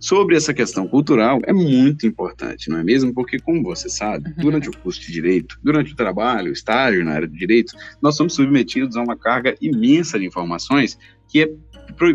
Sobre 0.00 0.36
essa 0.36 0.52
questão 0.52 0.88
cultural, 0.88 1.40
é 1.44 1.52
muito 1.52 2.06
importante, 2.06 2.68
não 2.68 2.78
é 2.78 2.82
mesmo? 2.82 3.14
Porque, 3.14 3.38
como 3.38 3.62
você 3.62 3.88
sabe, 3.88 4.30
uhum. 4.30 4.34
durante 4.42 4.68
o 4.68 4.76
curso 4.78 5.00
de 5.00 5.12
direito, 5.12 5.56
durante 5.62 5.92
o 5.92 5.96
trabalho, 5.96 6.50
o 6.50 6.52
estágio 6.52 7.04
na 7.04 7.12
área 7.12 7.28
de 7.28 7.38
direito, 7.38 7.72
nós 8.00 8.16
somos 8.16 8.34
submetidos 8.34 8.96
a 8.96 9.02
uma 9.02 9.16
carga 9.16 9.54
imensa 9.60 10.18
de 10.18 10.26
informações 10.26 10.98
que 11.28 11.42
é 11.42 11.48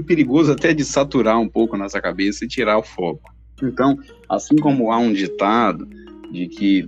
perigoso 0.06 0.51
até 0.51 0.73
de 0.73 0.84
saturar 0.84 1.39
um 1.39 1.47
pouco 1.47 1.75
a 1.75 1.80
nossa 1.80 2.01
cabeça 2.01 2.45
e 2.45 2.47
tirar 2.47 2.77
o 2.77 2.84
foco. 2.84 3.34
Então, 3.62 3.97
assim 4.30 4.56
como 4.56 4.91
há 4.91 4.97
um 4.97 5.13
ditado 5.13 5.88
de 6.32 6.47
que 6.47 6.88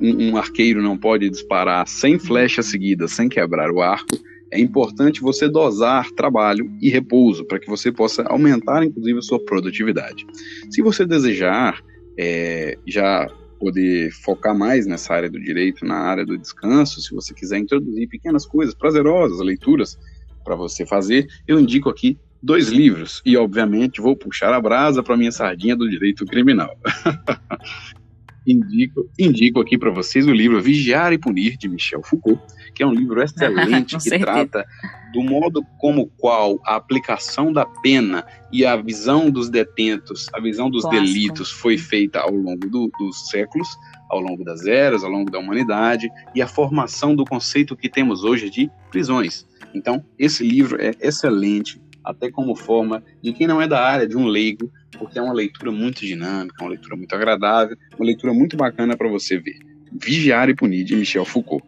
um, 0.00 0.30
um 0.30 0.36
arqueiro 0.36 0.82
não 0.82 0.96
pode 0.96 1.28
disparar 1.28 1.86
sem 1.86 2.18
flecha 2.18 2.62
seguida, 2.62 3.06
sem 3.06 3.28
quebrar 3.28 3.70
o 3.70 3.80
arco, 3.80 4.16
é 4.50 4.60
importante 4.60 5.22
você 5.22 5.48
dosar 5.48 6.10
trabalho 6.10 6.70
e 6.80 6.90
repouso 6.90 7.44
para 7.46 7.58
que 7.58 7.68
você 7.68 7.90
possa 7.90 8.22
aumentar, 8.24 8.84
inclusive, 8.84 9.18
a 9.18 9.22
sua 9.22 9.42
produtividade. 9.42 10.26
Se 10.70 10.82
você 10.82 11.06
desejar 11.06 11.82
é, 12.18 12.76
já 12.86 13.30
poder 13.58 14.10
focar 14.10 14.58
mais 14.58 14.86
nessa 14.86 15.14
área 15.14 15.30
do 15.30 15.40
direito, 15.40 15.86
na 15.86 15.96
área 15.96 16.26
do 16.26 16.36
descanso, 16.36 17.00
se 17.00 17.14
você 17.14 17.32
quiser 17.32 17.58
introduzir 17.58 18.08
pequenas 18.08 18.44
coisas 18.44 18.74
prazerosas, 18.74 19.38
leituras 19.38 19.96
para 20.42 20.54
você 20.54 20.84
fazer, 20.84 21.26
eu 21.46 21.58
indico 21.58 21.88
aqui 21.88 22.18
dois 22.42 22.68
livros 22.68 23.22
e, 23.24 23.36
obviamente, 23.36 24.00
vou 24.00 24.16
puxar 24.16 24.52
a 24.52 24.60
brasa 24.60 25.02
para 25.02 25.16
minha 25.16 25.32
sardinha 25.32 25.76
do 25.76 25.88
direito 25.88 26.26
criminal. 26.26 26.76
indico, 28.46 29.08
indico 29.18 29.60
aqui 29.60 29.78
para 29.78 29.90
vocês 29.90 30.26
o 30.26 30.32
livro 30.32 30.60
Vigiar 30.60 31.12
e 31.12 31.18
Punir, 31.18 31.56
de 31.56 31.68
Michel 31.68 32.02
Foucault, 32.02 32.40
que 32.74 32.82
é 32.82 32.86
um 32.86 32.92
livro 32.92 33.20
excelente 33.22 33.96
que 33.98 34.18
trata 34.18 34.64
do 35.12 35.22
modo 35.22 35.62
como 35.78 36.06
qual 36.16 36.58
a 36.64 36.76
aplicação 36.76 37.52
da 37.52 37.66
pena 37.66 38.24
e 38.50 38.64
a 38.64 38.76
visão 38.76 39.30
dos 39.30 39.50
detentos, 39.50 40.26
a 40.32 40.40
visão 40.40 40.70
dos 40.70 40.82
Clássico. 40.82 41.04
delitos 41.04 41.50
foi 41.50 41.76
feita 41.76 42.20
ao 42.20 42.34
longo 42.34 42.68
do, 42.68 42.90
dos 42.98 43.28
séculos, 43.28 43.68
ao 44.10 44.20
longo 44.20 44.42
das 44.44 44.66
eras, 44.66 45.04
ao 45.04 45.10
longo 45.10 45.30
da 45.30 45.38
humanidade, 45.38 46.10
e 46.34 46.40
a 46.40 46.46
formação 46.46 47.14
do 47.14 47.24
conceito 47.24 47.76
que 47.76 47.88
temos 47.88 48.24
hoje 48.24 48.50
de 48.50 48.70
prisões. 48.90 49.46
Então, 49.74 50.04
esse 50.18 50.46
livro 50.46 50.80
é 50.80 50.92
excelente, 51.00 51.80
até 52.04 52.30
como 52.30 52.56
forma 52.56 53.02
de 53.22 53.32
quem 53.32 53.46
não 53.46 53.60
é 53.60 53.68
da 53.68 53.80
área, 53.80 54.06
de 54.06 54.16
um 54.16 54.26
leigo, 54.26 54.70
porque 54.98 55.18
é 55.18 55.22
uma 55.22 55.32
leitura 55.32 55.70
muito 55.70 56.00
dinâmica, 56.00 56.62
uma 56.62 56.70
leitura 56.70 56.96
muito 56.96 57.14
agradável, 57.14 57.76
uma 57.98 58.06
leitura 58.06 58.32
muito 58.32 58.56
bacana 58.56 58.96
para 58.96 59.08
você 59.08 59.38
ver. 59.38 59.58
Vigiar 59.92 60.48
e 60.48 60.54
Punir, 60.54 60.84
de 60.84 60.96
Michel 60.96 61.24
Foucault. 61.24 61.64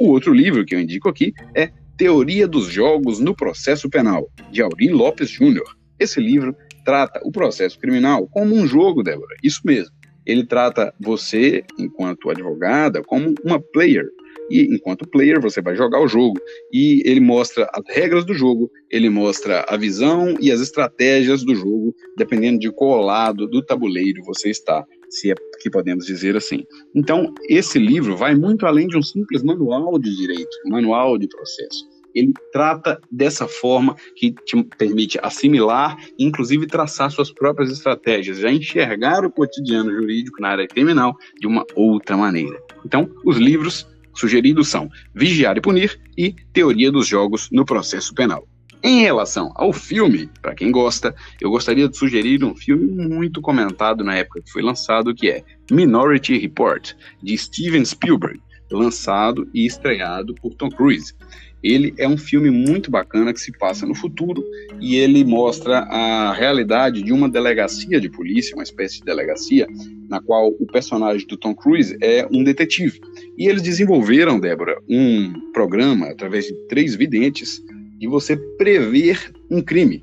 O 0.00 0.08
outro 0.08 0.32
livro 0.32 0.64
que 0.64 0.74
eu 0.74 0.80
indico 0.80 1.08
aqui 1.08 1.32
é 1.54 1.70
Teoria 1.96 2.48
dos 2.48 2.66
Jogos 2.66 3.20
no 3.20 3.34
Processo 3.34 3.88
Penal, 3.88 4.30
de 4.50 4.62
Aurim 4.62 4.90
Lopes 4.90 5.30
Júnior. 5.30 5.76
Esse 5.98 6.20
livro 6.20 6.56
trata 6.84 7.20
o 7.24 7.30
processo 7.30 7.78
criminal 7.78 8.26
como 8.26 8.54
um 8.54 8.66
jogo, 8.66 9.02
Débora. 9.02 9.36
Isso 9.42 9.60
mesmo. 9.64 9.94
Ele 10.24 10.44
trata 10.44 10.94
você, 11.00 11.64
enquanto 11.78 12.30
advogada, 12.30 13.02
como 13.02 13.34
uma 13.44 13.60
player. 13.60 14.06
E 14.50 14.74
enquanto 14.74 15.08
player, 15.08 15.40
você 15.40 15.60
vai 15.60 15.74
jogar 15.76 16.00
o 16.00 16.08
jogo. 16.08 16.38
E 16.72 17.02
ele 17.04 17.20
mostra 17.20 17.68
as 17.72 17.82
regras 17.94 18.24
do 18.24 18.34
jogo, 18.34 18.70
ele 18.90 19.08
mostra 19.08 19.64
a 19.68 19.76
visão 19.76 20.36
e 20.40 20.50
as 20.50 20.60
estratégias 20.60 21.44
do 21.44 21.54
jogo, 21.54 21.94
dependendo 22.16 22.58
de 22.58 22.70
qual 22.70 23.00
lado 23.02 23.46
do 23.46 23.64
tabuleiro 23.64 24.22
você 24.24 24.50
está, 24.50 24.84
se 25.08 25.30
é 25.30 25.34
que 25.60 25.70
podemos 25.70 26.06
dizer 26.06 26.36
assim. 26.36 26.64
Então, 26.94 27.32
esse 27.48 27.78
livro 27.78 28.16
vai 28.16 28.34
muito 28.34 28.66
além 28.66 28.88
de 28.88 28.96
um 28.96 29.02
simples 29.02 29.42
manual 29.42 29.98
de 29.98 30.14
direito, 30.16 30.50
manual 30.66 31.16
de 31.18 31.28
processo 31.28 31.92
ele 32.14 32.32
trata 32.52 33.00
dessa 33.10 33.48
forma 33.48 33.96
que 34.16 34.32
te 34.32 34.62
permite 34.76 35.18
assimilar, 35.22 35.96
inclusive 36.18 36.66
traçar 36.66 37.10
suas 37.10 37.32
próprias 37.32 37.70
estratégias, 37.70 38.38
já 38.38 38.50
enxergar 38.50 39.24
o 39.24 39.30
cotidiano 39.30 39.92
jurídico 39.92 40.40
na 40.40 40.48
área 40.48 40.66
criminal 40.66 41.14
de 41.38 41.46
uma 41.46 41.64
outra 41.74 42.16
maneira. 42.16 42.60
Então, 42.84 43.10
os 43.24 43.36
livros 43.36 43.86
sugeridos 44.14 44.68
são 44.68 44.90
Vigiar 45.14 45.56
e 45.56 45.60
Punir 45.60 46.00
e 46.16 46.34
Teoria 46.52 46.90
dos 46.90 47.06
Jogos 47.06 47.48
no 47.50 47.64
Processo 47.64 48.14
Penal. 48.14 48.46
Em 48.84 49.00
relação 49.00 49.52
ao 49.54 49.72
filme, 49.72 50.28
para 50.40 50.56
quem 50.56 50.72
gosta, 50.72 51.14
eu 51.40 51.50
gostaria 51.50 51.88
de 51.88 51.96
sugerir 51.96 52.42
um 52.42 52.52
filme 52.54 52.84
muito 53.08 53.40
comentado 53.40 54.02
na 54.02 54.16
época 54.16 54.42
que 54.42 54.50
foi 54.50 54.60
lançado, 54.60 55.14
que 55.14 55.30
é 55.30 55.44
Minority 55.70 56.36
Report, 56.36 56.92
de 57.22 57.38
Steven 57.38 57.84
Spielberg, 57.84 58.40
lançado 58.72 59.48
e 59.54 59.66
estreado 59.66 60.34
por 60.34 60.54
Tom 60.54 60.68
Cruise. 60.68 61.14
Ele 61.62 61.94
é 61.96 62.08
um 62.08 62.16
filme 62.16 62.50
muito 62.50 62.90
bacana 62.90 63.32
que 63.32 63.40
se 63.40 63.52
passa 63.56 63.86
no 63.86 63.94
futuro 63.94 64.44
e 64.80 64.96
ele 64.96 65.24
mostra 65.24 65.80
a 65.80 66.32
realidade 66.32 67.02
de 67.02 67.12
uma 67.12 67.28
delegacia 67.28 68.00
de 68.00 68.08
polícia, 68.08 68.56
uma 68.56 68.64
espécie 68.64 68.98
de 68.98 69.04
delegacia, 69.04 69.66
na 70.08 70.20
qual 70.20 70.48
o 70.48 70.66
personagem 70.66 71.26
do 71.26 71.36
Tom 71.36 71.54
Cruise 71.54 71.96
é 72.02 72.26
um 72.32 72.42
detetive. 72.42 73.00
E 73.38 73.48
eles 73.48 73.62
desenvolveram, 73.62 74.40
Débora, 74.40 74.76
um 74.88 75.32
programa 75.52 76.08
através 76.08 76.46
de 76.46 76.54
três 76.68 76.94
videntes 76.94 77.62
de 77.98 78.08
você 78.08 78.36
prever 78.36 79.32
um 79.50 79.62
crime. 79.62 80.02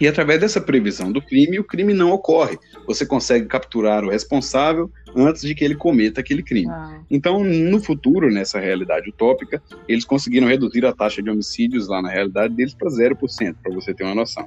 E 0.00 0.06
através 0.06 0.40
dessa 0.40 0.60
previsão 0.60 1.10
do 1.10 1.22
crime, 1.22 1.58
o 1.58 1.64
crime 1.64 1.94
não 1.94 2.10
ocorre. 2.10 2.58
Você 2.86 3.06
consegue 3.06 3.46
capturar 3.46 4.04
o 4.04 4.10
responsável 4.10 4.90
antes 5.16 5.42
de 5.42 5.54
que 5.54 5.64
ele 5.64 5.74
cometa 5.74 6.20
aquele 6.20 6.42
crime. 6.42 6.70
Ah. 6.70 7.00
Então, 7.10 7.42
no 7.42 7.80
futuro, 7.80 8.30
nessa 8.30 8.60
realidade 8.60 9.08
utópica, 9.08 9.62
eles 9.88 10.04
conseguiram 10.04 10.46
reduzir 10.46 10.84
a 10.84 10.92
taxa 10.92 11.22
de 11.22 11.30
homicídios 11.30 11.88
lá 11.88 12.02
na 12.02 12.10
realidade 12.10 12.54
deles 12.54 12.74
para 12.74 12.90
0%, 12.90 13.56
para 13.62 13.74
você 13.74 13.94
ter 13.94 14.04
uma 14.04 14.14
noção. 14.14 14.46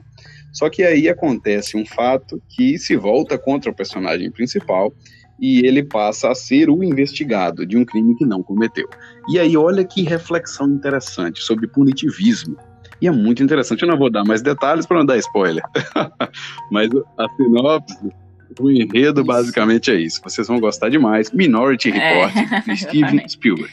Só 0.54 0.70
que 0.70 0.84
aí 0.84 1.10
acontece 1.10 1.76
um 1.76 1.86
fato 1.86 2.42
que 2.50 2.78
se 2.78 2.96
volta 2.96 3.38
contra 3.38 3.72
o 3.72 3.76
personagem 3.76 4.30
principal 4.32 4.94
e 5.40 5.66
ele 5.66 5.84
passa 5.84 6.30
a 6.30 6.36
ser 6.36 6.70
o 6.70 6.84
investigado 6.84 7.66
de 7.66 7.78
um 7.78 7.86
crime 7.86 8.16
que 8.16 8.26
não 8.26 8.44
cometeu. 8.44 8.88
E 9.30 9.40
aí, 9.40 9.56
olha 9.56 9.84
que 9.86 10.04
reflexão 10.04 10.68
interessante 10.68 11.42
sobre 11.42 11.68
punitivismo 11.68 12.58
e 13.02 13.08
é 13.08 13.12
muito 13.12 13.44
interessante. 13.44 13.84
Eu 13.84 13.88
não 13.88 13.98
vou 13.98 14.10
dar 14.10 14.24
mais 14.24 14.42
detalhes 14.42 14.86
para 14.86 15.00
não 15.00 15.06
dar 15.06 15.18
spoiler. 15.18 15.64
Mas 16.72 16.90
a 17.18 17.30
sinopse, 17.36 18.14
o 18.60 18.70
enredo 18.70 19.24
basicamente 19.24 19.92
é 19.92 19.96
isso. 19.96 20.22
Vocês 20.24 20.48
vão 20.48 20.60
gostar 20.60 20.90
demais. 20.90 21.32
Minority 21.32 21.90
é. 21.90 21.94
Report, 21.94 22.68
é. 22.68 22.76
Steven 22.76 23.28
Spielberg. 23.28 23.72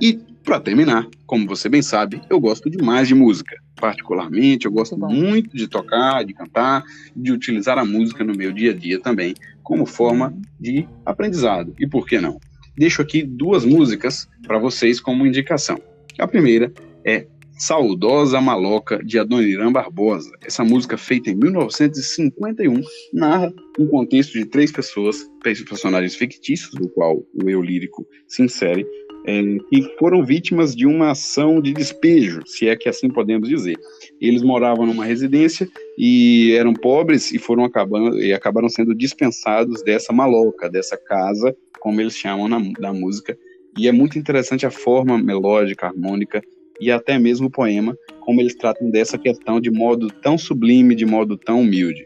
E 0.00 0.18
para 0.44 0.60
terminar, 0.60 1.06
como 1.26 1.46
você 1.46 1.68
bem 1.68 1.80
sabe, 1.80 2.20
eu 2.28 2.38
gosto 2.38 2.68
demais 2.68 3.08
de 3.08 3.14
música. 3.14 3.56
Particularmente, 3.76 4.66
eu 4.66 4.72
gosto 4.72 4.96
muito 4.96 5.56
de 5.56 5.66
tocar, 5.66 6.24
de 6.24 6.34
cantar, 6.34 6.84
de 7.16 7.32
utilizar 7.32 7.78
a 7.78 7.84
música 7.84 8.22
no 8.22 8.34
meu 8.34 8.52
dia 8.52 8.70
a 8.70 8.74
dia 8.74 9.00
também, 9.00 9.34
como 9.62 9.86
forma 9.86 10.34
de 10.60 10.86
aprendizado. 11.04 11.74
E 11.78 11.86
por 11.86 12.06
que 12.06 12.20
não? 12.20 12.38
Deixo 12.76 13.00
aqui 13.00 13.22
duas 13.22 13.64
músicas 13.64 14.28
para 14.46 14.58
vocês 14.58 15.00
como 15.00 15.26
indicação. 15.26 15.80
A 16.18 16.28
primeira 16.28 16.72
é 17.04 17.26
Saudosa 17.66 18.42
Maloca, 18.42 19.02
de 19.02 19.18
Adoniran 19.18 19.72
Barbosa. 19.72 20.30
Essa 20.44 20.62
música, 20.62 20.98
feita 20.98 21.30
em 21.30 21.34
1951, 21.34 22.82
narra 23.14 23.50
um 23.78 23.86
contexto 23.86 24.34
de 24.34 24.44
três 24.44 24.70
pessoas, 24.70 25.26
três 25.42 25.62
personagens 25.62 26.14
fictícios, 26.14 26.74
do 26.74 26.90
qual 26.90 27.16
o 27.16 27.48
eu 27.48 27.62
lírico 27.62 28.06
se 28.28 28.42
insere, 28.42 28.86
é, 29.26 29.40
que 29.70 29.82
foram 29.98 30.22
vítimas 30.22 30.76
de 30.76 30.84
uma 30.84 31.12
ação 31.12 31.58
de 31.58 31.72
despejo, 31.72 32.42
se 32.44 32.68
é 32.68 32.76
que 32.76 32.86
assim 32.86 33.08
podemos 33.08 33.48
dizer. 33.48 33.78
Eles 34.20 34.42
moravam 34.42 34.84
numa 34.84 35.06
residência 35.06 35.66
e 35.96 36.52
eram 36.52 36.74
pobres 36.74 37.32
e 37.32 37.38
foram 37.38 37.64
acabando 37.64 38.20
e 38.20 38.34
acabaram 38.34 38.68
sendo 38.68 38.94
dispensados 38.94 39.82
dessa 39.82 40.12
maloca, 40.12 40.68
dessa 40.68 40.98
casa, 40.98 41.56
como 41.80 41.98
eles 41.98 42.14
chamam 42.14 42.46
na, 42.46 42.60
na 42.78 42.92
música. 42.92 43.34
E 43.78 43.88
é 43.88 43.92
muito 43.92 44.18
interessante 44.18 44.66
a 44.66 44.70
forma 44.70 45.16
melódica, 45.16 45.86
harmônica 45.86 46.42
e 46.80 46.90
até 46.90 47.18
mesmo 47.18 47.46
o 47.46 47.50
poema, 47.50 47.96
como 48.20 48.40
eles 48.40 48.54
tratam 48.54 48.90
dessa 48.90 49.18
questão 49.18 49.60
de 49.60 49.70
modo 49.70 50.08
tão 50.08 50.36
sublime, 50.38 50.94
de 50.94 51.06
modo 51.06 51.36
tão 51.36 51.60
humilde. 51.60 52.04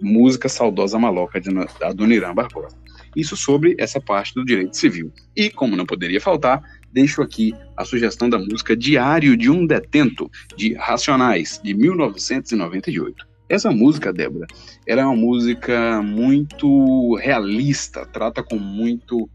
Música 0.00 0.48
Saudosa 0.48 0.98
Maloca, 0.98 1.40
de 1.40 1.50
Adoniran 1.82 2.34
Barbosa. 2.34 2.76
Isso 3.14 3.36
sobre 3.36 3.74
essa 3.78 4.00
parte 4.00 4.34
do 4.34 4.44
direito 4.44 4.76
civil. 4.76 5.10
E, 5.34 5.48
como 5.48 5.74
não 5.74 5.86
poderia 5.86 6.20
faltar, 6.20 6.62
deixo 6.92 7.22
aqui 7.22 7.54
a 7.76 7.84
sugestão 7.84 8.28
da 8.28 8.38
música 8.38 8.76
Diário 8.76 9.36
de 9.36 9.50
um 9.50 9.66
Detento, 9.66 10.30
de 10.54 10.74
Racionais, 10.74 11.58
de 11.62 11.72
1998. 11.74 13.26
Essa 13.48 13.70
música, 13.70 14.12
Débora, 14.12 14.46
ela 14.86 15.02
é 15.02 15.04
uma 15.04 15.16
música 15.16 16.02
muito 16.02 17.14
realista, 17.16 18.04
trata 18.04 18.42
com 18.42 18.58
muito 18.58 19.30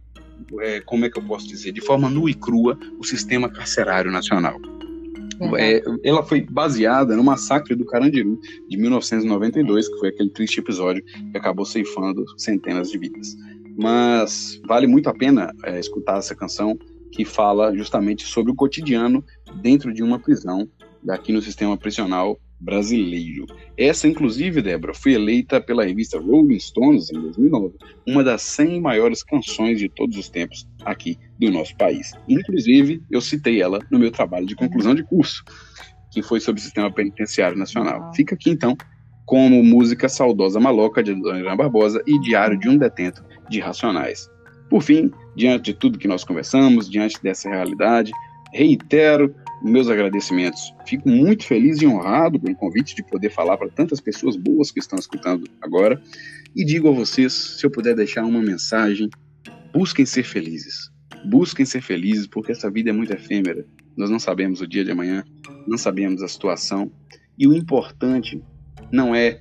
é, 0.59 0.81
como 0.81 1.05
é 1.05 1.09
que 1.09 1.17
eu 1.17 1.23
posso 1.23 1.47
dizer, 1.47 1.71
de 1.71 1.81
forma 1.81 2.09
nua 2.09 2.29
e 2.29 2.33
crua 2.33 2.77
o 2.99 3.03
sistema 3.03 3.49
carcerário 3.49 4.11
nacional. 4.11 4.59
É, 5.57 5.81
ela 6.03 6.23
foi 6.23 6.41
baseada 6.41 7.15
no 7.15 7.23
massacre 7.23 7.75
do 7.75 7.85
Carandiru 7.85 8.39
de 8.69 8.77
1992, 8.77 9.89
que 9.89 9.97
foi 9.97 10.09
aquele 10.09 10.29
triste 10.29 10.59
episódio 10.59 11.03
que 11.03 11.37
acabou 11.37 11.65
ceifando 11.65 12.23
centenas 12.37 12.91
de 12.91 12.97
vidas. 12.99 13.35
Mas 13.75 14.61
vale 14.67 14.85
muito 14.85 15.09
a 15.09 15.13
pena 15.13 15.51
é, 15.63 15.79
escutar 15.79 16.19
essa 16.19 16.35
canção 16.35 16.77
que 17.11 17.25
fala 17.25 17.75
justamente 17.75 18.25
sobre 18.25 18.51
o 18.51 18.55
cotidiano 18.55 19.23
dentro 19.61 19.93
de 19.93 20.03
uma 20.03 20.19
prisão 20.19 20.69
daqui 21.03 21.33
no 21.33 21.41
sistema 21.41 21.75
prisional 21.75 22.39
brasileiro. 22.61 23.47
Essa, 23.75 24.07
inclusive, 24.07 24.61
Débora, 24.61 24.93
foi 24.93 25.13
eleita 25.13 25.59
pela 25.59 25.83
revista 25.83 26.19
Rolling 26.19 26.59
Stones 26.59 27.11
em 27.11 27.19
2009 27.19 27.75
uma 28.07 28.23
das 28.23 28.43
100 28.43 28.79
maiores 28.79 29.23
canções 29.23 29.79
de 29.79 29.89
todos 29.89 30.15
os 30.17 30.29
tempos 30.29 30.67
aqui 30.85 31.17
do 31.39 31.51
nosso 31.51 31.75
país. 31.75 32.13
Inclusive, 32.29 33.01
eu 33.09 33.19
citei 33.19 33.61
ela 33.61 33.79
no 33.89 33.97
meu 33.97 34.11
trabalho 34.11 34.45
de 34.45 34.55
conclusão 34.55 34.93
de 34.93 35.03
curso, 35.03 35.43
que 36.11 36.21
foi 36.21 36.39
sobre 36.39 36.61
o 36.61 36.63
sistema 36.63 36.91
penitenciário 36.91 37.57
nacional. 37.57 38.13
Fica 38.13 38.35
aqui, 38.35 38.51
então, 38.51 38.77
como 39.25 39.63
música 39.63 40.07
Saudosa 40.07 40.59
Maloca, 40.59 41.01
de 41.01 41.15
Dona 41.15 41.39
Irã 41.39 41.55
Barbosa, 41.55 42.03
e 42.05 42.19
Diário 42.19 42.59
de 42.59 42.69
um 42.69 42.77
Detento, 42.77 43.23
de 43.49 43.59
Racionais. 43.59 44.29
Por 44.69 44.81
fim, 44.83 45.11
diante 45.35 45.71
de 45.71 45.73
tudo 45.73 45.97
que 45.97 46.07
nós 46.07 46.23
conversamos, 46.23 46.89
diante 46.89 47.21
dessa 47.21 47.49
realidade, 47.49 48.11
reitero 48.53 49.33
meus 49.63 49.87
agradecimentos. 49.89 50.73
Fico 50.85 51.07
muito 51.07 51.45
feliz 51.45 51.81
e 51.81 51.87
honrado 51.87 52.39
com 52.39 52.51
o 52.51 52.55
convite 52.55 52.95
de 52.95 53.03
poder 53.03 53.29
falar 53.29 53.57
para 53.57 53.69
tantas 53.69 53.99
pessoas 53.99 54.35
boas 54.35 54.71
que 54.71 54.79
estão 54.79 54.97
escutando 54.97 55.47
agora. 55.61 56.01
E 56.55 56.65
digo 56.65 56.89
a 56.89 56.91
vocês, 56.91 57.33
se 57.33 57.65
eu 57.65 57.71
puder 57.71 57.95
deixar 57.95 58.23
uma 58.25 58.41
mensagem, 58.41 59.09
busquem 59.73 60.05
ser 60.05 60.23
felizes. 60.23 60.89
Busquem 61.25 61.65
ser 61.65 61.81
felizes, 61.81 62.27
porque 62.27 62.51
essa 62.51 62.69
vida 62.69 62.89
é 62.89 62.93
muito 62.93 63.13
efêmera. 63.13 63.65
Nós 63.95 64.09
não 64.09 64.19
sabemos 64.19 64.61
o 64.61 64.67
dia 64.67 64.83
de 64.83 64.91
amanhã, 64.91 65.23
não 65.67 65.77
sabemos 65.77 66.23
a 66.23 66.27
situação. 66.27 66.91
E 67.37 67.47
o 67.47 67.53
importante 67.53 68.41
não 68.91 69.13
é 69.13 69.39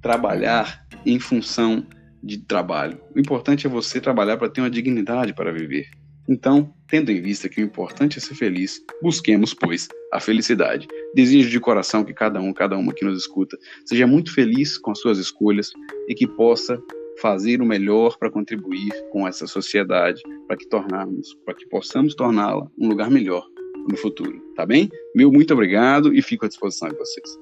trabalhar 0.00 0.86
em 1.04 1.18
função 1.18 1.86
de 2.22 2.38
trabalho. 2.38 3.00
O 3.14 3.18
importante 3.18 3.66
é 3.66 3.70
você 3.70 4.00
trabalhar 4.00 4.36
para 4.36 4.48
ter 4.48 4.60
uma 4.60 4.70
dignidade 4.70 5.34
para 5.34 5.52
viver. 5.52 5.88
Então, 6.28 6.72
tendo 6.88 7.10
em 7.10 7.20
vista 7.20 7.48
que 7.48 7.60
o 7.60 7.64
importante 7.64 8.18
é 8.18 8.20
ser 8.20 8.34
feliz, 8.34 8.80
busquemos, 9.02 9.52
pois, 9.54 9.88
a 10.12 10.20
felicidade. 10.20 10.86
Desejo 11.14 11.50
de 11.50 11.58
coração 11.58 12.04
que 12.04 12.14
cada 12.14 12.40
um, 12.40 12.52
cada 12.52 12.76
uma 12.76 12.92
que 12.92 13.04
nos 13.04 13.18
escuta, 13.18 13.58
seja 13.84 14.06
muito 14.06 14.32
feliz 14.32 14.78
com 14.78 14.90
as 14.92 15.00
suas 15.00 15.18
escolhas 15.18 15.72
e 16.08 16.14
que 16.14 16.26
possa 16.26 16.80
fazer 17.20 17.60
o 17.60 17.66
melhor 17.66 18.16
para 18.18 18.30
contribuir 18.30 18.92
com 19.10 19.26
essa 19.26 19.46
sociedade, 19.46 20.22
para 20.46 20.56
que 20.56 20.68
tornarmos, 20.68 21.34
para 21.44 21.54
que 21.54 21.68
possamos 21.68 22.14
torná-la 22.14 22.66
um 22.78 22.88
lugar 22.88 23.10
melhor 23.10 23.46
no 23.88 23.96
futuro, 23.96 24.40
tá 24.54 24.64
bem? 24.64 24.88
Meu 25.14 25.30
muito 25.30 25.52
obrigado 25.52 26.14
e 26.14 26.22
fico 26.22 26.44
à 26.44 26.48
disposição 26.48 26.88
de 26.88 26.96
vocês. 26.96 27.41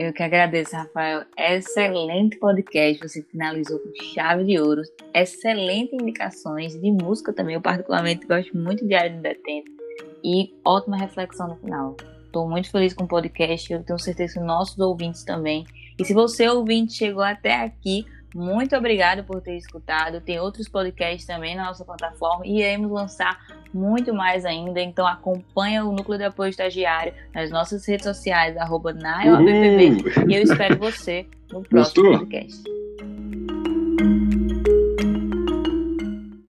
Eu 0.00 0.12
que 0.12 0.22
agradeço, 0.22 0.76
Rafael. 0.76 1.24
Excelente 1.36 2.38
podcast. 2.38 3.02
Você 3.02 3.20
finalizou 3.20 3.80
com 3.80 3.92
chave 4.14 4.44
de 4.44 4.56
ouro. 4.56 4.80
Excelentes 5.12 5.92
indicações 5.92 6.80
de 6.80 6.92
música 6.92 7.32
também. 7.32 7.56
Eu, 7.56 7.60
particularmente, 7.60 8.24
gosto 8.24 8.56
muito 8.56 8.86
de 8.86 8.94
Área 8.94 9.10
de 9.10 9.20
Detento. 9.20 9.72
E 10.22 10.54
ótima 10.64 10.96
reflexão 10.96 11.48
no 11.48 11.56
final. 11.56 11.96
Estou 12.24 12.48
muito 12.48 12.70
feliz 12.70 12.94
com 12.94 13.02
o 13.02 13.08
podcast. 13.08 13.72
Eu 13.72 13.82
tenho 13.82 13.98
certeza 13.98 14.34
que 14.34 14.46
nossos 14.46 14.78
ouvintes 14.78 15.24
também. 15.24 15.66
E 15.98 16.04
se 16.04 16.14
você, 16.14 16.48
ouvinte, 16.48 16.92
chegou 16.92 17.24
até 17.24 17.56
aqui, 17.56 18.06
muito 18.38 18.76
obrigado 18.76 19.24
por 19.24 19.40
ter 19.40 19.56
escutado. 19.56 20.20
Tem 20.20 20.38
outros 20.38 20.68
podcasts 20.68 21.26
também 21.26 21.56
na 21.56 21.64
nossa 21.64 21.84
plataforma 21.84 22.46
e 22.46 22.58
iremos 22.60 22.90
lançar 22.90 23.38
muito 23.74 24.14
mais 24.14 24.44
ainda. 24.44 24.80
Então 24.80 25.06
acompanha 25.06 25.84
o 25.84 25.92
Núcleo 25.92 26.16
de 26.16 26.24
Apoio 26.24 26.50
Estagiário 26.50 27.12
nas 27.34 27.50
nossas 27.50 27.84
redes 27.86 28.06
sociais, 28.06 28.56
arroba 28.56 28.94
e 30.28 30.34
eu 30.34 30.42
espero 30.42 30.78
você 30.78 31.26
no 31.52 31.62
próximo 31.62 32.04
Gostou? 32.04 32.18
podcast. 32.20 32.62